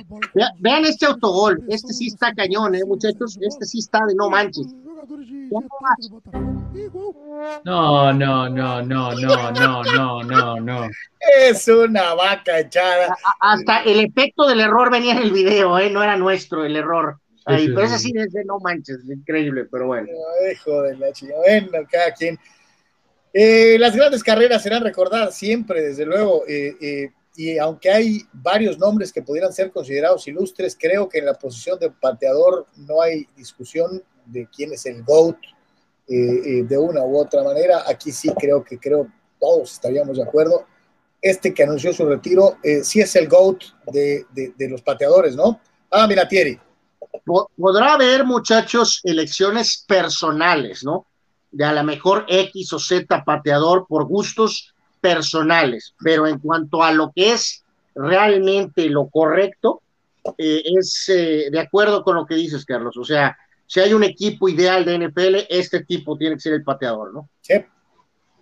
vean 0.60 0.84
este 0.84 1.06
autogol, 1.06 1.62
este 1.68 1.92
sí 1.92 2.06
está 2.06 2.32
cañón, 2.32 2.74
eh, 2.74 2.84
muchachos, 2.86 3.38
este 3.40 3.66
sí 3.66 3.80
está 3.80 4.06
de 4.06 4.14
no 4.14 4.30
manches. 4.30 4.66
No, 7.64 8.12
no, 8.12 8.48
no, 8.48 8.82
no, 8.82 9.12
no, 9.12 9.50
no, 9.52 9.82
no, 9.84 10.22
no, 10.22 10.60
no. 10.60 10.88
Es 11.38 11.68
una 11.68 12.14
vaca 12.14 12.60
echada. 12.60 13.14
Hasta 13.40 13.82
el 13.82 14.00
efecto 14.00 14.46
del 14.46 14.60
error 14.60 14.90
venía 14.90 15.12
en 15.12 15.18
el 15.18 15.32
video, 15.32 15.78
¿eh? 15.78 15.90
No 15.90 16.02
era 16.02 16.16
nuestro 16.16 16.64
el 16.64 16.76
error. 16.76 17.20
Ahí, 17.44 17.68
pero 17.68 17.82
ese 17.82 17.98
sí 17.98 18.12
es 18.16 18.32
de 18.32 18.44
no 18.44 18.58
manches, 18.58 18.98
increíble, 19.08 19.66
pero 19.70 19.86
bueno. 19.86 20.08
Hijo 20.50 20.82
de 20.82 20.96
la 20.96 21.12
chica. 21.12 21.34
Bueno, 21.36 21.86
cada 21.90 22.12
quien. 22.12 22.38
Eh, 23.32 23.76
las 23.78 23.94
grandes 23.94 24.24
carreras 24.24 24.62
serán 24.62 24.82
recordadas 24.82 25.36
siempre, 25.36 25.82
desde 25.82 26.06
luego. 26.06 26.42
Eh, 26.48 26.74
eh, 26.80 27.10
y 27.36 27.58
aunque 27.58 27.90
hay 27.90 28.22
varios 28.32 28.78
nombres 28.78 29.12
que 29.12 29.22
pudieran 29.22 29.52
ser 29.52 29.70
considerados 29.70 30.26
ilustres, 30.26 30.76
creo 30.80 31.08
que 31.08 31.18
en 31.18 31.26
la 31.26 31.34
posición 31.34 31.78
de 31.78 31.90
pateador 31.90 32.66
no 32.76 33.02
hay 33.02 33.28
discusión 33.36 34.02
de 34.26 34.48
quién 34.54 34.72
es 34.72 34.86
el 34.86 35.02
GOAT 35.02 35.38
eh, 36.08 36.14
eh, 36.14 36.62
de 36.62 36.78
una 36.78 37.04
u 37.04 37.18
otra 37.18 37.42
manera. 37.42 37.82
Aquí 37.84 38.12
sí 38.12 38.30
creo 38.38 38.62
que 38.62 38.78
creo 38.78 39.08
todos 39.40 39.72
estaríamos 39.72 40.16
de 40.16 40.22
acuerdo. 40.22 40.64
Este 41.20 41.52
que 41.52 41.64
anunció 41.64 41.92
su 41.92 42.06
retiro 42.06 42.58
eh, 42.62 42.84
sí 42.84 43.00
es 43.00 43.16
el 43.16 43.28
GOAT 43.28 43.64
de, 43.92 44.24
de, 44.32 44.68
los 44.68 44.82
pateadores, 44.82 45.34
¿no? 45.34 45.60
Ah, 45.90 46.06
mira, 46.06 46.28
Thierry. 46.28 46.60
Podrá 47.56 47.94
haber, 47.94 48.24
muchachos, 48.24 49.00
elecciones 49.02 49.84
personales, 49.88 50.84
¿no? 50.84 51.06
De 51.50 51.64
a 51.64 51.72
lo 51.72 51.82
mejor 51.82 52.24
X 52.28 52.72
o 52.72 52.78
Z 52.78 53.24
pateador 53.24 53.86
por 53.88 54.06
gustos 54.06 54.74
personales, 55.00 55.94
pero 55.98 56.28
en 56.28 56.38
cuanto 56.38 56.84
a 56.84 56.92
lo 56.92 57.10
que 57.12 57.32
es 57.32 57.64
realmente 57.96 58.88
lo 58.88 59.08
correcto, 59.08 59.82
es 60.38 61.04
de 61.06 61.58
acuerdo 61.58 62.04
con 62.04 62.14
lo 62.14 62.26
que 62.26 62.34
dices, 62.36 62.64
Carlos. 62.64 62.96
O 62.96 63.04
sea, 63.04 63.36
si 63.66 63.80
hay 63.80 63.92
un 63.92 64.04
equipo 64.04 64.48
ideal 64.48 64.84
de 64.84 64.98
NFL, 64.98 65.46
este 65.48 65.78
equipo 65.78 66.16
tiene 66.16 66.36
que 66.36 66.40
ser 66.40 66.54
el 66.54 66.64
pateador, 66.64 67.12
¿no? 67.12 67.28
Sí, 67.40 67.54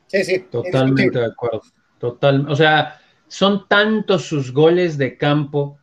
sí, 0.06 0.24
sí. 0.24 0.38
Totalmente 0.50 1.18
de 1.18 1.26
acuerdo. 1.26 1.62
Total, 1.98 2.46
o 2.48 2.54
sea, 2.54 3.00
son 3.26 3.66
tantos 3.68 4.26
sus 4.26 4.52
goles 4.52 4.98
de 4.98 5.16
campo. 5.16 5.78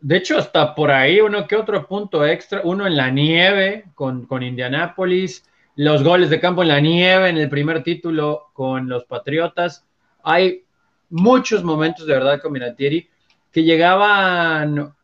De 0.00 0.16
hecho, 0.16 0.38
hasta 0.38 0.74
por 0.74 0.90
ahí 0.90 1.20
uno 1.20 1.46
que 1.46 1.56
otro 1.56 1.86
punto 1.86 2.26
extra, 2.26 2.62
uno 2.64 2.86
en 2.86 2.96
la 2.96 3.10
nieve 3.10 3.84
con, 3.94 4.26
con 4.26 4.42
Indianápolis, 4.42 5.44
los 5.76 6.02
goles 6.02 6.30
de 6.30 6.40
campo 6.40 6.62
en 6.62 6.68
la 6.68 6.80
nieve 6.80 7.28
en 7.28 7.38
el 7.38 7.48
primer 7.48 7.82
título 7.82 8.50
con 8.52 8.88
los 8.88 9.04
Patriotas. 9.04 9.86
Hay 10.24 10.64
muchos 11.10 11.62
momentos 11.62 12.06
de 12.06 12.14
verdad 12.14 12.40
con 12.40 12.52
Minatieri 12.52 13.08
que 13.52 13.62
llegaban 13.62 14.94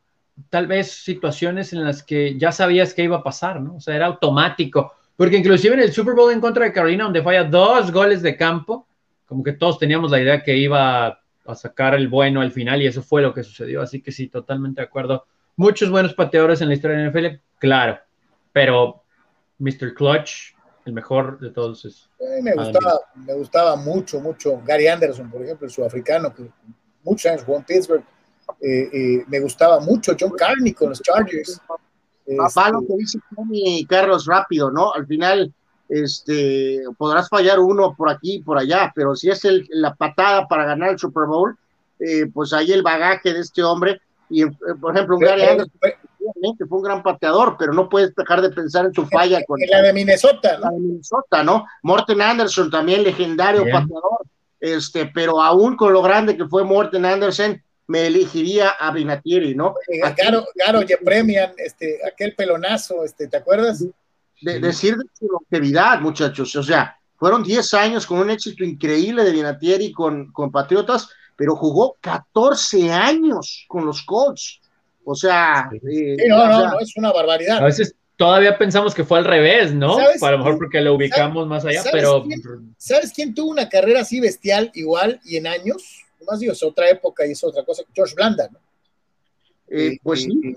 tal 0.50 0.66
vez 0.66 0.92
situaciones 0.92 1.72
en 1.72 1.84
las 1.84 2.02
que 2.02 2.38
ya 2.38 2.52
sabías 2.52 2.94
que 2.94 3.04
iba 3.04 3.16
a 3.16 3.22
pasar, 3.22 3.60
¿no? 3.60 3.76
O 3.76 3.80
sea, 3.80 3.96
era 3.96 4.06
automático. 4.06 4.92
Porque 5.16 5.38
inclusive 5.38 5.74
en 5.74 5.80
el 5.80 5.92
Super 5.92 6.14
Bowl 6.14 6.32
en 6.32 6.40
contra 6.40 6.64
de 6.64 6.72
Carolina, 6.72 7.04
donde 7.04 7.22
falla 7.22 7.44
dos 7.44 7.90
goles 7.90 8.22
de 8.22 8.36
campo, 8.36 8.86
como 9.24 9.42
que 9.42 9.52
todos 9.52 9.78
teníamos 9.78 10.10
la 10.10 10.20
idea 10.20 10.42
que 10.42 10.56
iba 10.56 11.06
a 11.46 11.54
sacar 11.54 11.94
el 11.94 12.08
bueno 12.08 12.40
al 12.40 12.52
final 12.52 12.82
y 12.82 12.86
eso 12.86 13.02
fue 13.02 13.22
lo 13.22 13.32
que 13.32 13.42
sucedió. 13.42 13.80
Así 13.80 14.02
que 14.02 14.12
sí, 14.12 14.28
totalmente 14.28 14.80
de 14.80 14.86
acuerdo. 14.86 15.26
Muchos 15.56 15.90
buenos 15.90 16.12
pateadores 16.12 16.60
en 16.60 16.68
la 16.68 16.74
historia 16.74 16.98
de 16.98 17.10
NFL, 17.10 17.40
claro, 17.58 17.98
pero 18.52 19.02
Mr. 19.58 19.94
Clutch 19.94 20.56
el 20.86 20.92
mejor 20.92 21.38
de 21.40 21.50
todos. 21.50 21.84
Es 21.84 22.08
me, 22.42 22.54
gustaba, 22.54 23.00
me 23.14 23.34
gustaba 23.34 23.76
mucho, 23.76 24.20
mucho. 24.20 24.62
Gary 24.64 24.86
Anderson, 24.86 25.28
por 25.30 25.42
ejemplo, 25.42 25.66
el 25.66 25.72
sudafricano, 25.72 26.32
que 26.32 26.48
muchos 27.02 27.30
años 27.30 27.44
jugó 27.44 27.58
en 27.58 27.64
Pittsburgh. 27.64 28.04
Eh, 28.60 28.88
eh, 28.92 29.24
me 29.28 29.40
gustaba 29.40 29.80
mucho 29.80 30.16
John 30.18 30.32
Carney 30.36 30.72
con 30.72 30.90
los 30.90 31.00
Chargers. 31.02 31.60
Papá, 32.36 32.70
lo 32.70 32.80
este 32.80 32.92
que 32.92 32.98
dice 32.98 33.18
Tony 33.34 33.86
Carlos 33.86 34.26
rápido, 34.26 34.70
¿no? 34.70 34.92
Al 34.92 35.06
final, 35.06 35.52
este, 35.88 36.82
podrás 36.98 37.28
fallar 37.28 37.60
uno 37.60 37.94
por 37.96 38.10
aquí 38.10 38.36
y 38.36 38.42
por 38.42 38.58
allá, 38.58 38.92
pero 38.94 39.14
si 39.14 39.30
es 39.30 39.44
el, 39.44 39.66
la 39.70 39.94
patada 39.94 40.48
para 40.48 40.64
ganar 40.64 40.90
el 40.90 40.98
Super 40.98 41.26
Bowl, 41.26 41.56
eh, 42.00 42.26
pues 42.32 42.52
ahí 42.52 42.72
el 42.72 42.82
bagaje 42.82 43.32
de 43.32 43.40
este 43.40 43.62
hombre. 43.62 44.00
Y, 44.28 44.44
por 44.46 44.92
ejemplo, 44.92 45.16
un 45.16 45.22
Gary 45.22 45.42
Anderson 45.42 45.70
fue 46.68 46.78
un 46.78 46.84
gran 46.84 47.02
pateador, 47.02 47.56
pero 47.58 47.72
no 47.72 47.88
puedes 47.88 48.14
dejar 48.14 48.42
de 48.42 48.50
pensar 48.50 48.86
en 48.86 48.94
su 48.94 49.06
falla 49.06 49.42
con 49.46 49.58
la 49.70 49.82
de 49.82 49.92
Minnesota, 49.92 50.58
La 50.58 50.70
de 50.70 50.80
Minnesota, 50.80 51.42
¿no? 51.42 51.66
Morten 51.82 52.20
Anderson, 52.20 52.70
también 52.70 53.04
legendario 53.04 53.62
pateador, 53.64 54.26
este, 54.60 55.06
pero 55.06 55.40
aún 55.40 55.76
con 55.76 55.92
lo 55.92 56.02
grande 56.02 56.36
que 56.36 56.46
fue 56.46 56.64
Morten 56.64 57.04
Anderson, 57.04 57.62
me 57.88 58.06
elegiría 58.06 58.70
a 58.70 58.90
Vinatieri, 58.90 59.54
¿no? 59.54 59.74
Garo, 60.16 60.46
Garo 60.54 60.80
premian 61.04 61.52
este, 61.56 62.00
aquel 62.06 62.34
pelonazo, 62.34 63.04
este, 63.04 63.28
¿te 63.28 63.36
acuerdas? 63.36 63.84
De, 64.40 64.60
decir 64.60 64.96
de 64.96 65.04
su 65.18 65.26
longevidad, 65.26 66.00
muchachos, 66.00 66.54
o 66.56 66.62
sea, 66.62 66.98
fueron 67.16 67.42
10 67.42 67.74
años 67.74 68.06
con 68.06 68.18
un 68.18 68.30
éxito 68.30 68.64
increíble 68.64 69.24
de 69.24 69.32
Vinatieri 69.32 69.92
con, 69.92 70.32
con 70.32 70.50
Patriotas, 70.50 71.08
pero 71.34 71.56
jugó 71.56 71.96
14 72.00 72.92
años 72.92 73.64
con 73.68 73.86
los 73.86 74.02
Colts. 74.02 74.60
O 75.04 75.14
sea, 75.14 75.70
eh, 75.72 76.16
no, 76.28 76.46
no, 76.46 76.70
no, 76.72 76.80
es 76.80 76.96
una 76.96 77.12
barbaridad. 77.12 77.58
A 77.58 77.64
veces 77.64 77.94
todavía 78.16 78.58
pensamos 78.58 78.94
que 78.94 79.04
fue 79.04 79.18
al 79.18 79.24
revés, 79.24 79.72
¿no? 79.72 79.96
A 79.98 80.30
lo 80.30 80.38
mejor 80.38 80.58
porque 80.58 80.80
lo 80.80 80.94
ubicamos 80.94 81.46
más 81.46 81.64
allá, 81.64 81.84
pero. 81.92 82.24
¿Sabes 82.76 83.12
quién 83.14 83.34
tuvo 83.34 83.50
una 83.50 83.68
carrera 83.68 84.00
así 84.00 84.20
bestial 84.20 84.72
igual 84.74 85.20
y 85.24 85.36
en 85.36 85.46
años? 85.46 86.05
Más 86.26 86.40
digo, 86.40 86.52
es 86.52 86.62
otra 86.62 86.88
época 86.90 87.26
y 87.26 87.32
es 87.32 87.44
otra 87.44 87.64
cosa. 87.64 87.82
George 87.94 88.14
Blanda, 88.14 88.48
¿no? 88.50 88.58
Eh, 89.68 89.98
pues 90.02 90.22
sí. 90.22 90.56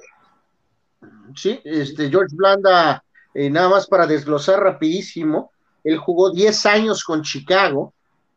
Sí, 1.35 1.59
este, 1.63 2.09
George 2.09 2.35
Blanda, 2.35 3.03
eh, 3.33 3.49
nada 3.49 3.69
más 3.69 3.87
para 3.87 4.07
desglosar 4.07 4.59
rapidísimo, 4.59 5.51
él 5.83 5.97
jugó 5.97 6.31
10 6.31 6.65
años 6.65 7.03
con 7.03 7.21
Chicago, 7.21 7.93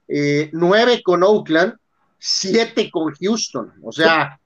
eh, 0.09 0.51
9 0.53 1.03
con 1.03 1.23
Oakland, 1.23 1.75
7 2.19 2.91
con 2.91 3.13
Houston, 3.15 3.73
o 3.83 3.93
sea... 3.93 4.39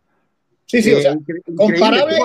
Sí, 0.64 0.82
sí, 0.82 0.94
o 0.94 1.00
sea, 1.00 1.16
comparable... 1.56 2.18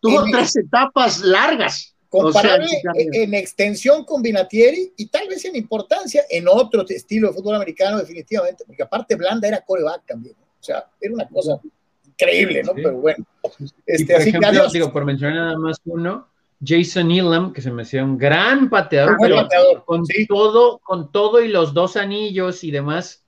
Tuvo, 0.00 0.24
tres 0.32 0.56
etapas 0.56 1.20
largas. 1.20 1.94
Comparable 2.12 2.68
en, 2.94 3.32
extensión 3.32 4.04
con 4.04 4.20
Binatieri 4.20 4.92
y 4.98 5.06
tal 5.06 5.28
vez 5.28 5.46
en 5.46 5.56
importancia 5.56 6.22
en 6.28 6.46
otro 6.46 6.84
estilo 6.86 7.28
de 7.28 7.34
fútbol 7.34 7.54
americano, 7.54 7.96
definitivamente, 7.96 8.64
porque 8.66 8.82
aparte 8.82 9.16
Blanda 9.16 9.48
era 9.48 9.62
coreback 9.62 10.04
también. 10.04 10.36
O 10.36 10.62
sea, 10.62 10.86
era 11.00 11.14
una 11.14 11.26
cosa 11.26 11.58
increíble, 12.06 12.62
¿no? 12.64 12.74
Pero 12.74 12.92
bueno. 12.98 13.24
Este, 13.86 14.12
por 14.12 14.22
ejemplo, 14.22 14.68
digo, 14.70 14.92
por 14.92 15.06
mencionar 15.06 15.36
nada 15.36 15.58
más 15.58 15.78
uno, 15.86 16.28
Jason 16.62 17.10
Elam, 17.10 17.50
que 17.54 17.62
se 17.62 17.70
me 17.70 17.80
hacía 17.80 18.04
un 18.04 18.18
gran 18.18 18.68
pateador, 18.68 19.16
pero 19.18 19.46
con 19.86 20.04
todo, 20.28 20.78
con 20.80 21.10
todo 21.12 21.40
y 21.40 21.48
los 21.48 21.72
dos 21.72 21.96
anillos 21.96 22.62
y 22.62 22.70
demás, 22.70 23.24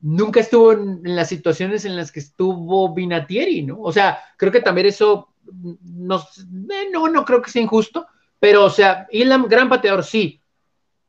nunca 0.00 0.40
estuvo 0.40 0.72
en, 0.72 1.00
las 1.04 1.28
situaciones 1.28 1.84
en 1.84 1.94
las 1.94 2.10
que 2.10 2.18
estuvo 2.18 2.92
Binatieri, 2.92 3.62
¿no? 3.62 3.80
O 3.80 3.92
sea, 3.92 4.18
creo 4.36 4.50
que 4.50 4.60
también 4.60 4.88
eso 4.88 5.28
no, 5.52 6.16
eh, 6.16 6.88
no, 6.92 7.08
no 7.08 7.24
creo 7.24 7.40
que 7.40 7.50
sea 7.50 7.62
injusto, 7.62 8.06
pero, 8.38 8.64
o 8.64 8.70
sea, 8.70 9.06
Ilam, 9.10 9.46
gran 9.48 9.68
pateador, 9.68 10.04
sí, 10.04 10.40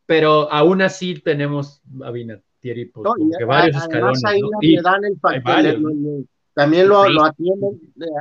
pero 0.05 0.51
aún 0.51 0.81
así 0.81 1.15
tenemos 1.15 1.81
a 2.03 2.11
Vinatieri, 2.11 2.85
pues, 2.85 3.07
que 3.37 3.45
varios 3.45 3.75
escalones. 3.75 4.21
también 6.53 6.87
lo, 6.87 7.07
lo 7.09 7.25
atienden, 7.25 7.79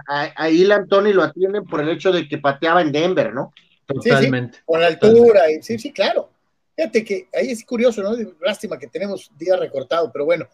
a, 0.08 0.32
a, 0.36 0.50
Ilam 0.50 0.88
Tony 0.88 1.12
lo 1.12 1.22
atienden 1.22 1.64
por 1.64 1.80
el 1.80 1.88
hecho 1.88 2.12
de 2.12 2.28
que 2.28 2.38
pateaba 2.38 2.82
en 2.82 2.92
Denver, 2.92 3.32
¿no? 3.32 3.52
Totalmente. 3.86 4.58
con 4.64 4.80
la 4.80 4.88
altura, 4.88 5.50
y, 5.50 5.62
sí, 5.62 5.78
sí, 5.78 5.92
claro. 5.92 6.28
Fíjate 6.74 7.04
que 7.04 7.28
ahí 7.32 7.50
es 7.50 7.64
curioso, 7.64 8.02
¿no? 8.02 8.10
Lástima 8.40 8.78
que 8.78 8.88
tenemos 8.88 9.30
día 9.38 9.56
recortado, 9.56 10.10
pero 10.12 10.24
bueno, 10.26 10.46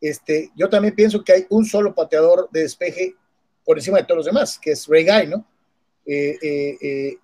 este, 0.00 0.50
yo 0.56 0.68
también 0.68 0.94
pienso 0.94 1.22
que 1.22 1.32
hay 1.32 1.46
un 1.50 1.64
solo 1.64 1.94
pateador 1.94 2.48
de 2.50 2.62
despeje 2.62 3.14
por 3.64 3.78
encima 3.78 3.98
de 3.98 4.04
todos 4.04 4.18
los 4.18 4.26
demás, 4.26 4.58
que 4.58 4.72
es 4.72 4.86
Ray 4.88 5.04
Guy, 5.04 5.26
¿no? 5.28 5.44
Eh, 6.06 6.38
eh, 6.40 6.78
eh, 6.80 7.18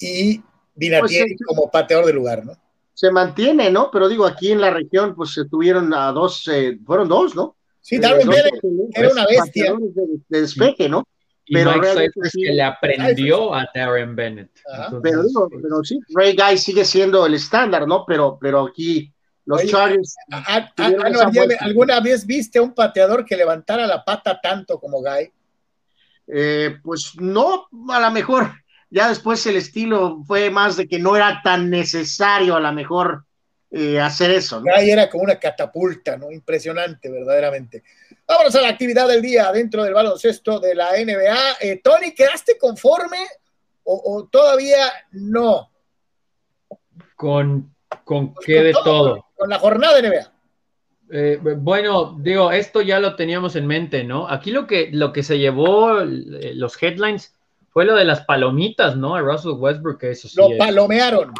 y 0.00 0.42
Vinatieri 0.74 1.36
pues 1.36 1.46
como 1.46 1.70
pateador 1.70 2.06
de 2.06 2.12
lugar, 2.12 2.44
¿no? 2.44 2.52
Se 2.94 3.10
mantiene, 3.10 3.70
¿no? 3.70 3.90
Pero 3.90 4.08
digo, 4.08 4.26
aquí 4.26 4.52
en 4.52 4.60
la 4.60 4.70
región, 4.70 5.14
pues 5.14 5.32
se 5.32 5.44
tuvieron 5.46 5.92
a 5.94 6.12
dos, 6.12 6.48
eh, 6.48 6.78
fueron 6.84 7.08
dos, 7.08 7.34
¿no? 7.34 7.56
Sí, 7.80 7.98
Darwin 7.98 8.28
Bennett 8.28 8.60
era 8.94 9.08
una 9.10 9.26
bestia. 9.26 9.74
De, 10.28 10.40
despeje, 10.40 10.88
¿no? 10.88 11.06
Y 11.46 11.54
pero 11.54 11.72
Mike 11.72 12.10
es 12.22 12.32
que 12.32 12.52
le 12.52 12.62
aprendió 12.62 13.54
a 13.54 13.68
Darren 13.74 14.14
Bennett. 14.14 14.50
pero 15.02 15.22
digo, 15.24 15.48
pero 15.50 15.82
sí, 15.82 15.98
Ray 16.14 16.36
Guy 16.36 16.58
sigue 16.58 16.84
siendo 16.84 17.26
el 17.26 17.34
estándar, 17.34 17.88
¿no? 17.88 18.04
Pero, 18.06 18.38
pero 18.40 18.66
aquí 18.66 19.12
los 19.46 19.66
Chargers. 19.66 20.14
¿Alguna 21.60 22.00
vez 22.00 22.26
viste 22.26 22.58
a 22.58 22.62
un 22.62 22.74
pateador 22.74 23.24
que 23.24 23.36
levantara 23.36 23.86
la 23.86 24.04
pata 24.04 24.40
tanto 24.40 24.78
como 24.78 25.00
Guy? 25.00 25.32
Eh, 26.28 26.76
pues 26.84 27.14
no, 27.16 27.66
a 27.88 28.00
lo 28.00 28.10
mejor 28.12 28.52
ya 28.90 29.08
después 29.08 29.46
el 29.46 29.56
estilo 29.56 30.22
fue 30.26 30.50
más 30.50 30.76
de 30.76 30.88
que 30.88 30.98
no 30.98 31.16
era 31.16 31.40
tan 31.42 31.70
necesario 31.70 32.56
a 32.56 32.60
lo 32.60 32.72
mejor 32.72 33.24
eh, 33.70 34.00
hacer 34.00 34.32
eso. 34.32 34.60
¿no? 34.60 34.74
Ahí 34.74 34.90
era 34.90 35.08
como 35.08 35.22
una 35.22 35.38
catapulta, 35.38 36.16
¿no? 36.16 36.32
Impresionante, 36.32 37.08
verdaderamente. 37.08 37.84
Vámonos 38.26 38.54
a 38.56 38.62
la 38.62 38.68
actividad 38.68 39.06
del 39.06 39.22
día 39.22 39.52
dentro 39.52 39.84
del 39.84 39.94
baloncesto 39.94 40.58
de 40.58 40.74
la 40.74 40.90
NBA. 40.92 41.56
Eh, 41.60 41.80
Tony, 41.82 42.12
¿quedaste 42.12 42.58
conforme 42.58 43.18
o, 43.84 44.28
todavía 44.30 44.92
no? 45.12 45.70
¿Con, 47.14 47.74
con 48.04 48.34
qué 48.34 48.62
de 48.62 48.72
todo? 48.72 49.26
Con, 49.36 49.48
la 49.48 49.58
jornada 49.58 50.00
de 50.00 50.08
NBA. 50.08 50.32
Eh, 51.12 51.40
bueno, 51.56 52.16
digo, 52.20 52.52
esto 52.52 52.82
ya 52.82 52.98
lo 52.98 53.16
teníamos 53.16 53.54
en 53.56 53.66
mente, 53.66 54.04
¿no? 54.04 54.28
Aquí 54.28 54.50
lo 54.50 54.66
que, 54.66 54.90
lo 54.92 55.12
que 55.12 55.22
se 55.22 55.38
llevó 55.38 56.00
los 56.04 56.80
headlines 56.80 57.34
fue 57.70 57.84
lo 57.84 57.94
de 57.94 58.04
las 58.04 58.22
palomitas, 58.22 58.96
¿no? 58.96 59.14
A 59.14 59.20
Russell 59.20 59.52
Westbrook, 59.52 60.02
eso 60.04 60.28
sí. 60.28 60.36
Lo 60.36 60.56
palomearon. 60.58 61.32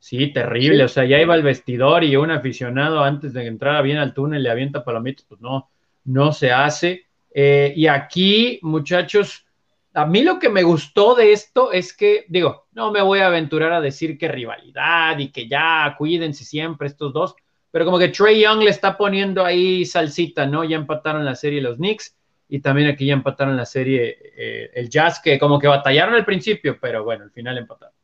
Sí, 0.00 0.32
terrible. 0.32 0.84
O 0.84 0.88
sea, 0.88 1.04
ya 1.04 1.20
iba 1.20 1.34
al 1.34 1.42
vestidor 1.42 2.04
y 2.04 2.16
un 2.16 2.30
aficionado 2.30 3.02
antes 3.02 3.32
de 3.32 3.46
entrar 3.46 3.82
bien 3.82 3.98
al 3.98 4.14
túnel 4.14 4.42
le 4.42 4.50
avienta 4.50 4.84
palomitas, 4.84 5.24
pues 5.28 5.40
no, 5.40 5.70
no 6.04 6.32
se 6.32 6.52
hace. 6.52 7.06
Eh, 7.32 7.72
y 7.76 7.86
aquí, 7.86 8.58
muchachos, 8.62 9.46
a 9.94 10.06
mí 10.06 10.22
lo 10.22 10.38
que 10.38 10.48
me 10.48 10.62
gustó 10.64 11.14
de 11.14 11.32
esto 11.32 11.72
es 11.72 11.96
que, 11.96 12.24
digo, 12.28 12.66
no 12.72 12.90
me 12.90 13.02
voy 13.02 13.20
a 13.20 13.28
aventurar 13.28 13.72
a 13.72 13.80
decir 13.80 14.18
que 14.18 14.28
rivalidad 14.28 15.18
y 15.18 15.30
que 15.30 15.48
ya 15.48 15.94
cuídense 15.96 16.44
siempre 16.44 16.88
estos 16.88 17.12
dos, 17.12 17.36
pero 17.70 17.84
como 17.84 17.98
que 17.98 18.08
Trey 18.08 18.40
Young 18.42 18.62
le 18.62 18.70
está 18.70 18.96
poniendo 18.96 19.44
ahí 19.44 19.84
salsita, 19.84 20.46
¿no? 20.46 20.64
Ya 20.64 20.76
empataron 20.76 21.24
la 21.24 21.34
serie 21.34 21.60
los 21.60 21.76
Knicks 21.76 22.17
y 22.48 22.60
también 22.60 22.88
aquí 22.88 23.06
ya 23.06 23.12
empataron 23.12 23.56
la 23.56 23.66
serie 23.66 24.16
eh, 24.36 24.70
el 24.74 24.88
Jazz, 24.88 25.20
que 25.22 25.38
como 25.38 25.58
que 25.58 25.68
batallaron 25.68 26.14
al 26.14 26.24
principio, 26.24 26.78
pero 26.80 27.04
bueno, 27.04 27.24
al 27.24 27.30
final 27.30 27.58
empataron. 27.58 27.94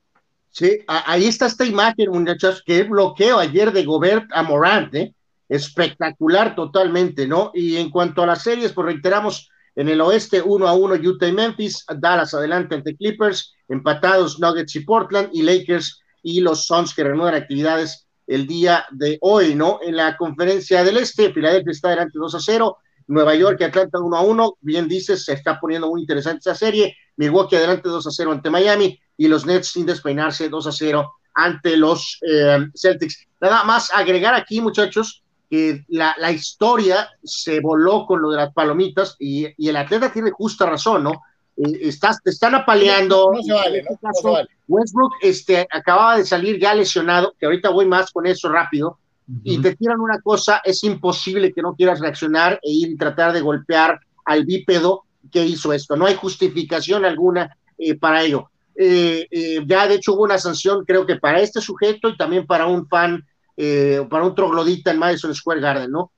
Sí, 0.51 0.81
ahí 0.87 1.27
está 1.27 1.47
esta 1.47 1.65
imagen, 1.65 2.11
muchachos, 2.11 2.63
que 2.65 2.85
bloqueo 2.85 3.39
ayer 3.39 3.73
de 3.73 3.85
Gobert 3.85 4.31
a 4.33 4.43
Morant, 4.43 4.95
¿eh? 4.95 5.15
espectacular 5.49 6.55
totalmente, 6.55 7.27
¿no? 7.27 7.51
Y 7.55 7.77
en 7.77 7.91
cuanto 7.91 8.23
a 8.23 8.27
las 8.27 8.43
series, 8.43 8.73
pues 8.73 8.87
reiteramos, 8.87 9.51
en 9.75 9.89
el 9.89 10.01
oeste 10.01 10.41
1 10.41 10.69
a 10.69 10.75
1 10.75 10.95
Utah 10.95 11.27
y 11.27 11.33
Memphis, 11.33 11.85
Dallas 11.99 12.35
adelante 12.35 12.77
ante 12.77 12.97
Clippers, 12.97 13.55
empatados 13.69 14.39
Nuggets 14.39 14.77
y 14.77 14.81
Portland 14.81 15.31
y 15.33 15.43
Lakers 15.43 16.01
y 16.23 16.41
los 16.41 16.67
Suns 16.67 16.95
que 16.95 17.03
reanudan 17.03 17.35
actividades 17.35 18.07
el 18.27 18.47
día 18.47 18.87
de 18.93 19.19
hoy, 19.21 19.55
¿no? 19.55 19.81
En 19.83 19.97
la 19.97 20.17
conferencia 20.17 20.85
del 20.85 20.99
este, 20.99 21.33
Filadelfia 21.33 21.73
está 21.73 21.89
adelante 21.89 22.19
2 22.19 22.35
a 22.35 22.41
0, 22.41 22.79
Nueva 23.07 23.35
York 23.35 23.59
y 23.61 23.65
Atlanta 23.65 23.99
1 24.01 24.17
a 24.17 24.21
1. 24.23 24.59
Bien 24.61 24.89
dices, 24.89 25.25
se 25.25 25.33
está 25.33 25.61
poniendo 25.61 25.89
muy 25.89 26.01
interesante 26.01 26.41
esa 26.41 26.55
serie. 26.55 26.97
Milwaukee 27.17 27.57
adelante 27.57 27.89
2 27.89 28.07
a 28.07 28.11
0 28.11 28.33
ante 28.33 28.51
Miami 28.51 28.99
y 29.17 29.29
los 29.29 29.47
Nets 29.47 29.69
sin 29.69 29.87
despeinarse 29.87 30.49
2 30.49 30.67
a 30.67 30.73
0 30.73 31.13
ante 31.35 31.77
los 31.77 32.19
eh, 32.23 32.59
Celtics. 32.75 33.27
Nada 33.41 33.65
más 33.65 33.91
agregar 33.93 34.35
aquí, 34.35 34.61
muchachos, 34.61 35.23
que 35.51 35.85
la, 35.89 36.15
la, 36.19 36.33
historia 36.33 37.11
se 37.23 37.61
voló 37.61 38.07
con 38.07 38.23
lo 38.23 38.31
de 38.31 38.39
las 38.39 38.53
palomitas 38.53 39.17
y, 39.19 39.47
y 39.57 39.69
el 39.69 39.77
atleta 39.77 40.13
tiene 40.13 40.31
justa 40.31 40.67
razón, 40.67 41.05
¿no? 41.05 41.23
Eh, 41.57 41.81
estás, 41.83 42.23
te 42.23 42.31
están 42.31 42.55
apaleando. 42.55 43.31
No, 43.33 43.43
se 43.43 43.53
vale, 43.53 43.83
¿no? 43.83 43.99
no 44.01 44.13
se 44.13 44.29
vale. 44.29 44.49
Westbrook 44.67 45.13
este, 45.21 45.67
acababa 45.71 46.17
de 46.17 46.25
salir 46.25 46.59
ya 46.59 46.75
lesionado, 46.75 47.35
que 47.39 47.47
ahorita 47.47 47.69
voy 47.69 47.87
más 47.87 48.11
con 48.11 48.27
eso 48.27 48.49
rápido 48.49 48.99
y 49.43 49.61
te 49.61 49.75
tiran 49.75 50.01
una 50.01 50.21
cosa, 50.21 50.61
es 50.65 50.85
imposible 50.85 51.53
que 51.53 51.63
no 51.63 51.75
quieras 51.75 52.01
reaccionar 52.01 52.61
e 52.63 52.71
ir 52.71 52.91
y 52.91 52.97
tratar 52.97 53.33
de 53.33 53.41
golpear 53.41 53.99
al 54.25 54.45
bípedo 54.45 55.05
que 55.31 55.45
hizo 55.45 55.73
esto. 55.73 55.97
No 55.97 56.07
hay 56.07 56.15
justificación 56.15 57.05
alguna 57.05 57.57
eh, 57.79 57.97
para 57.97 58.23
ello. 58.23 58.51
eh, 58.77 59.27
eh, 59.31 59.63
ya 59.67 59.87
de 59.87 59.95
hecho 59.95 60.15
hubo 60.15 60.25
una 60.25 60.39
sanción, 60.39 60.85
creo 60.85 61.07
que 61.07 61.17
para 61.17 61.41
este 61.41 61.61
sujeto 61.61 62.09
y 62.09 62.17
también 62.17 62.47
para 62.47 62.67
un 62.67 62.87
fan, 62.89 63.25
para 64.11 64.25
un 64.25 64.35
troglodita 64.35 64.91
en 64.91 64.99
Madison 64.99 65.35
Square 65.35 65.61
Garden, 65.61 65.91
¿no? 65.91 66.11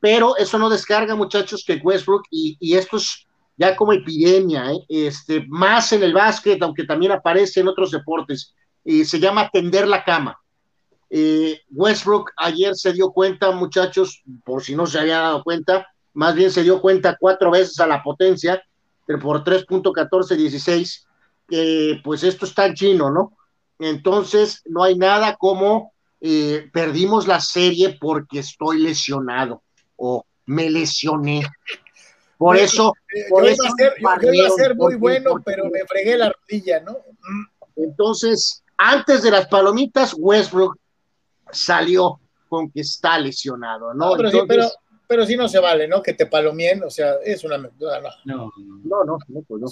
pero 0.00 0.36
eso 0.36 0.58
no 0.58 0.68
descarga, 0.68 1.14
muchachos, 1.14 1.64
que 1.64 1.76
Westbrook, 1.76 2.24
y, 2.30 2.56
y 2.60 2.74
esto 2.74 2.96
es 2.96 3.26
ya 3.56 3.74
como 3.76 3.92
epidemia, 3.92 4.72
este, 4.88 5.46
más 5.48 5.92
en 5.92 6.02
el 6.02 6.12
básquet, 6.12 6.60
aunque 6.62 6.84
también 6.84 7.12
aparece 7.12 7.60
en 7.60 7.68
otros 7.68 7.92
deportes, 7.92 8.54
se 8.84 9.20
llama 9.20 9.48
tender 9.52 9.86
la 9.86 10.04
cama. 10.04 10.36
Westbrook 11.70 12.32
ayer 12.36 12.74
se 12.74 12.92
dio 12.92 13.10
cuenta, 13.10 13.50
muchachos, 13.52 14.22
por 14.44 14.62
si 14.62 14.74
no 14.74 14.86
se 14.86 14.98
había 14.98 15.20
dado 15.20 15.44
cuenta, 15.44 15.86
más 16.14 16.34
bien 16.34 16.50
se 16.50 16.62
dio 16.62 16.80
cuenta 16.80 17.16
cuatro 17.18 17.50
veces 17.50 17.78
a 17.80 17.86
la 17.86 18.02
potencia, 18.02 18.62
pero 19.06 19.18
por 19.18 19.44
3.1416, 19.44 21.06
que 21.48 22.00
pues 22.02 22.24
esto 22.24 22.46
está 22.46 22.66
en 22.66 22.74
chino, 22.74 23.10
¿no? 23.10 23.36
Entonces, 23.78 24.62
no 24.64 24.82
hay 24.82 24.96
nada 24.96 25.36
como 25.36 25.92
eh, 26.20 26.68
perdimos 26.72 27.26
la 27.28 27.40
serie 27.40 27.98
porque 28.00 28.40
estoy 28.40 28.80
lesionado 28.80 29.62
o 29.96 30.24
me 30.46 30.70
lesioné. 30.70 31.42
Por 32.38 32.56
eso, 32.56 32.94
por 33.28 33.44
yo, 33.44 33.50
iba 33.50 33.66
a 33.66 33.76
ser, 33.76 33.94
yo, 34.22 34.32
iba 34.32 34.46
a 34.46 34.50
ser 34.50 34.74
muy 34.74 34.96
bueno, 34.96 35.40
pero 35.44 35.66
me 35.70 35.84
fregué 35.86 36.16
la 36.16 36.32
rodilla, 36.32 36.80
¿no? 36.80 36.96
Entonces, 37.76 38.62
antes 38.76 39.22
de 39.22 39.30
las 39.30 39.46
palomitas, 39.48 40.14
Westbrook 40.18 40.78
salió 41.50 42.20
con 42.48 42.70
que 42.70 42.80
está 42.80 43.18
lesionado, 43.18 43.92
¿no? 43.94 44.12
pero, 44.16 44.30
sí, 44.30 44.38
pero, 44.46 44.68
pero, 45.06 45.26
sí, 45.26 45.36
no 45.36 45.48
se 45.48 45.58
vale, 45.58 45.88
¿no? 45.88 46.02
Que 46.02 46.14
te 46.14 46.26
palomien, 46.26 46.82
o 46.84 46.90
sea, 46.90 47.14
es 47.24 47.42
una... 47.44 47.58
No, 47.58 47.70
no, 48.24 48.50
no, 48.84 49.04
no, 49.04 49.18
no, 49.28 49.42
pues 49.42 49.60
no. 49.60 49.68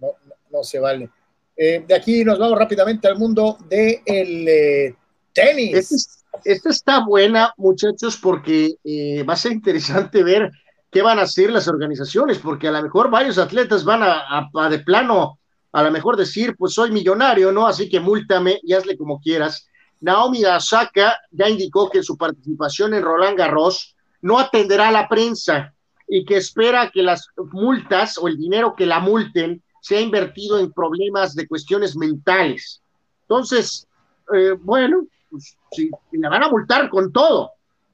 no 0.00 0.14
no 0.50 0.62
se 0.62 0.78
vale. 0.78 1.10
Eh, 1.56 1.84
de 1.86 1.94
aquí 1.94 2.24
nos 2.24 2.38
vamos 2.38 2.58
rápidamente 2.58 3.08
al 3.08 3.18
mundo 3.18 3.58
del 3.68 4.02
de 4.04 4.86
eh, 4.86 4.96
tenis. 5.32 5.74
Esta 5.74 6.20
este 6.44 6.68
está 6.70 7.04
buena, 7.04 7.52
muchachos, 7.56 8.16
porque 8.16 8.74
eh, 8.84 9.22
va 9.24 9.34
a 9.34 9.36
ser 9.36 9.52
interesante 9.52 10.22
ver 10.22 10.50
qué 10.90 11.02
van 11.02 11.18
a 11.18 11.22
hacer 11.22 11.50
las 11.50 11.68
organizaciones, 11.68 12.38
porque 12.38 12.68
a 12.68 12.72
lo 12.72 12.82
mejor 12.82 13.10
varios 13.10 13.38
atletas 13.38 13.84
van 13.84 14.02
a, 14.02 14.68
de 14.68 14.78
plano, 14.80 15.38
a 15.72 15.82
lo 15.82 15.90
mejor 15.90 16.16
decir, 16.16 16.56
pues 16.56 16.72
soy 16.74 16.90
millonario, 16.90 17.52
¿no? 17.52 17.66
Así 17.66 17.88
que 17.88 18.00
múltame 18.00 18.58
y 18.62 18.72
hazle 18.72 18.96
como 18.96 19.20
quieras. 19.20 19.68
Naomi 20.00 20.44
Osaka 20.44 21.18
ya 21.30 21.48
indicó 21.48 21.90
que 21.90 22.02
su 22.02 22.16
participación 22.16 22.94
en 22.94 23.02
Roland 23.02 23.38
Garros 23.38 23.94
no 24.22 24.38
atenderá 24.38 24.88
a 24.88 24.92
la 24.92 25.08
prensa 25.08 25.74
y 26.08 26.24
que 26.24 26.38
espera 26.38 26.90
que 26.90 27.02
las 27.02 27.28
multas 27.52 28.18
o 28.18 28.28
el 28.28 28.36
dinero 28.36 28.74
que 28.76 28.86
la 28.86 29.00
multen 29.00 29.62
se 29.80 29.96
ha 29.96 30.00
invertido 30.00 30.58
en 30.58 30.72
problemas 30.72 31.34
de 31.34 31.46
cuestiones 31.46 31.96
mentales. 31.96 32.82
Entonces, 33.22 33.86
eh, 34.34 34.56
bueno, 34.60 35.06
pues 35.30 35.56
si 35.70 35.90
la 36.12 36.28
van 36.28 36.42
a 36.42 36.48
multar 36.48 36.90
con 36.90 37.12
todo, 37.12 37.52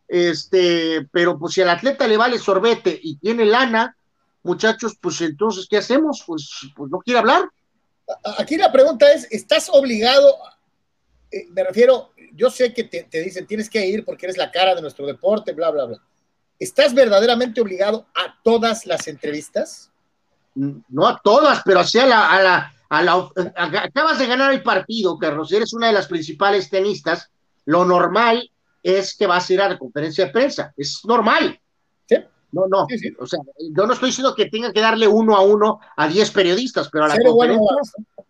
este, 0.08 1.06
pero 1.12 1.38
pues 1.38 1.54
si 1.54 1.62
al 1.62 1.70
atleta 1.70 2.06
le 2.06 2.16
vale 2.16 2.38
sorbete 2.38 2.98
y 3.02 3.16
tiene 3.16 3.44
lana, 3.44 3.96
muchachos, 4.42 4.96
pues 5.00 5.20
entonces, 5.20 5.66
¿qué 5.68 5.76
hacemos? 5.76 6.22
Pues, 6.26 6.48
pues 6.74 6.90
no 6.90 6.98
quiere 6.98 7.18
hablar. 7.18 7.50
Aquí 8.38 8.56
la 8.56 8.72
pregunta 8.72 9.12
es, 9.12 9.26
¿estás 9.30 9.68
obligado? 9.72 10.34
Eh, 11.30 11.46
me 11.50 11.64
refiero, 11.64 12.12
yo 12.34 12.50
sé 12.50 12.72
que 12.72 12.84
te, 12.84 13.04
te 13.04 13.20
dicen, 13.20 13.46
tienes 13.46 13.68
que 13.68 13.86
ir 13.86 14.04
porque 14.04 14.26
eres 14.26 14.36
la 14.36 14.50
cara 14.50 14.74
de 14.74 14.82
nuestro 14.82 15.06
deporte, 15.06 15.52
bla, 15.52 15.70
bla, 15.70 15.84
bla. 15.84 16.02
¿Estás 16.58 16.94
verdaderamente 16.94 17.60
obligado 17.60 18.06
a 18.14 18.40
todas 18.42 18.86
las 18.86 19.08
entrevistas? 19.08 19.90
no 20.56 21.06
a 21.06 21.20
todas, 21.22 21.60
pero 21.64 21.80
así 21.80 21.98
a 21.98 22.06
la, 22.06 22.30
a 22.30 22.42
la, 22.42 22.72
a 22.88 23.02
la, 23.02 23.30
acabas 23.54 24.18
de 24.18 24.26
ganar 24.26 24.52
el 24.52 24.62
partido, 24.62 25.18
Carlos, 25.18 25.52
eres 25.52 25.72
una 25.74 25.88
de 25.88 25.92
las 25.92 26.06
principales 26.06 26.70
tenistas, 26.70 27.30
lo 27.66 27.84
normal 27.84 28.50
es 28.82 29.16
que 29.16 29.26
vas 29.26 29.48
a 29.48 29.52
ir 29.52 29.60
a 29.60 29.68
la 29.68 29.78
conferencia 29.78 30.26
de 30.26 30.32
prensa, 30.32 30.72
es 30.76 31.00
normal. 31.04 31.60
¿Sí? 32.08 32.16
No, 32.52 32.66
no, 32.68 32.86
o 33.18 33.26
sea, 33.26 33.40
yo 33.74 33.86
no 33.86 33.92
estoy 33.92 34.10
diciendo 34.10 34.34
que 34.34 34.46
tenga 34.46 34.72
que 34.72 34.80
darle 34.80 35.06
uno 35.06 35.36
a 35.36 35.42
uno 35.42 35.80
a 35.96 36.08
diez 36.08 36.30
periodistas, 36.30 36.88
pero 36.90 37.04
a 37.04 37.08
la 37.08 37.18
conferencia, 37.18 37.66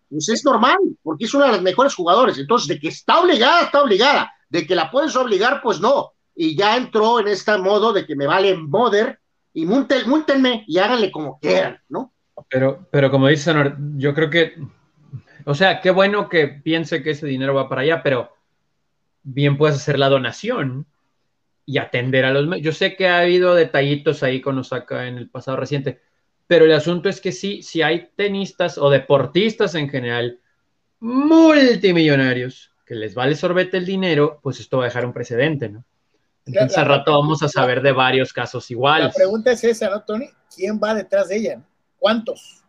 pues 0.09 0.29
es 0.29 0.43
normal, 0.45 0.77
porque 1.03 1.25
es 1.25 1.33
una 1.33 1.47
de 1.47 1.53
las 1.53 1.61
mejores 1.61 1.95
jugadores, 1.95 2.37
entonces 2.37 2.67
de 2.67 2.79
que 2.79 2.89
está 2.89 3.19
obligada, 3.19 3.63
está 3.63 3.83
obligada, 3.83 4.31
de 4.49 4.65
que 4.65 4.75
la 4.75 4.89
puedes 4.89 5.15
obligar, 5.15 5.61
pues 5.61 5.79
no, 5.79 6.13
y 6.35 6.55
ya 6.55 6.77
entró 6.77 7.19
en 7.19 7.27
este 7.27 7.57
modo 7.57 7.93
de 7.93 8.05
que 8.05 8.15
me 8.15 8.27
vale 8.27 8.55
moder 8.55 9.19
y 9.53 9.65
múltenme 9.65 10.63
y 10.67 10.77
háganle 10.77 11.11
como 11.11 11.39
quieran, 11.39 11.79
¿no? 11.89 12.13
Pero, 12.49 12.87
pero 12.91 13.09
como 13.09 13.27
dice 13.27 13.51
yo 13.95 14.13
creo 14.13 14.29
que, 14.29 14.53
o 15.45 15.55
sea, 15.55 15.81
qué 15.81 15.89
bueno 15.89 16.29
que 16.29 16.47
piense 16.47 17.01
que 17.01 17.11
ese 17.11 17.25
dinero 17.25 17.55
va 17.55 17.67
para 17.67 17.81
allá, 17.81 18.03
pero 18.03 18.31
bien 19.23 19.57
puedes 19.57 19.77
hacer 19.77 19.97
la 19.97 20.09
donación 20.09 20.85
y 21.65 21.79
atender 21.79 22.23
a 22.25 22.31
los... 22.31 22.61
Yo 22.61 22.71
sé 22.71 22.95
que 22.95 23.07
ha 23.07 23.19
habido 23.19 23.55
detallitos 23.55 24.23
ahí 24.23 24.39
con 24.39 24.57
Osaka 24.57 25.07
en 25.07 25.17
el 25.17 25.29
pasado 25.29 25.57
reciente, 25.57 26.01
pero 26.47 26.65
el 26.65 26.73
asunto 26.73 27.09
es 27.09 27.21
que 27.21 27.31
sí, 27.31 27.61
si 27.61 27.81
hay 27.81 28.09
tenistas 28.15 28.77
o 28.77 28.89
deportistas 28.89 29.75
en 29.75 29.89
general 29.89 30.39
multimillonarios 30.99 32.71
que 32.85 32.95
les 32.95 33.13
vale 33.13 33.35
sorbete 33.35 33.77
el 33.77 33.85
dinero, 33.85 34.39
pues 34.41 34.59
esto 34.59 34.77
va 34.77 34.85
a 34.85 34.87
dejar 34.87 35.05
un 35.05 35.13
precedente, 35.13 35.69
¿no? 35.69 35.83
Entonces 36.45 36.77
al 36.77 36.85
rato 36.85 37.11
vamos 37.11 37.43
a 37.43 37.49
saber 37.49 37.81
de 37.81 37.91
varios 37.91 38.31
casos 38.31 38.71
iguales. 38.71 39.07
La 39.07 39.13
pregunta 39.13 39.51
es 39.51 39.63
esa, 39.65 39.89
¿no, 39.89 40.01
Tony? 40.03 40.29
¿Quién 40.55 40.79
va 40.81 40.95
detrás 40.95 41.27
de 41.27 41.37
ella? 41.37 41.61
¿Cuántos? 41.99 42.63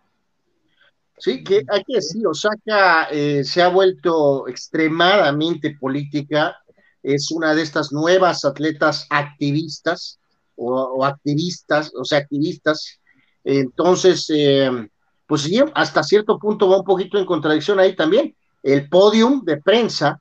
Sí, 1.18 1.45
que 1.45 1.62
hay 1.68 1.85
que 1.85 1.95
decir, 1.95 2.26
Osaka 2.26 3.09
eh, 3.11 3.45
se 3.45 3.62
ha 3.62 3.68
vuelto 3.68 4.49
extremadamente 4.49 5.76
política, 5.79 6.57
es 7.03 7.31
una 7.31 7.55
de 7.55 7.62
estas 7.62 7.93
nuevas 7.93 8.45
atletas 8.45 9.07
activistas 9.11 10.18
o, 10.57 11.05
activistas, 11.05 11.93
o 11.95 12.05
sea, 12.05 12.18
activistas. 12.18 13.01
Entonces, 13.45 14.26
eh, 14.34 14.70
pues 15.26 15.43
sí, 15.43 15.61
hasta 15.74 16.03
cierto 16.03 16.39
punto 16.39 16.68
va 16.68 16.78
un 16.78 16.84
poquito 16.84 17.18
en 17.18 17.26
contradicción 17.26 17.78
ahí 17.78 17.95
también. 17.95 18.34
El 18.62 18.89
podium 18.89 19.45
de 19.45 19.59
prensa, 19.59 20.20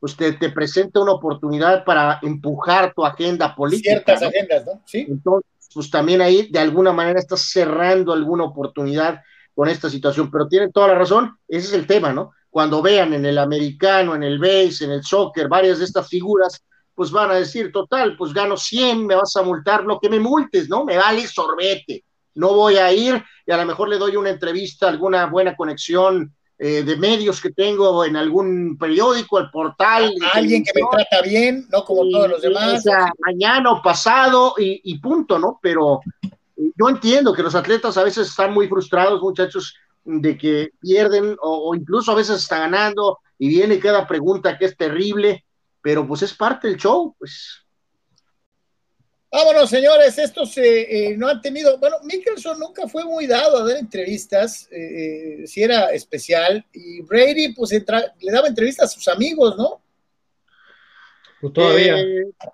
pues 0.00 0.16
te, 0.16 0.32
presenta 0.50 1.00
una 1.00 1.12
oportunidad 1.12 1.84
para 1.84 2.18
empujar 2.22 2.92
tu 2.94 3.04
agenda 3.04 3.54
política. 3.54 3.90
Ciertas 3.90 4.22
agendas, 4.22 4.66
¿no? 4.66 4.82
Sí. 4.86 5.06
Entonces, 5.08 5.50
pues 5.74 5.90
también 5.90 6.20
ahí 6.20 6.48
de 6.50 6.58
alguna 6.58 6.92
manera 6.92 7.18
estás 7.18 7.42
cerrando 7.50 8.12
alguna 8.12 8.44
oportunidad 8.44 9.20
con 9.54 9.68
esta 9.68 9.90
situación, 9.90 10.30
pero 10.30 10.46
tienen 10.46 10.72
toda 10.72 10.88
la 10.88 10.94
razón, 10.94 11.36
ese 11.48 11.68
es 11.68 11.72
el 11.72 11.86
tema, 11.86 12.12
¿no? 12.12 12.32
Cuando 12.48 12.80
vean 12.80 13.12
en 13.12 13.26
el 13.26 13.38
americano, 13.38 14.14
en 14.14 14.22
el 14.22 14.38
base, 14.38 14.84
en 14.84 14.92
el 14.92 15.02
soccer, 15.02 15.48
varias 15.48 15.80
de 15.80 15.84
estas 15.84 16.08
figuras, 16.08 16.62
pues 16.94 17.10
van 17.10 17.30
a 17.30 17.34
decir, 17.34 17.70
total, 17.72 18.16
pues 18.16 18.32
gano 18.32 18.56
100, 18.56 19.06
me 19.06 19.14
vas 19.14 19.34
a 19.36 19.42
multar 19.42 19.84
lo 19.84 19.98
que 19.98 20.08
me 20.08 20.20
multes, 20.20 20.68
¿no? 20.68 20.84
Me 20.84 20.96
vale 20.96 21.26
sorbete, 21.26 22.04
no 22.38 22.54
voy 22.54 22.76
a 22.76 22.92
ir 22.92 23.22
y 23.44 23.50
a 23.50 23.56
lo 23.56 23.66
mejor 23.66 23.88
le 23.88 23.98
doy 23.98 24.14
una 24.14 24.30
entrevista, 24.30 24.88
alguna 24.88 25.26
buena 25.26 25.56
conexión 25.56 26.32
eh, 26.56 26.84
de 26.84 26.96
medios 26.96 27.40
que 27.40 27.50
tengo 27.50 28.04
en 28.04 28.16
algún 28.16 28.78
periódico, 28.78 29.40
el 29.40 29.50
portal. 29.50 30.14
Alguien 30.32 30.62
que 30.62 30.70
me 30.74 30.82
trata 30.88 31.22
bien, 31.22 31.66
no 31.72 31.84
como 31.84 32.08
todos 32.08 32.30
los 32.30 32.42
demás. 32.42 32.74
O 32.74 32.80
sea, 32.80 33.12
mañana 33.26 33.72
o 33.72 33.82
pasado 33.82 34.54
y, 34.56 34.96
punto, 35.00 35.36
¿no? 35.36 35.58
Pero 35.60 36.00
eh, 36.22 36.70
yo 36.78 36.88
entiendo 36.88 37.32
que 37.32 37.42
los 37.42 37.56
atletas 37.56 37.96
a 37.96 38.04
veces 38.04 38.28
están 38.28 38.54
muy 38.54 38.68
frustrados, 38.68 39.20
muchachos, 39.20 39.74
de 40.04 40.38
que 40.38 40.70
pierden 40.80 41.36
o, 41.42 41.70
o 41.70 41.74
incluso 41.74 42.12
a 42.12 42.14
veces 42.14 42.38
está 42.40 42.60
ganando 42.60 43.18
y 43.36 43.48
viene 43.48 43.80
cada 43.80 44.06
pregunta 44.06 44.56
que 44.56 44.66
es 44.66 44.76
terrible, 44.76 45.44
pero 45.82 46.06
pues 46.06 46.22
es 46.22 46.34
parte 46.34 46.68
del 46.68 46.76
show, 46.76 47.16
pues 47.18 47.66
Vámonos, 49.30 49.68
señores, 49.68 50.16
estos 50.16 50.56
eh, 50.56 51.14
no 51.18 51.28
han 51.28 51.42
tenido, 51.42 51.78
bueno, 51.78 51.96
Mickelson 52.02 52.58
nunca 52.58 52.88
fue 52.88 53.04
muy 53.04 53.26
dado 53.26 53.58
a 53.58 53.68
dar 53.68 53.76
entrevistas, 53.76 54.66
eh, 54.72 55.42
eh, 55.42 55.46
si 55.46 55.62
era 55.62 55.92
especial, 55.92 56.64
y 56.72 57.02
Brady 57.02 57.52
pues 57.52 57.70
le 57.72 58.32
daba 58.32 58.48
entrevistas 58.48 58.90
a 58.90 58.94
sus 58.94 59.06
amigos, 59.06 59.54
¿no? 59.58 59.82
Pues 61.42 61.52
todavía. 61.52 61.96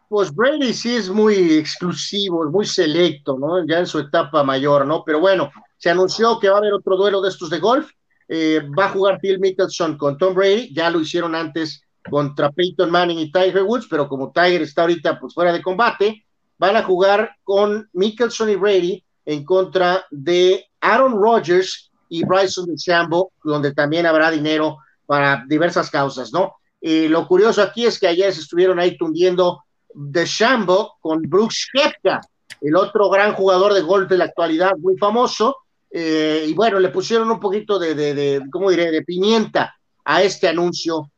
pues 0.08 0.34
Brady 0.34 0.74
sí 0.74 0.96
es 0.96 1.08
muy 1.08 1.58
exclusivo, 1.58 2.44
muy 2.50 2.66
selecto, 2.66 3.38
¿no? 3.38 3.64
Ya 3.64 3.78
en 3.78 3.86
su 3.86 4.00
etapa 4.00 4.42
mayor, 4.42 4.84
¿no? 4.84 5.04
Pero 5.04 5.20
bueno, 5.20 5.52
se 5.78 5.90
anunció 5.90 6.40
que 6.40 6.48
va 6.48 6.56
a 6.56 6.58
haber 6.58 6.72
otro 6.72 6.96
duelo 6.96 7.22
de 7.22 7.28
estos 7.28 7.50
de 7.50 7.60
golf, 7.60 7.88
va 8.28 8.86
a 8.86 8.90
jugar 8.90 9.20
Phil 9.20 9.38
Mickelson 9.38 9.96
con 9.96 10.18
Tom 10.18 10.34
Brady, 10.34 10.74
ya 10.74 10.90
lo 10.90 11.00
hicieron 11.00 11.36
antes 11.36 11.84
contra 12.10 12.50
Peyton 12.50 12.90
Manning 12.90 13.20
y 13.20 13.30
Tiger 13.30 13.62
Woods, 13.62 13.86
pero 13.88 14.08
como 14.08 14.32
Tiger 14.32 14.62
está 14.62 14.82
ahorita 14.82 15.20
pues 15.20 15.32
fuera 15.32 15.52
de 15.52 15.62
combate, 15.62 16.24
van 16.58 16.76
a 16.76 16.82
jugar 16.82 17.36
con 17.42 17.88
Mickelson 17.92 18.50
y 18.50 18.56
Brady 18.56 19.04
en 19.24 19.44
contra 19.44 20.04
de 20.10 20.66
Aaron 20.80 21.14
Rodgers 21.14 21.90
y 22.08 22.24
Bryson 22.24 22.66
DeChambeau, 22.66 23.30
donde 23.42 23.72
también 23.72 24.06
habrá 24.06 24.30
dinero 24.30 24.78
para 25.06 25.44
diversas 25.48 25.90
causas, 25.90 26.32
¿no? 26.32 26.54
Y 26.80 27.08
lo 27.08 27.26
curioso 27.26 27.62
aquí 27.62 27.86
es 27.86 27.98
que 27.98 28.06
ayer 28.06 28.32
se 28.32 28.40
estuvieron 28.40 28.78
ahí 28.78 28.96
tundiendo 28.96 29.62
DeChambeau 29.94 30.92
con 31.00 31.22
Brooks 31.22 31.68
Koepka, 31.72 32.20
el 32.60 32.76
otro 32.76 33.08
gran 33.10 33.32
jugador 33.34 33.72
de 33.74 33.80
golf 33.80 34.08
de 34.08 34.18
la 34.18 34.24
actualidad, 34.24 34.72
muy 34.78 34.96
famoso, 34.96 35.56
y 35.90 36.52
bueno, 36.54 36.80
le 36.80 36.88
pusieron 36.88 37.30
un 37.30 37.38
poquito 37.38 37.78
de, 37.78 38.42
¿cómo 38.50 38.70
diré?, 38.70 38.90
de 38.90 39.02
pimienta 39.02 39.74
a 40.04 40.22
este 40.22 40.48
anuncio, 40.48 41.10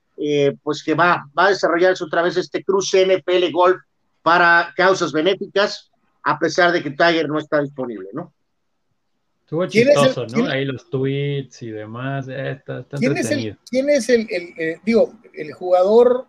pues 0.62 0.82
que 0.84 0.94
va, 0.94 1.24
va 1.36 1.46
a 1.46 1.50
desarrollarse 1.50 2.04
otra 2.04 2.22
vez 2.22 2.36
este 2.36 2.62
cruce 2.62 3.04
NFL 3.06 3.50
Golf 3.52 3.76
para 4.26 4.74
causas 4.76 5.12
benéficas, 5.12 5.88
a 6.24 6.36
pesar 6.36 6.72
de 6.72 6.82
que 6.82 6.90
Tiger 6.90 7.28
no 7.28 7.38
está 7.38 7.60
disponible, 7.60 8.08
¿no? 8.12 8.34
Estuvo 9.44 9.64
chistoso, 9.66 10.26
¿no? 10.26 10.48
Ahí 10.48 10.64
los 10.64 10.90
tweets 10.90 11.62
y 11.62 11.70
demás. 11.70 12.26
Eh, 12.28 12.60
¿quién, 12.98 13.16
es 13.16 13.30
el, 13.30 13.56
¿quién, 13.70 13.88
es 13.88 14.08
el, 14.08 14.26
digo, 14.84 15.14
el 15.32 15.52
jugador? 15.52 16.26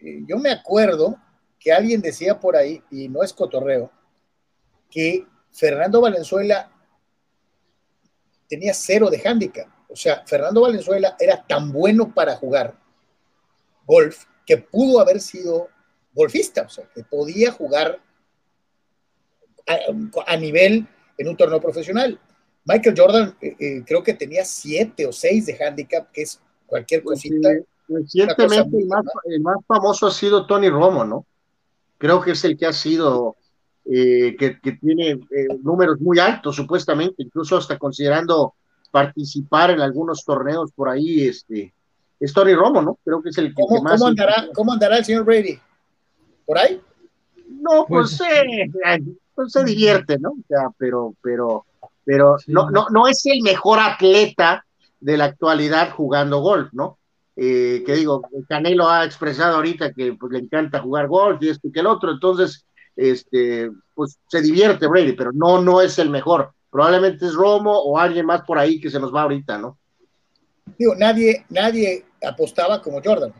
Eh, 0.00 0.22
yo 0.24 0.38
me 0.38 0.52
acuerdo 0.52 1.16
que 1.58 1.72
alguien 1.72 2.00
decía 2.00 2.38
por 2.38 2.54
ahí, 2.54 2.80
y 2.92 3.08
no 3.08 3.24
es 3.24 3.32
cotorreo, 3.32 3.90
que 4.88 5.26
Fernando 5.50 6.00
Valenzuela 6.00 6.70
tenía 8.48 8.72
cero 8.72 9.10
de 9.10 9.20
handicap. 9.28 9.66
O 9.88 9.96
sea, 9.96 10.22
Fernando 10.24 10.60
Valenzuela 10.60 11.16
era 11.18 11.44
tan 11.44 11.72
bueno 11.72 12.14
para 12.14 12.36
jugar 12.36 12.78
golf 13.84 14.26
que 14.46 14.58
pudo 14.58 15.00
haber 15.00 15.20
sido 15.20 15.72
golfista, 16.12 16.62
o 16.62 16.68
sea, 16.68 16.84
que 16.94 17.02
podía 17.04 17.52
jugar 17.52 18.00
a, 19.66 19.78
a 20.26 20.36
nivel 20.36 20.86
en 21.18 21.28
un 21.28 21.36
torneo 21.36 21.60
profesional. 21.60 22.18
Michael 22.64 22.94
Jordan 22.96 23.34
eh, 23.40 23.56
eh, 23.58 23.84
creo 23.86 24.02
que 24.02 24.14
tenía 24.14 24.44
siete 24.44 25.06
o 25.06 25.12
seis 25.12 25.46
de 25.46 25.56
handicap, 25.62 26.10
que 26.12 26.22
es 26.22 26.40
cualquier 26.66 27.02
pues 27.02 27.18
cosita. 27.18 27.50
recientemente 27.88 28.76
el 29.26 29.40
más, 29.40 29.56
famoso 29.66 30.06
ha 30.06 30.10
sido 30.10 30.46
Tony 30.46 30.70
Romo, 30.70 31.04
¿no? 31.04 31.26
Creo 31.98 32.20
que 32.20 32.32
es 32.32 32.44
el 32.44 32.56
que 32.56 32.66
ha 32.66 32.72
sido, 32.72 33.36
eh, 33.84 34.36
que, 34.38 34.58
tiene 34.80 35.20
números 35.62 36.00
muy 36.00 36.18
altos 36.18 36.56
supuestamente, 36.56 37.22
incluso 37.22 37.56
hasta 37.56 37.78
considerando 37.78 38.54
participar 38.90 39.70
en 39.70 39.80
algunos 39.80 40.24
torneos 40.24 40.72
por 40.72 40.88
ahí, 40.88 41.26
este, 41.26 41.72
es 42.20 42.32
Tony 42.32 42.54
Romo, 42.54 42.82
¿no? 42.82 42.98
Creo 43.04 43.22
que 43.22 43.30
es 43.30 43.38
el 43.38 43.54
que, 43.54 43.62
más... 43.82 43.98
¿cómo 43.98 44.08
andará, 44.08 44.48
¿Cómo 44.54 44.72
andará 44.72 44.98
el 44.98 45.04
señor 45.04 45.24
Brady? 45.24 45.58
¿Por 46.46 46.58
ahí? 46.58 46.80
No, 47.48 47.86
pues, 47.86 48.18
pues, 48.18 49.00
pues 49.34 49.52
se 49.52 49.64
divierte, 49.64 50.18
¿no? 50.18 50.30
O 50.30 50.44
sea, 50.48 50.68
pero, 50.78 51.14
pero 51.22 51.64
pero 52.04 52.36
no, 52.48 52.70
no, 52.70 52.86
no 52.90 53.06
es 53.06 53.24
el 53.26 53.42
mejor 53.42 53.78
atleta 53.78 54.64
de 55.00 55.16
la 55.16 55.26
actualidad 55.26 55.90
jugando 55.92 56.40
golf, 56.40 56.72
¿no? 56.72 56.98
Eh, 57.34 57.82
que 57.86 57.94
digo, 57.94 58.22
Canelo 58.48 58.88
ha 58.88 59.04
expresado 59.04 59.56
ahorita 59.56 59.92
que 59.92 60.12
pues, 60.14 60.32
le 60.32 60.38
encanta 60.40 60.80
jugar 60.80 61.08
golf 61.08 61.42
y 61.42 61.48
esto 61.48 61.68
y 61.68 61.72
que 61.72 61.80
el 61.80 61.86
otro, 61.86 62.10
entonces, 62.10 62.66
este, 62.94 63.70
pues 63.94 64.18
se 64.28 64.42
divierte 64.42 64.86
Brady, 64.86 65.12
pero 65.12 65.32
no, 65.32 65.60
no 65.62 65.80
es 65.80 65.98
el 65.98 66.10
mejor. 66.10 66.52
Probablemente 66.70 67.26
es 67.26 67.34
Romo 67.34 67.78
o 67.78 67.98
alguien 67.98 68.26
más 68.26 68.42
por 68.42 68.58
ahí 68.58 68.80
que 68.80 68.90
se 68.90 69.00
nos 69.00 69.14
va 69.14 69.22
ahorita, 69.22 69.58
¿no? 69.58 69.78
Digo, 70.78 70.94
nadie, 70.96 71.44
nadie 71.48 72.04
apostaba 72.22 72.80
como 72.80 73.00
Jordan. 73.02 73.32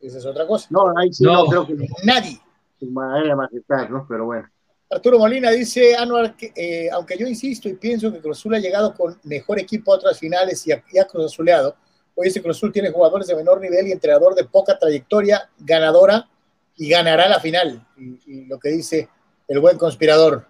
Esa 0.00 0.18
es 0.18 0.26
otra 0.26 0.46
cosa. 0.46 0.68
No, 0.70 0.96
ahí 0.96 1.12
sí 1.12 1.24
no, 1.24 1.46
creo 1.46 1.66
que 1.66 1.74
nadie. 2.04 2.40
Su 2.78 2.86
majestad, 2.86 3.88
¿no? 3.88 4.06
Pero 4.08 4.26
bueno. 4.26 4.48
Arturo 4.90 5.18
Molina 5.18 5.50
dice, 5.50 5.94
Anuar, 5.96 6.34
eh, 6.40 6.88
aunque 6.92 7.18
yo 7.18 7.26
insisto 7.26 7.68
y 7.68 7.74
pienso 7.74 8.10
que 8.10 8.20
Cruz 8.20 8.38
Azul 8.38 8.54
ha 8.54 8.58
llegado 8.58 8.94
con 8.94 9.18
mejor 9.24 9.58
equipo 9.58 9.92
a 9.92 9.96
otras 9.96 10.18
finales 10.18 10.66
y 10.66 10.72
ha, 10.72 11.06
Cruz 11.06 11.26
Azuleado, 11.26 11.76
hoy 12.14 12.28
ese 12.28 12.40
Cruz 12.40 12.56
Azul 12.56 12.72
tiene 12.72 12.90
jugadores 12.90 13.26
de 13.26 13.36
menor 13.36 13.60
nivel 13.60 13.86
y 13.86 13.92
entrenador 13.92 14.34
de 14.34 14.44
poca 14.44 14.78
trayectoria, 14.78 15.50
ganadora 15.58 16.26
y 16.76 16.88
ganará 16.88 17.28
la 17.28 17.38
final. 17.38 17.86
Y, 17.98 18.46
lo 18.46 18.58
que 18.58 18.70
dice 18.70 19.08
el 19.46 19.60
buen 19.60 19.76
conspirador. 19.76 20.46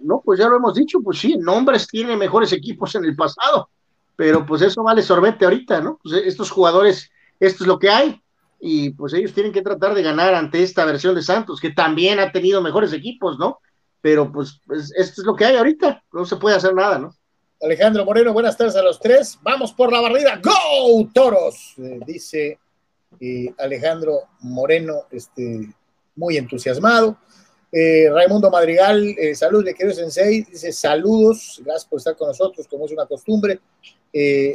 No, 0.00 0.20
pues 0.22 0.38
ya 0.38 0.48
lo 0.48 0.56
hemos 0.56 0.74
dicho, 0.74 0.98
pues 1.02 1.20
sí, 1.20 1.36
nombres 1.38 1.86
tiene 1.86 2.16
mejores 2.16 2.52
equipos 2.52 2.94
en 2.96 3.04
el 3.04 3.16
pasado, 3.16 3.70
pero 4.14 4.44
pues 4.44 4.60
eso 4.60 4.82
vale 4.82 5.00
sorbete 5.00 5.44
ahorita, 5.44 5.80
¿no? 5.80 5.98
Pues 6.02 6.22
estos 6.26 6.50
jugadores, 6.50 7.10
esto 7.38 7.64
es 7.64 7.68
lo 7.68 7.78
que 7.78 7.88
hay 7.88 8.20
y 8.60 8.90
pues 8.90 9.14
ellos 9.14 9.32
tienen 9.32 9.52
que 9.52 9.62
tratar 9.62 9.94
de 9.94 10.02
ganar 10.02 10.34
ante 10.34 10.62
esta 10.62 10.84
versión 10.84 11.14
de 11.14 11.22
Santos, 11.22 11.60
que 11.60 11.70
también 11.70 12.18
ha 12.18 12.30
tenido 12.30 12.60
mejores 12.60 12.92
equipos, 12.92 13.38
¿no? 13.38 13.58
Pero 14.02 14.30
pues, 14.30 14.60
esto 14.68 15.22
es 15.22 15.26
lo 15.26 15.34
que 15.34 15.46
hay 15.46 15.56
ahorita, 15.56 16.04
no 16.12 16.24
se 16.26 16.36
puede 16.36 16.56
hacer 16.56 16.74
nada, 16.74 16.98
¿no? 16.98 17.14
Alejandro 17.62 18.04
Moreno, 18.04 18.32
buenas 18.32 18.56
tardes 18.56 18.76
a 18.76 18.82
los 18.82 18.98
tres. 18.98 19.38
Vamos 19.42 19.74
por 19.74 19.92
la 19.92 20.00
barrida. 20.00 20.40
¡Go, 20.42 21.10
toros! 21.12 21.74
Eh, 21.76 22.00
dice 22.06 22.58
eh, 23.20 23.52
Alejandro 23.58 24.20
Moreno, 24.40 25.02
este, 25.10 25.70
muy 26.16 26.38
entusiasmado. 26.38 27.18
Eh, 27.70 28.08
Raimundo 28.10 28.50
Madrigal, 28.50 29.14
saludos, 29.34 29.64
le 29.64 29.74
quiero 29.74 29.92
Sensei. 29.92 30.42
Dice 30.42 30.72
saludos, 30.72 31.60
gracias 31.62 31.84
por 31.84 31.98
estar 31.98 32.16
con 32.16 32.28
nosotros, 32.28 32.66
como 32.66 32.86
es 32.86 32.92
una 32.92 33.04
costumbre. 33.04 33.60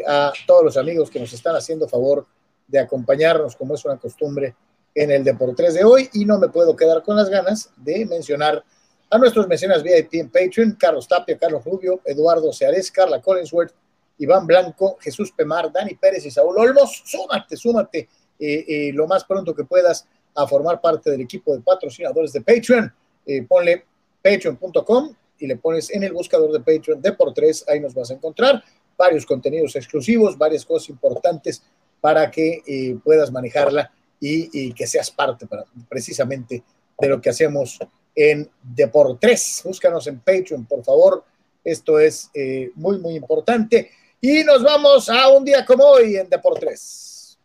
a 0.07 0.33
todos 0.47 0.65
los 0.65 0.77
amigos 0.77 1.11
que 1.11 1.19
nos 1.19 1.31
están 1.31 1.55
haciendo 1.55 1.87
favor 1.87 2.25
de 2.67 2.79
acompañarnos, 2.79 3.55
como 3.55 3.75
es 3.75 3.85
una 3.85 3.97
costumbre 3.97 4.55
en 4.93 5.11
el 5.11 5.23
Deportes 5.23 5.73
de 5.73 5.83
hoy. 5.83 6.09
Y 6.13 6.25
no 6.25 6.37
me 6.39 6.49
puedo 6.49 6.75
quedar 6.75 7.03
con 7.03 7.15
las 7.15 7.29
ganas 7.29 7.71
de 7.77 8.05
mencionar 8.05 8.63
a 9.09 9.17
nuestros 9.17 9.47
mecenas 9.47 9.83
VIP 9.83 10.15
en 10.15 10.29
Patreon, 10.29 10.77
Carlos 10.79 11.07
Tapia, 11.07 11.37
Carlos 11.37 11.63
Rubio, 11.63 12.01
Eduardo 12.05 12.51
Seares, 12.51 12.91
Carla 12.91 13.21
Collinsworth, 13.21 13.73
Iván 14.17 14.47
Blanco, 14.47 14.97
Jesús 14.99 15.31
Pemar, 15.31 15.71
Dani 15.71 15.95
Pérez 15.95 16.25
y 16.25 16.31
Saúl 16.31 16.57
Olmos. 16.57 17.03
Súmate, 17.05 17.55
súmate 17.55 18.09
eh, 18.39 18.65
eh, 18.67 18.91
lo 18.93 19.07
más 19.07 19.23
pronto 19.25 19.53
que 19.53 19.65
puedas 19.65 20.07
a 20.33 20.47
formar 20.47 20.81
parte 20.81 21.11
del 21.11 21.21
equipo 21.21 21.55
de 21.55 21.61
patrocinadores 21.61 22.33
de 22.33 22.41
Patreon. 22.41 22.93
Eh, 23.25 23.43
ponle 23.43 23.85
patreon.com 24.21 25.15
y 25.39 25.47
le 25.47 25.57
pones 25.57 25.89
en 25.91 26.03
el 26.03 26.13
buscador 26.13 26.51
de 26.51 26.59
Patreon 26.59 27.01
de 27.01 27.11
por 27.13 27.33
ahí 27.67 27.79
nos 27.79 27.93
vas 27.93 28.11
a 28.11 28.13
encontrar 28.13 28.63
varios 28.97 29.25
contenidos 29.25 29.75
exclusivos, 29.75 30.37
varias 30.37 30.65
cosas 30.65 30.89
importantes 30.89 31.63
para 32.05 32.29
que 32.29 32.61
eh, 32.67 32.95
puedas 33.03 33.31
manejarla 33.31 33.91
y, 34.19 34.71
que 34.73 34.85
seas 34.85 35.09
parte 35.09 35.47
para, 35.47 35.65
precisamente 35.89 36.63
de 36.99 37.09
lo 37.09 37.19
que 37.19 37.31
hacemos 37.31 37.79
en 38.13 38.47
Deportes. 38.61 39.63
Búscanos 39.65 40.05
en 40.05 40.19
Patreon, 40.19 40.67
por 40.67 40.83
favor. 40.83 41.23
Esto 41.63 41.97
es 41.97 42.29
eh, 42.31 42.69
muy, 42.75 42.99
muy 42.99 43.15
importante. 43.15 43.89
Y 44.21 44.43
nos 44.43 44.61
vamos 44.61 45.09
a 45.09 45.29
un 45.29 45.43
día 45.43 45.65
como 45.65 45.83
hoy 45.83 46.15
en 46.15 46.29
Deportes. 46.29 47.39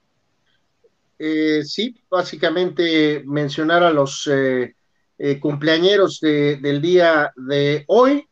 Eh, 1.18 1.62
sí, 1.64 1.96
básicamente 2.11 3.22
mencionar 3.24 3.82
a 3.82 3.90
los 3.90 4.28
cumpleañeros 5.40 6.20
del 6.20 6.82
día 6.82 7.32
de 7.34 7.84
hoy, 7.86 8.28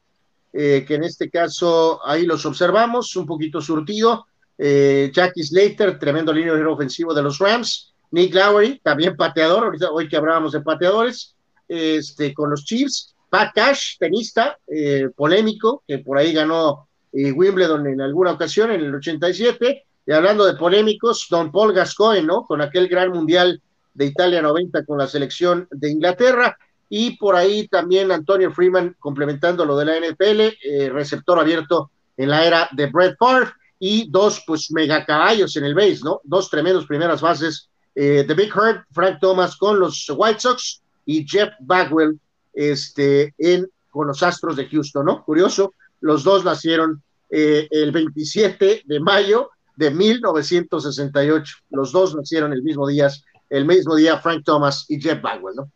que 0.52 0.94
en 0.94 1.04
este 1.04 1.30
caso 1.30 2.06
ahí 2.06 2.26
los 2.26 2.44
observamos, 2.44 3.16
un 3.16 3.24
poquito 3.24 3.62
surtido 3.62 4.26
eh, 4.58 5.10
Jackie 5.14 5.44
Slater, 5.44 5.98
tremendo 5.98 6.32
línea 6.32 6.52
ofensivo 6.68 7.14
de 7.14 7.22
los 7.22 7.38
Rams, 7.38 7.94
Nick 8.10 8.34
Lowry, 8.34 8.80
también 8.82 9.16
pateador, 9.16 9.64
ahorita, 9.64 9.90
hoy 9.90 10.08
que 10.08 10.16
hablábamos 10.16 10.52
de 10.52 10.60
pateadores, 10.60 11.36
este, 11.68 12.34
con 12.34 12.50
los 12.50 12.64
Chiefs, 12.64 13.14
Pat 13.30 13.52
Cash, 13.54 13.98
tenista, 13.98 14.58
eh, 14.66 15.10
polémico, 15.14 15.84
que 15.86 15.98
por 15.98 16.18
ahí 16.18 16.32
ganó 16.32 16.88
eh, 17.12 17.30
Wimbledon 17.30 17.86
en 17.86 18.00
alguna 18.00 18.32
ocasión, 18.32 18.72
en 18.72 18.80
el 18.80 18.94
87, 18.94 19.84
y 20.06 20.12
hablando 20.12 20.44
de 20.44 20.54
polémicos, 20.54 21.26
Don 21.30 21.52
Paul 21.52 21.72
Gascoigne, 21.72 22.26
¿no? 22.26 22.44
Con 22.44 22.60
aquel 22.60 22.88
gran 22.88 23.12
mundial 23.12 23.60
de 23.94 24.06
Italia 24.06 24.42
90 24.42 24.84
con 24.86 24.98
la 24.98 25.06
selección 25.06 25.68
de 25.70 25.90
Inglaterra, 25.90 26.56
y 26.88 27.16
por 27.18 27.36
ahí 27.36 27.68
también 27.68 28.10
Antonio 28.10 28.50
Freeman 28.50 28.96
complementando 28.98 29.66
lo 29.66 29.76
de 29.76 29.84
la 29.84 30.00
NFL, 30.00 30.90
receptor 30.90 31.38
abierto 31.38 31.90
en 32.16 32.30
la 32.30 32.46
era 32.46 32.68
de 32.72 32.86
Brett 32.86 33.18
Favre, 33.18 33.50
y 33.78 34.10
dos, 34.10 34.42
pues, 34.46 34.70
mega 34.70 35.04
caballos 35.04 35.56
en 35.56 35.64
el 35.64 35.74
base, 35.74 36.00
¿no? 36.02 36.20
Dos 36.24 36.50
tremendos 36.50 36.86
primeras 36.86 37.20
bases, 37.20 37.68
eh, 37.94 38.24
The 38.26 38.34
Big 38.34 38.54
Hurt, 38.54 38.84
Frank 38.92 39.18
Thomas 39.20 39.56
con 39.56 39.78
los 39.78 40.10
White 40.14 40.40
Sox 40.40 40.82
y 41.04 41.26
Jeff 41.26 41.50
Bagwell 41.60 42.18
este, 42.52 43.34
en, 43.38 43.68
con 43.90 44.08
los 44.08 44.22
Astros 44.22 44.56
de 44.56 44.68
Houston, 44.68 45.06
¿no? 45.06 45.24
Curioso, 45.24 45.74
los 46.00 46.24
dos 46.24 46.44
nacieron 46.44 47.02
eh, 47.30 47.68
el 47.70 47.92
27 47.92 48.82
de 48.84 49.00
mayo 49.00 49.50
de 49.76 49.90
1968, 49.90 51.56
los 51.70 51.92
dos 51.92 52.16
nacieron 52.16 52.52
el 52.52 52.62
mismo 52.62 52.86
día, 52.88 53.08
el 53.48 53.64
mismo 53.64 53.94
día 53.94 54.18
Frank 54.18 54.44
Thomas 54.44 54.86
y 54.88 55.00
Jeff 55.00 55.22
Bagwell, 55.22 55.56
¿no? 55.56 55.70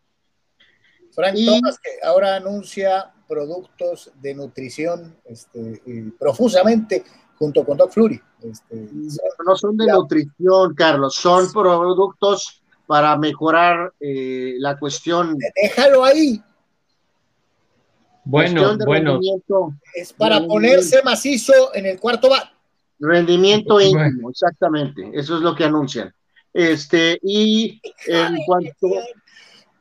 Frank 1.15 1.37
Thomas 1.45 1.79
que 1.79 1.91
ahora 2.03 2.37
anuncia 2.37 3.13
productos 3.29 4.11
de 4.21 4.35
nutrición 4.35 5.17
este, 5.25 6.13
profusamente 6.19 7.05
junto 7.43 7.65
con 7.65 7.77
Doc 7.77 7.91
Flurry. 7.91 8.23
Este, 8.41 8.89
no 9.45 9.57
son 9.57 9.77
de 9.77 9.89
nutrición, 9.89 10.75
Carlos, 10.77 11.17
son 11.17 11.53
productos 11.53 12.63
para 12.87 13.17
mejorar 13.17 13.93
eh, 13.99 14.55
la 14.59 14.79
cuestión. 14.79 15.37
Déjalo 15.61 16.05
ahí. 16.05 16.41
Bueno, 18.25 18.79
bueno. 18.87 19.19
Es 19.93 20.13
para 20.13 20.47
ponerse 20.47 21.03
macizo 21.03 21.75
en 21.75 21.87
el 21.87 21.99
cuarto 21.99 22.31
bat. 22.31 22.45
Rendimiento 23.01 23.81
íntimo, 23.81 24.31
exactamente. 24.31 25.11
Eso 25.13 25.39
es 25.39 25.43
lo 25.43 25.57
que 25.57 25.65
anuncian. 25.65 26.15
Este, 26.55 27.19
y 27.25 27.81
en 28.07 28.37
cuanto, 28.47 28.87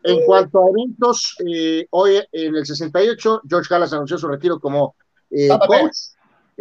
en 0.01 0.25
cuanto 0.25 0.65
a 0.65 0.69
eventos, 0.71 1.35
eh, 1.45 1.85
hoy 1.91 2.23
en 2.31 2.55
el 2.55 2.65
68, 2.65 3.43
George 3.47 3.67
Gallas 3.69 3.93
anunció 3.93 4.17
su 4.17 4.27
retiro 4.27 4.59
como 4.59 4.95
eh, 5.29 5.49
coach 5.67 5.95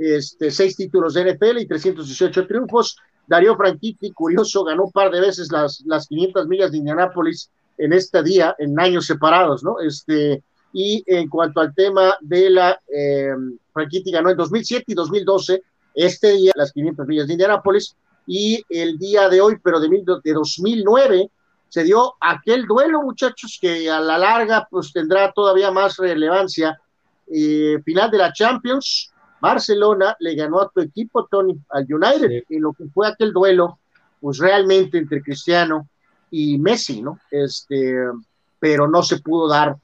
este, 0.01 0.51
seis 0.51 0.77
títulos 0.77 1.15
de 1.15 1.33
NFL 1.33 1.59
y 1.59 1.67
318 1.67 2.47
triunfos. 2.47 2.97
Darío 3.27 3.57
Franchitti, 3.57 4.11
curioso, 4.13 4.65
ganó 4.65 4.85
un 4.85 4.93
par 4.93 5.11
de 5.11 5.21
veces 5.21 5.53
las, 5.53 5.83
las 5.87 6.09
500 6.09 6.49
millas 6.49 6.73
de 6.73 6.79
Indianápolis 6.79 7.51
en 7.79 7.93
este 7.93 8.23
día, 8.23 8.55
en 8.59 8.79
años 8.79 9.07
separados, 9.07 9.63
¿no? 9.63 9.81
Este, 9.81 10.43
y 10.73 11.03
en 11.07 11.29
cuanto 11.29 11.61
al 11.61 11.75
tema 11.75 12.17
de 12.21 12.51
la, 12.51 12.81
eh, 12.93 13.33
Franchitti 13.73 14.11
ganó 14.11 14.31
en 14.31 14.37
2007 14.37 14.85
y 14.89 14.95
2012, 14.95 15.63
este 15.95 16.33
día 16.33 16.53
las 16.55 16.73
500 16.73 17.07
millas 17.07 17.27
de 17.27 17.33
Indianápolis, 17.35 17.95
y 18.27 18.63
el 18.69 18.99
día 18.99 19.29
de 19.29 19.41
hoy, 19.41 19.59
pero 19.63 19.81
de, 19.81 19.89
de 19.89 20.33
2009, 20.33 21.31
se 21.69 21.85
dio 21.85 22.15
aquel 22.21 22.67
duelo, 22.67 23.03
muchachos, 23.03 23.59
que 23.61 23.89
a 23.89 24.01
la 24.01 24.19
larga 24.19 24.67
pues 24.71 24.93
tendrá 24.93 25.33
todavía 25.33 25.71
más 25.71 25.97
relevancia. 25.97 26.79
Eh, 27.33 27.79
final 27.85 28.11
de 28.11 28.19
la 28.19 28.33
Champions, 28.33 29.13
Barcelona 29.41 30.17
le 30.21 30.35
ganó 30.35 30.61
a 30.61 30.71
tu 30.71 30.81
equipo, 30.81 31.27
Tony, 31.27 31.59
al 31.71 31.87
United, 31.89 32.45
y 32.49 32.59
lo 32.59 32.73
que 32.73 32.85
fue 32.93 33.09
aquel 33.09 33.33
duelo, 33.33 33.79
pues 34.21 34.39
realmente 34.39 34.99
entre 34.99 35.23
Cristiano 35.23 35.89
y 36.31 36.59
Messi, 36.59 37.03
¿no? 37.03 37.19
Este, 37.31 37.95
pero 38.59 38.87
no 38.87 39.03
se 39.03 39.19
pudo 39.19 39.49
dar 39.49 39.77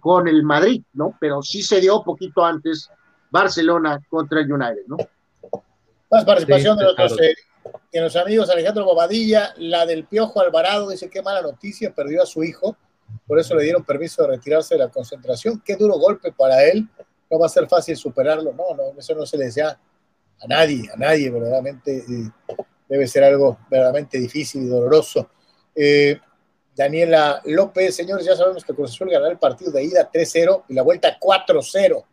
con 0.00 0.26
el 0.26 0.42
Madrid, 0.42 0.82
¿no? 0.94 1.16
Pero 1.20 1.42
sí 1.42 1.62
se 1.62 1.80
dio 1.80 2.02
poquito 2.02 2.44
antes 2.44 2.90
Barcelona 3.30 4.00
contra 4.08 4.40
el 4.40 4.52
United, 4.52 4.82
¿no? 4.86 4.96
Más 6.10 6.24
participación 6.24 6.76
de, 6.76 6.84
nuestros, 6.84 7.20
eh, 7.20 7.34
de 7.92 8.00
los 8.00 8.16
amigos 8.16 8.50
Alejandro 8.50 8.84
Bobadilla, 8.84 9.54
la 9.58 9.86
del 9.86 10.04
Piojo 10.04 10.40
Alvarado, 10.40 10.90
dice 10.90 11.08
qué 11.08 11.22
mala 11.22 11.40
noticia, 11.40 11.94
perdió 11.94 12.22
a 12.22 12.26
su 12.26 12.42
hijo, 12.42 12.76
por 13.26 13.38
eso 13.38 13.54
le 13.54 13.64
dieron 13.64 13.84
permiso 13.84 14.22
de 14.22 14.28
retirarse 14.28 14.74
de 14.74 14.80
la 14.80 14.88
concentración, 14.88 15.62
qué 15.64 15.76
duro 15.76 15.98
golpe 15.98 16.32
para 16.32 16.64
él, 16.64 16.88
no 17.32 17.38
va 17.38 17.46
a 17.46 17.48
ser 17.48 17.66
fácil 17.66 17.96
superarlo, 17.96 18.52
no, 18.52 18.74
no, 18.76 18.98
eso 18.98 19.14
no 19.14 19.24
se 19.24 19.38
le 19.38 19.46
desea 19.46 19.70
a 19.70 20.46
nadie, 20.46 20.90
a 20.92 20.96
nadie, 20.98 21.30
verdaderamente 21.30 21.96
eh, 21.96 22.30
debe 22.86 23.08
ser 23.08 23.24
algo 23.24 23.58
verdaderamente 23.70 24.18
difícil 24.18 24.64
y 24.64 24.66
doloroso. 24.66 25.30
Eh, 25.74 26.20
Daniela 26.76 27.40
López, 27.46 27.96
señores, 27.96 28.26
ya 28.26 28.36
sabemos 28.36 28.64
que 28.64 28.74
Cruz 28.74 28.90
Azul 28.90 29.08
ganará 29.08 29.32
el 29.32 29.38
partido 29.38 29.72
de 29.72 29.82
ida 29.82 30.10
3-0 30.12 30.64
y 30.68 30.74
la 30.74 30.82
vuelta 30.82 31.18
4-0. 31.18 32.04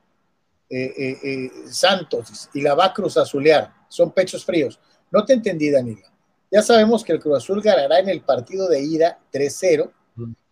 Eh, 0.72 1.50
Santos 1.70 2.50
y 2.54 2.62
la 2.62 2.76
va 2.76 2.86
a 2.86 2.94
Cruz 2.94 3.18
Azulear, 3.18 3.74
son 3.90 4.12
pechos 4.12 4.46
fríos. 4.46 4.80
No 5.12 5.26
te 5.26 5.34
entendí, 5.34 5.70
Daniela. 5.70 6.14
Ya 6.50 6.62
sabemos 6.62 7.04
que 7.04 7.12
el 7.12 7.20
Cruz 7.20 7.40
Azul 7.40 7.62
ganará 7.62 8.00
en 8.00 8.08
el 8.08 8.22
partido 8.22 8.70
de 8.70 8.82
ida 8.82 9.20
3-0 9.34 9.92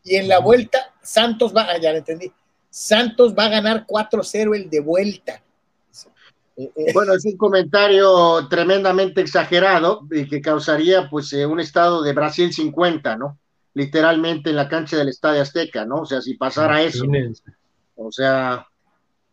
y 0.04 0.16
en 0.16 0.28
la 0.28 0.40
vuelta 0.40 0.94
Santos 1.02 1.56
va, 1.56 1.68
ah, 1.70 1.78
ya 1.78 1.92
lo 1.92 2.00
entendí, 2.00 2.34
Santos 2.78 3.34
va 3.34 3.46
a 3.46 3.50
ganar 3.50 3.88
4-0 3.88 4.56
el 4.56 4.70
de 4.70 4.80
vuelta. 4.82 5.42
Eh, 6.56 6.72
eh. 6.76 6.94
Bueno, 6.94 7.14
es 7.14 7.26
un 7.26 7.36
comentario 7.36 8.48
tremendamente 8.48 9.20
exagerado 9.22 10.06
y 10.12 10.28
que 10.28 10.40
causaría 10.42 11.10
pues 11.10 11.34
eh, 11.34 11.48
un 11.48 11.60
estado 11.60 12.04
de 12.04 12.14
Brasil 12.14 12.54
50, 12.54 13.18
¿no? 13.18 13.40
Literalmente 13.74 14.52
en 14.52 14.58
la 14.58 14.70
cancha 14.70 14.96
del 14.96 15.10
Estadio 15.10 15.42
Azteca, 15.42 15.86
¿no? 15.86 16.02
O 16.02 16.06
sea, 16.06 16.22
si 16.22 16.36
pasara 16.36 16.84
eso. 16.84 17.04
O 17.96 18.12
sea. 18.12 18.68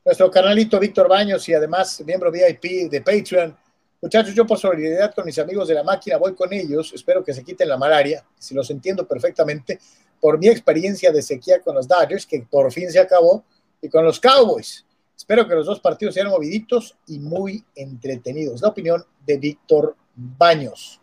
Nuestro 0.07 0.31
canalito 0.31 0.81
Víctor 0.81 1.07
Baños 1.07 1.47
y 1.47 1.53
además 1.53 2.03
miembro 2.07 2.33
VIP 2.33 2.91
de 2.91 3.03
Patreon. 3.03 3.55
Muchachos, 4.01 4.35
yo 4.35 4.47
por 4.47 4.59
solidaridad 4.59 5.15
con 5.15 5.27
mis 5.27 5.39
amigos 5.39 5.69
de 5.69 5.75
la 5.75 5.83
máquina 5.83 6.17
voy 6.17 6.35
con 6.35 6.51
ellos. 6.51 6.93
Espero 6.95 7.23
que 7.23 7.35
se 7.35 7.45
quiten 7.45 7.69
la 7.69 7.77
malaria, 7.77 8.25
si 8.39 8.55
los 8.55 8.71
entiendo 8.71 9.07
perfectamente 9.07 9.79
por 10.25 10.39
mi 10.39 10.49
experiencia 10.49 11.13
de 11.13 11.21
sequía 11.21 11.61
con 11.61 11.75
los 11.75 11.87
Dodgers, 11.87 12.25
que 12.25 12.41
por 12.51 12.73
fin 12.73 12.91
se 12.91 12.99
acabó, 12.99 13.45
y 13.83 13.91
con 13.91 14.07
los 14.07 14.19
Cowboys. 14.19 14.87
Espero 15.15 15.47
que 15.47 15.55
los 15.55 15.67
dos 15.67 15.81
partidos 15.81 16.15
sean 16.15 16.29
moviditos 16.29 16.97
y 17.07 17.19
muy 17.19 17.63
entretenidos. 17.75 18.63
La 18.63 18.69
opinión 18.69 19.05
de 19.27 19.37
Víctor 19.37 19.95
Baños. 20.15 20.99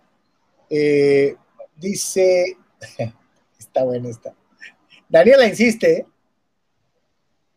Eh, 0.68 1.36
dice, 1.76 2.58
está 3.60 3.84
buena 3.84 4.10
esta. 4.10 4.34
Daniela 5.08 5.46
insiste, 5.46 6.08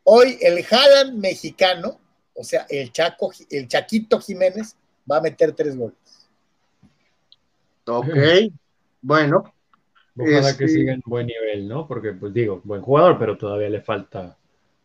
hoy 0.03 0.37
el 0.43 0.63
Jalan 0.65 1.19
mexicano, 1.19 1.99
o 2.35 2.45
sea, 2.45 2.67
el 2.69 2.93
Chaco, 2.93 3.33
el 3.49 3.69
Chaquito 3.69 4.21
Jiménez, 4.21 4.77
va 5.11 5.17
a 5.17 5.23
meter 5.23 5.55
tres 5.55 5.75
goles. 5.75 5.97
Ok, 7.87 8.11
bueno, 9.01 9.54
Ojalá 10.17 10.57
que 10.57 10.69
siga 10.69 10.93
en 10.93 11.03
buen 11.05 11.27
nivel, 11.27 11.67
¿no? 11.67 11.87
Porque, 11.87 12.13
pues 12.13 12.33
digo, 12.33 12.61
buen 12.65 12.83
jugador, 12.83 13.19
pero 13.19 13.37
todavía 13.37 13.69
le 13.69 13.81
falta 13.81 14.37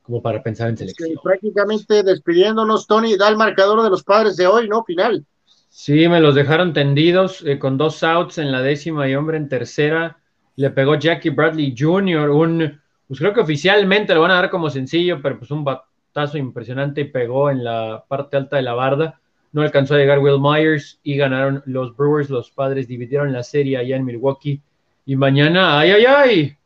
como 0.02 0.24
para 0.24 0.42
pensar 0.42 0.70
en 0.70 0.78
selección. 0.78 1.12
prácticamente 1.24 2.02
despidiéndonos, 2.02 2.88
Tony, 2.88 3.16
da 3.16 3.30
el 3.30 3.38
marcador 3.38 3.84
de 3.84 3.92
los 3.92 4.04
padres 4.04 4.36
de 4.38 4.48
hoy, 4.48 4.68
¿no? 4.68 4.84
Final. 4.84 5.24
Sí, 5.70 6.08
me 6.08 6.20
los 6.20 6.34
dejaron 6.34 6.74
tendidos 6.74 7.44
eh, 7.46 7.60
con 7.60 7.78
dos 7.78 8.02
outs 8.02 8.40
en 8.40 8.52
la 8.52 8.64
décima 8.64 9.08
y 9.08 9.14
hombre 9.14 9.38
en 9.38 9.48
tercera. 9.48 10.18
Le 10.56 10.72
pegó 10.72 10.96
Jackie 10.96 11.30
Bradley 11.30 11.76
Jr. 11.78 12.32
Un, 12.32 12.82
pues 13.08 13.20
creo 13.20 13.34
que 13.34 13.42
oficialmente 13.42 14.16
lo 14.16 14.22
van 14.22 14.32
a 14.32 14.36
dar 14.36 14.50
como 14.50 14.72
sencillo, 14.72 15.22
pero 15.22 15.38
pues 15.38 15.52
un 15.52 15.64
batazo 15.64 16.40
impresionante 16.40 17.02
y 17.02 17.06
pegó 17.06 17.52
en 17.52 17.64
la 17.64 18.04
parte 18.08 18.36
alta 18.36 18.56
de 18.56 18.64
la 18.64 18.74
barda. 18.74 19.22
No 19.52 19.62
alcanzó 19.62 19.94
a 19.94 20.00
llegar 20.00 20.18
Will 20.18 20.42
Myers 20.42 21.00
y 21.04 21.18
ganaron 21.18 21.62
los 21.68 21.96
Brewers. 21.96 22.32
Los 22.32 22.50
padres 22.50 22.88
dividieron 22.88 23.32
la 23.32 23.44
serie 23.44 23.78
allá 23.78 23.96
en 23.96 24.06
Milwaukee 24.06 24.64
y 25.10 25.16
mañana, 25.16 25.80
ay, 25.80 25.90
ay, 25.90 26.06
ay, 26.06 26.58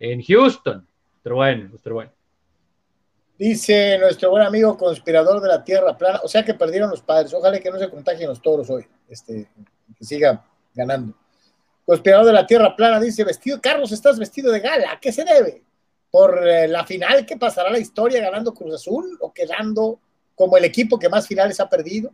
en 0.00 0.20
Houston. 0.24 0.84
Pero 1.22 1.36
bueno, 1.36 1.70
pero 1.80 1.94
bueno. 1.94 2.10
Dice 3.38 3.96
nuestro 3.96 4.30
buen 4.30 4.42
amigo 4.42 4.76
conspirador 4.76 5.40
de 5.40 5.46
la 5.46 5.62
Tierra 5.62 5.96
plana, 5.96 6.18
o 6.24 6.26
sea 6.26 6.44
que 6.44 6.54
perdieron 6.54 6.90
los 6.90 7.00
padres. 7.00 7.32
Ojalá 7.32 7.60
que 7.60 7.70
no 7.70 7.78
se 7.78 7.88
contagien 7.88 8.28
los 8.28 8.42
toros 8.42 8.68
hoy, 8.70 8.84
este, 9.08 9.48
que 9.96 10.04
siga 10.04 10.44
ganando. 10.74 11.14
Conspirador 11.86 12.26
de 12.26 12.32
la 12.32 12.44
Tierra 12.44 12.74
plana 12.74 12.98
dice, 12.98 13.22
vestido, 13.22 13.60
Carlos, 13.60 13.92
estás 13.92 14.18
vestido 14.18 14.50
de 14.50 14.58
gala. 14.58 14.90
¿A 14.90 14.98
qué 14.98 15.12
se 15.12 15.22
debe? 15.22 15.62
¿Por 16.10 16.44
eh, 16.44 16.66
la 16.66 16.84
final 16.84 17.24
que 17.24 17.36
pasará 17.36 17.70
la 17.70 17.78
historia 17.78 18.20
ganando 18.20 18.52
Cruz 18.52 18.74
Azul 18.74 19.16
o 19.20 19.32
quedando 19.32 20.00
como 20.34 20.56
el 20.56 20.64
equipo 20.64 20.98
que 20.98 21.08
más 21.08 21.28
finales 21.28 21.60
ha 21.60 21.68
perdido? 21.68 22.10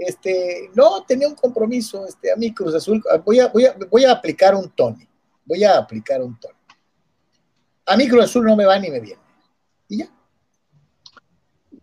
Este, 0.00 0.70
no, 0.74 1.02
tenía 1.02 1.28
un 1.28 1.34
compromiso, 1.34 2.06
este, 2.06 2.32
a 2.32 2.36
mí 2.36 2.54
Cruz 2.54 2.74
Azul, 2.74 3.02
voy 3.22 3.38
a, 3.38 3.48
voy 3.48 4.04
a, 4.06 4.12
aplicar 4.12 4.54
un 4.54 4.70
Tony, 4.70 5.06
voy 5.44 5.62
a 5.62 5.76
aplicar 5.76 6.22
un 6.22 6.40
Tony. 6.40 6.54
A 7.84 7.98
mí 7.98 8.08
Cruz 8.08 8.24
Azul 8.24 8.46
no 8.46 8.56
me 8.56 8.64
va 8.64 8.78
ni 8.78 8.90
me 8.90 8.98
viene. 8.98 9.20
Y 9.90 9.98
ya. 9.98 10.10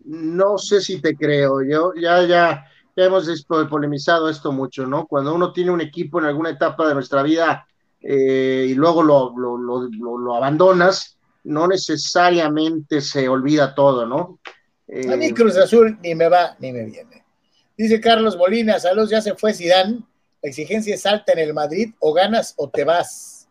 No 0.04 0.58
sé 0.58 0.80
si 0.80 1.00
te 1.00 1.14
creo, 1.14 1.62
yo 1.62 1.92
ya, 1.94 2.24
ya, 2.24 2.66
ya 2.96 3.04
hemos 3.04 3.46
polemizado 3.70 4.28
esto 4.28 4.50
mucho, 4.50 4.84
¿no? 4.84 5.06
Cuando 5.06 5.32
uno 5.32 5.52
tiene 5.52 5.70
un 5.70 5.80
equipo 5.80 6.18
en 6.18 6.24
alguna 6.24 6.50
etapa 6.50 6.88
de 6.88 6.94
nuestra 6.94 7.22
vida 7.22 7.68
eh, 8.00 8.66
y 8.68 8.74
luego 8.74 9.04
lo, 9.04 9.32
lo, 9.36 10.34
abandonas, 10.34 11.16
no 11.44 11.68
necesariamente 11.68 13.00
se 13.00 13.28
olvida 13.28 13.76
todo, 13.76 14.06
¿no? 14.06 14.40
a 14.88 15.16
mí 15.16 15.26
eh, 15.26 15.34
Cruz 15.34 15.56
Azul 15.56 15.98
ni 16.02 16.16
me 16.16 16.28
va 16.28 16.56
ni 16.58 16.72
me 16.72 16.84
viene. 16.84 17.27
Dice 17.78 18.00
Carlos 18.00 18.36
Molina, 18.36 18.80
saludos, 18.80 19.08
ya 19.08 19.22
se 19.22 19.36
fue 19.36 19.54
Zidane. 19.54 20.00
La 20.42 20.50
exigencia 20.50 20.96
es 20.96 21.06
alta 21.06 21.32
en 21.32 21.38
el 21.38 21.54
Madrid, 21.54 21.92
o 22.00 22.12
ganas 22.12 22.52
o 22.56 22.68
te 22.68 22.82
vas. 22.82 23.48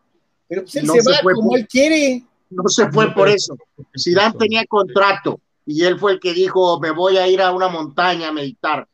Pero 0.50 0.64
pues 0.64 0.76
él 0.76 0.86
se, 0.86 1.10
va 1.10 1.20
como 1.34 1.56
él 1.56 1.66
quiere. 1.66 2.26
No 2.50 2.68
se 2.68 2.92
fue 2.92 3.14
por 3.14 3.30
eso. 3.30 3.58
Zidane 3.98 4.36
tenía 4.38 4.66
contrato 4.66 5.40
y 5.66 5.86
él 5.86 5.98
fue 5.98 6.12
el 6.14 6.20
que 6.20 6.34
dijo, 6.34 6.78
me 6.78 6.92
voy 6.92 7.18
a 7.18 7.26
ir 7.28 7.42
a 7.42 7.54
una 7.54 7.70
montaña 7.70 8.28
a 8.28 8.34
meditar. 8.34 8.86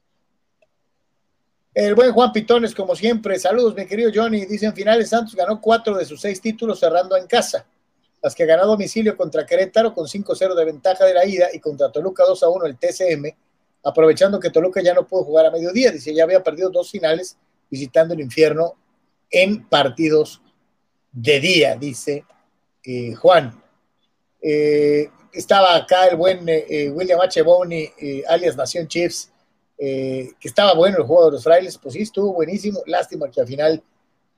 El 1.74 1.96
buen 1.96 2.12
Juan 2.12 2.32
Pitones, 2.32 2.76
como 2.76 2.96
siempre. 2.96 3.40
Saludos, 3.40 3.74
mi 3.74 3.88
querido 3.88 4.12
Johnny. 4.14 4.46
Dicen 4.46 4.72
finales 4.76 5.10
Santos 5.10 5.34
ganó 5.34 5.60
cuatro 5.60 5.98
de 5.98 6.06
sus 6.06 6.22
seis 6.22 6.40
títulos 6.40 6.80
cerrando 6.80 7.18
en 7.18 7.26
casa. 7.26 7.66
Las 8.22 8.36
que 8.36 8.46
ganó 8.46 8.64
a 8.64 8.68
domicilio 8.68 9.18
contra 9.18 9.48
Querétaro 9.48 9.96
con 9.96 10.06
5-0 10.06 10.54
de 10.54 10.66
ventaja 10.66 11.06
de 11.06 11.16
la 11.16 11.26
ida 11.26 11.48
y 11.52 11.60
contra 11.60 11.92
Toluca 11.92 12.24
2-1 12.24 12.68
el 12.68 12.78
TCM 12.78 13.36
aprovechando 13.84 14.40
que 14.40 14.50
Toluca 14.50 14.82
ya 14.82 14.94
no 14.94 15.06
pudo 15.06 15.26
jugar 15.26 15.46
a 15.46 15.52
mediodía, 15.52 15.92
dice, 15.92 16.14
ya 16.14 16.24
había 16.24 16.42
perdido 16.42 16.70
dos 16.70 16.90
finales 16.90 17.38
visitando 17.70 18.14
el 18.14 18.22
infierno 18.22 18.76
en 19.30 19.68
partidos 19.68 20.42
de 21.12 21.40
día, 21.40 21.76
dice 21.76 22.26
eh, 22.84 23.14
Juan. 23.16 23.62
Eh, 24.42 25.10
estaba 25.32 25.76
acá 25.76 26.08
el 26.08 26.18
buen 26.18 26.48
eh, 26.48 26.90
William 26.92 27.20
H. 27.22 27.42
Boney, 27.42 27.92
alias 28.28 28.56
Nación 28.56 28.88
Chiefs, 28.88 29.32
que 29.78 30.36
estaba 30.44 30.74
bueno 30.76 30.98
el 31.00 31.04
juego 31.04 31.26
de 31.26 31.32
los 31.32 31.44
frailes, 31.44 31.78
pues 31.78 31.96
sí, 31.96 32.04
estuvo 32.04 32.32
buenísimo, 32.34 32.82
lástima 32.86 33.30
que 33.30 33.42
al 33.42 33.48
final 33.48 33.84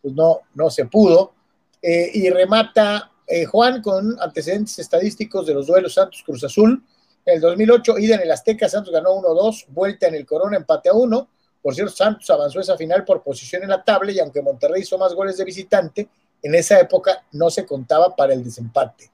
pues 0.01 0.13
no, 0.13 0.41
no 0.55 0.69
se 0.69 0.85
pudo. 0.85 1.33
y 1.81 2.29
remata 2.29 3.11
Juan 3.51 3.81
con 3.81 4.19
antecedentes 4.21 4.79
estadísticos 4.79 5.45
de 5.45 5.53
los 5.53 5.67
duelos 5.67 5.93
Santos 5.93 6.23
Cruz 6.25 6.43
Azul, 6.43 6.81
en 7.25 7.35
el 7.35 7.41
2008, 7.41 7.97
ida 7.97 8.15
en 8.15 8.21
el 8.21 8.31
Azteca, 8.31 8.69
Santos 8.69 8.93
ganó 8.93 9.15
1-2, 9.15 9.65
vuelta 9.69 10.07
en 10.07 10.15
el 10.15 10.25
Corona, 10.25 10.57
empate 10.57 10.89
a 10.89 10.93
1. 10.93 11.29
Por 11.61 11.73
cierto, 11.73 11.93
Santos 11.93 12.29
avanzó 12.29 12.59
esa 12.59 12.77
final 12.77 13.03
por 13.03 13.23
posición 13.23 13.63
en 13.63 13.69
la 13.69 13.83
tabla 13.83 14.11
y 14.11 14.19
aunque 14.19 14.41
Monterrey 14.41 14.83
hizo 14.83 14.97
más 14.99 15.13
goles 15.15 15.37
de 15.37 15.43
visitante, 15.43 16.07
en 16.43 16.53
esa 16.53 16.79
época 16.79 17.25
no 17.31 17.49
se 17.49 17.65
contaba 17.65 18.15
para 18.15 18.33
el 18.33 18.43
desempate. 18.43 19.09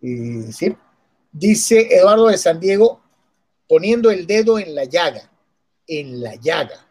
¿sí? 0.00 0.74
Dice 1.30 1.94
Eduardo 1.94 2.28
de 2.28 2.38
San 2.38 2.58
Diego, 2.58 3.02
poniendo 3.68 4.10
el 4.10 4.26
dedo 4.26 4.58
en 4.58 4.74
la 4.74 4.84
llaga, 4.84 5.30
en 5.86 6.22
la 6.22 6.36
llaga, 6.36 6.86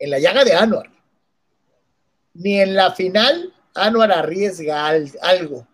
en 0.00 0.10
la 0.10 0.18
llaga 0.18 0.44
de 0.44 0.54
Anuar. 0.54 0.90
Ni 2.34 2.60
en 2.60 2.74
la 2.74 2.90
final 2.92 3.54
Anuar 3.74 4.10
arriesga 4.10 4.88
algo. 4.88 5.66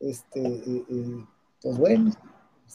Este, 0.00 0.40
eh, 0.40 0.84
eh, 0.88 1.26
pues 1.60 1.76
bueno. 1.76 2.12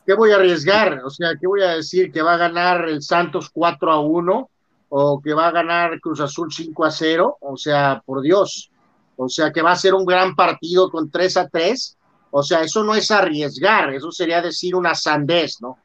¿Qué 0.07 0.13
voy 0.13 0.31
a 0.31 0.35
arriesgar? 0.35 1.03
O 1.03 1.09
sea, 1.09 1.31
¿qué 1.37 1.45
voy 1.45 1.61
a 1.61 1.75
decir? 1.75 2.13
¿Que 2.13 2.21
va 2.21 2.35
a 2.35 2.37
ganar 2.37 2.87
el 2.87 3.01
Santos 3.01 3.49
4 3.49 3.91
a 3.91 3.99
1? 3.99 4.49
¿O 4.87 5.21
que 5.21 5.33
va 5.33 5.47
a 5.47 5.51
ganar 5.51 5.99
Cruz 5.99 6.21
Azul 6.21 6.47
5 6.49 6.85
a 6.85 6.91
0? 6.91 7.37
O 7.41 7.57
sea, 7.57 8.01
por 8.05 8.21
Dios. 8.21 8.71
O 9.17 9.27
sea, 9.27 9.51
que 9.51 9.61
va 9.61 9.73
a 9.73 9.75
ser 9.75 9.93
un 9.93 10.05
gran 10.05 10.33
partido 10.33 10.89
con 10.89 11.11
3 11.11 11.35
a 11.35 11.49
3. 11.49 11.97
O 12.31 12.41
sea, 12.41 12.61
eso 12.61 12.85
no 12.85 12.95
es 12.95 13.11
arriesgar, 13.11 13.93
eso 13.93 14.09
sería 14.09 14.41
decir 14.41 14.75
una 14.75 14.95
sandez, 14.95 15.59
¿no? 15.59 15.77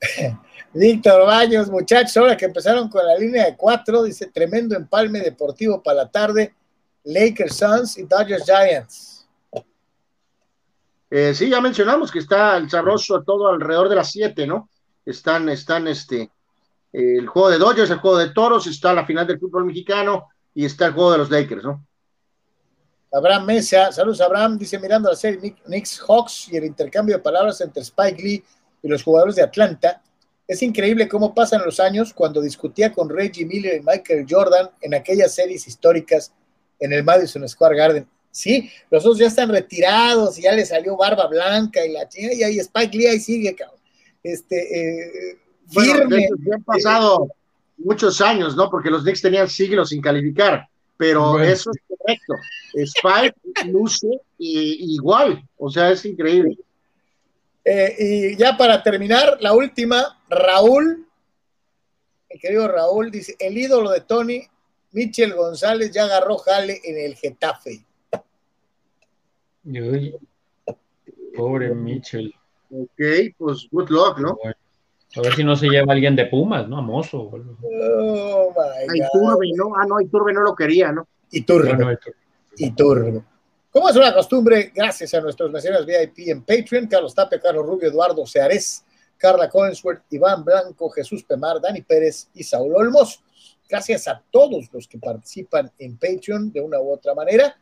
Víctor 0.72 1.26
Baños, 1.26 1.68
muchachos, 1.68 2.16
ahora 2.16 2.36
que 2.36 2.44
empezaron 2.44 2.88
con 2.88 3.04
la 3.04 3.16
línea 3.16 3.46
de 3.46 3.56
cuatro, 3.56 4.04
dice 4.04 4.26
tremendo 4.26 4.76
empalme 4.76 5.18
deportivo 5.18 5.82
para 5.82 6.04
la 6.04 6.08
tarde, 6.08 6.54
Lakers 7.02 7.56
Suns 7.56 7.98
y 7.98 8.04
Dodgers 8.04 8.44
Giants. 8.44 9.09
Eh, 11.10 11.34
sí, 11.34 11.50
ya 11.50 11.60
mencionamos 11.60 12.12
que 12.12 12.20
está 12.20 12.56
el 12.56 12.70
sabroso 12.70 13.22
todo 13.22 13.48
alrededor 13.48 13.88
de 13.88 13.96
las 13.96 14.12
siete, 14.12 14.46
¿no? 14.46 14.70
Están, 15.04 15.48
están 15.48 15.88
este, 15.88 16.30
el 16.92 17.26
juego 17.26 17.50
de 17.50 17.58
Dodgers, 17.58 17.90
el 17.90 17.98
juego 17.98 18.18
de 18.18 18.30
Toros, 18.30 18.66
está 18.68 18.92
la 18.92 19.04
final 19.04 19.26
del 19.26 19.40
fútbol 19.40 19.64
mexicano 19.64 20.28
y 20.54 20.64
está 20.64 20.86
el 20.86 20.92
juego 20.92 21.12
de 21.12 21.18
los 21.18 21.30
Lakers, 21.30 21.64
¿no? 21.64 21.84
Abraham 23.12 23.46
Mesa, 23.46 23.90
saludos 23.90 24.20
Abraham, 24.20 24.56
dice 24.56 24.78
mirando 24.78 25.08
la 25.08 25.16
serie 25.16 25.56
Knicks 25.64 26.00
Hawks 26.06 26.48
y 26.52 26.56
el 26.56 26.64
intercambio 26.64 27.16
de 27.16 27.22
palabras 27.22 27.60
entre 27.60 27.82
Spike 27.82 28.22
Lee 28.22 28.44
y 28.82 28.88
los 28.88 29.02
jugadores 29.02 29.34
de 29.34 29.42
Atlanta. 29.42 30.00
Es 30.46 30.62
increíble 30.62 31.08
cómo 31.08 31.34
pasan 31.34 31.62
los 31.64 31.80
años 31.80 32.14
cuando 32.14 32.40
discutía 32.40 32.92
con 32.92 33.08
Reggie 33.08 33.44
Miller 33.44 33.80
y 33.80 33.84
Michael 33.84 34.26
Jordan 34.28 34.70
en 34.80 34.94
aquellas 34.94 35.34
series 35.34 35.66
históricas 35.66 36.32
en 36.78 36.92
el 36.92 37.02
Madison 37.02 37.48
Square 37.48 37.76
Garden. 37.76 38.08
Sí, 38.30 38.70
los 38.90 39.02
dos 39.02 39.18
ya 39.18 39.26
están 39.26 39.50
retirados 39.50 40.38
y 40.38 40.42
ya 40.42 40.52
le 40.52 40.64
salió 40.64 40.96
barba 40.96 41.26
blanca 41.26 41.84
y 41.84 41.92
la 41.92 42.08
chinga, 42.08 42.32
y 42.32 42.42
ahí 42.42 42.58
Spike 42.58 42.96
Lee 42.96 43.06
ahí 43.06 43.20
sigue, 43.20 43.54
cabrón. 43.54 43.80
Este, 44.22 45.30
eh, 45.30 45.38
firme. 45.68 46.28
han 46.52 46.62
pasado 46.62 47.28
muchos 47.78 48.20
años, 48.20 48.54
¿no? 48.56 48.70
Porque 48.70 48.90
los 48.90 49.02
Knicks 49.02 49.22
tenían 49.22 49.48
siglos 49.48 49.88
sin 49.88 50.00
calificar, 50.00 50.68
pero 50.96 51.40
eso 51.40 51.70
es 51.70 51.96
correcto. 51.98 52.34
Spike 52.74 53.36
luce 53.66 54.08
igual, 54.38 55.42
o 55.56 55.70
sea, 55.70 55.90
es 55.90 56.04
increíble. 56.04 56.56
Eh, 57.64 57.96
y 57.98 58.36
ya 58.36 58.56
para 58.56 58.82
terminar, 58.82 59.38
la 59.40 59.52
última, 59.52 60.18
Raúl, 60.28 61.06
mi 62.32 62.38
querido 62.38 62.68
Raúl, 62.68 63.10
dice, 63.10 63.36
el 63.38 63.58
ídolo 63.58 63.90
de 63.90 64.00
Tony, 64.02 64.42
Michel 64.92 65.34
González, 65.34 65.90
ya 65.90 66.04
agarró 66.04 66.38
jale 66.38 66.80
en 66.84 66.98
el 66.98 67.16
Getafe. 67.16 67.84
Pobre 71.36 71.74
Michel. 71.74 72.34
Ok, 72.70 73.00
pues 73.38 73.68
good 73.70 73.90
luck, 73.90 74.18
¿no? 74.18 74.38
A 75.16 75.20
ver 75.22 75.34
si 75.34 75.42
no 75.42 75.56
se 75.56 75.68
lleva 75.68 75.92
alguien 75.92 76.14
de 76.14 76.26
Pumas, 76.26 76.68
¿no? 76.68 76.78
Amoso. 76.78 77.30
Oh, 77.62 78.54
my 78.88 79.00
Turbe, 79.12 79.50
¿no? 79.56 79.74
Ah, 79.76 79.84
no, 79.86 80.00
Iturbe 80.00 80.32
no 80.32 80.42
lo 80.42 80.54
quería, 80.54 80.92
¿no? 80.92 81.08
Iturbe. 81.32 81.76
No, 81.76 81.90
Iturbe. 82.56 83.22
Como 83.72 83.88
es 83.88 83.96
una 83.96 84.12
costumbre, 84.14 84.72
gracias 84.74 85.14
a 85.14 85.20
nuestros 85.20 85.50
mecenas 85.50 85.84
VIP 85.86 86.28
en 86.28 86.42
Patreon, 86.42 86.86
Carlos 86.86 87.14
Tapia, 87.14 87.40
Carlos 87.40 87.66
Rubio, 87.66 87.88
Eduardo 87.88 88.24
Seares, 88.26 88.84
Carla 89.16 89.48
Coensworth, 89.48 90.02
Iván 90.10 90.44
Blanco, 90.44 90.90
Jesús 90.90 91.22
Pemar, 91.24 91.60
Dani 91.60 91.82
Pérez 91.82 92.28
y 92.34 92.42
Saúl 92.42 92.74
Olmos. 92.74 93.22
Gracias 93.68 94.08
a 94.08 94.20
todos 94.30 94.68
los 94.72 94.88
que 94.88 94.98
participan 94.98 95.70
en 95.78 95.96
Patreon 95.98 96.52
de 96.52 96.60
una 96.60 96.80
u 96.80 96.92
otra 96.92 97.14
manera. 97.14 97.56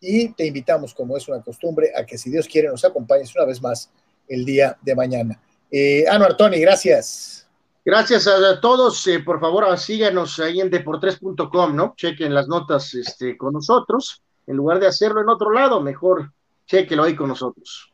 Y 0.00 0.32
te 0.32 0.46
invitamos, 0.46 0.94
como 0.94 1.16
es 1.16 1.28
una 1.28 1.42
costumbre, 1.42 1.92
a 1.94 2.04
que 2.04 2.16
si 2.16 2.30
Dios 2.30 2.48
quiere 2.48 2.68
nos 2.68 2.84
acompañes 2.84 3.34
una 3.36 3.44
vez 3.44 3.60
más 3.60 3.90
el 4.28 4.44
día 4.44 4.76
de 4.80 4.94
mañana. 4.94 5.40
Eh, 5.70 6.04
Anuar 6.08 6.36
Tony, 6.36 6.58
gracias. 6.60 7.46
Gracias 7.84 8.26
a, 8.26 8.60
todos. 8.60 9.06
Eh, 9.06 9.20
por 9.20 9.40
favor, 9.40 9.78
síganos 9.78 10.38
ahí 10.40 10.60
en 10.60 10.70
deportres.com, 10.70 11.76
¿no? 11.76 11.94
Chequen 11.96 12.34
las 12.34 12.48
notas 12.48 12.94
este, 12.94 13.36
con 13.36 13.54
nosotros 13.54 14.22
en 14.50 14.56
lugar 14.56 14.80
de 14.80 14.88
hacerlo 14.88 15.20
en 15.20 15.28
otro 15.28 15.52
lado, 15.52 15.80
mejor 15.80 16.32
chequelo 16.66 17.04
ahí 17.04 17.14
con 17.14 17.28
nosotros. 17.28 17.92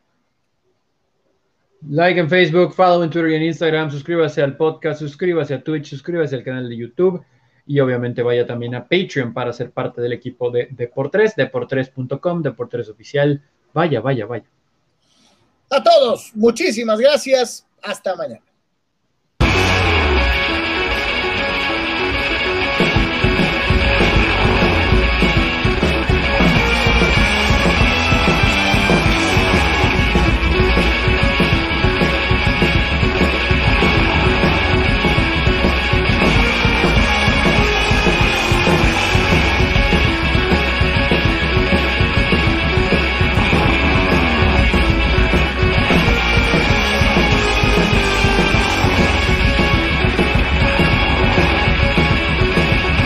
Like 1.88 2.18
en 2.18 2.30
Facebook, 2.30 2.72
follow 2.72 3.02
en 3.02 3.10
Twitter 3.10 3.30
y 3.32 3.34
en 3.34 3.42
Instagram, 3.42 3.90
suscríbase 3.90 4.42
al 4.42 4.56
podcast, 4.56 5.00
suscríbase 5.00 5.52
a 5.52 5.62
Twitch, 5.62 5.90
suscríbase 5.90 6.34
al 6.34 6.42
canal 6.42 6.68
de 6.68 6.76
YouTube 6.76 7.22
y 7.66 7.80
obviamente 7.80 8.22
vaya 8.22 8.47
también 8.47 8.74
a 8.74 8.84
Patreon 8.84 9.32
para 9.34 9.52
ser 9.52 9.72
parte 9.72 10.01
del 10.01 10.12
equipo 10.12 10.51
de 10.51 10.68
Deportres, 10.70 11.34
deportres.com, 11.34 12.43
Deportres 12.43 12.88
Oficial. 12.88 13.43
Vaya, 13.74 14.01
vaya, 14.01 14.26
vaya. 14.26 14.47
A 15.70 15.82
todos, 15.82 16.30
muchísimas 16.34 17.01
gracias. 17.01 17.66
Hasta 17.82 18.14
mañana. 18.14 18.43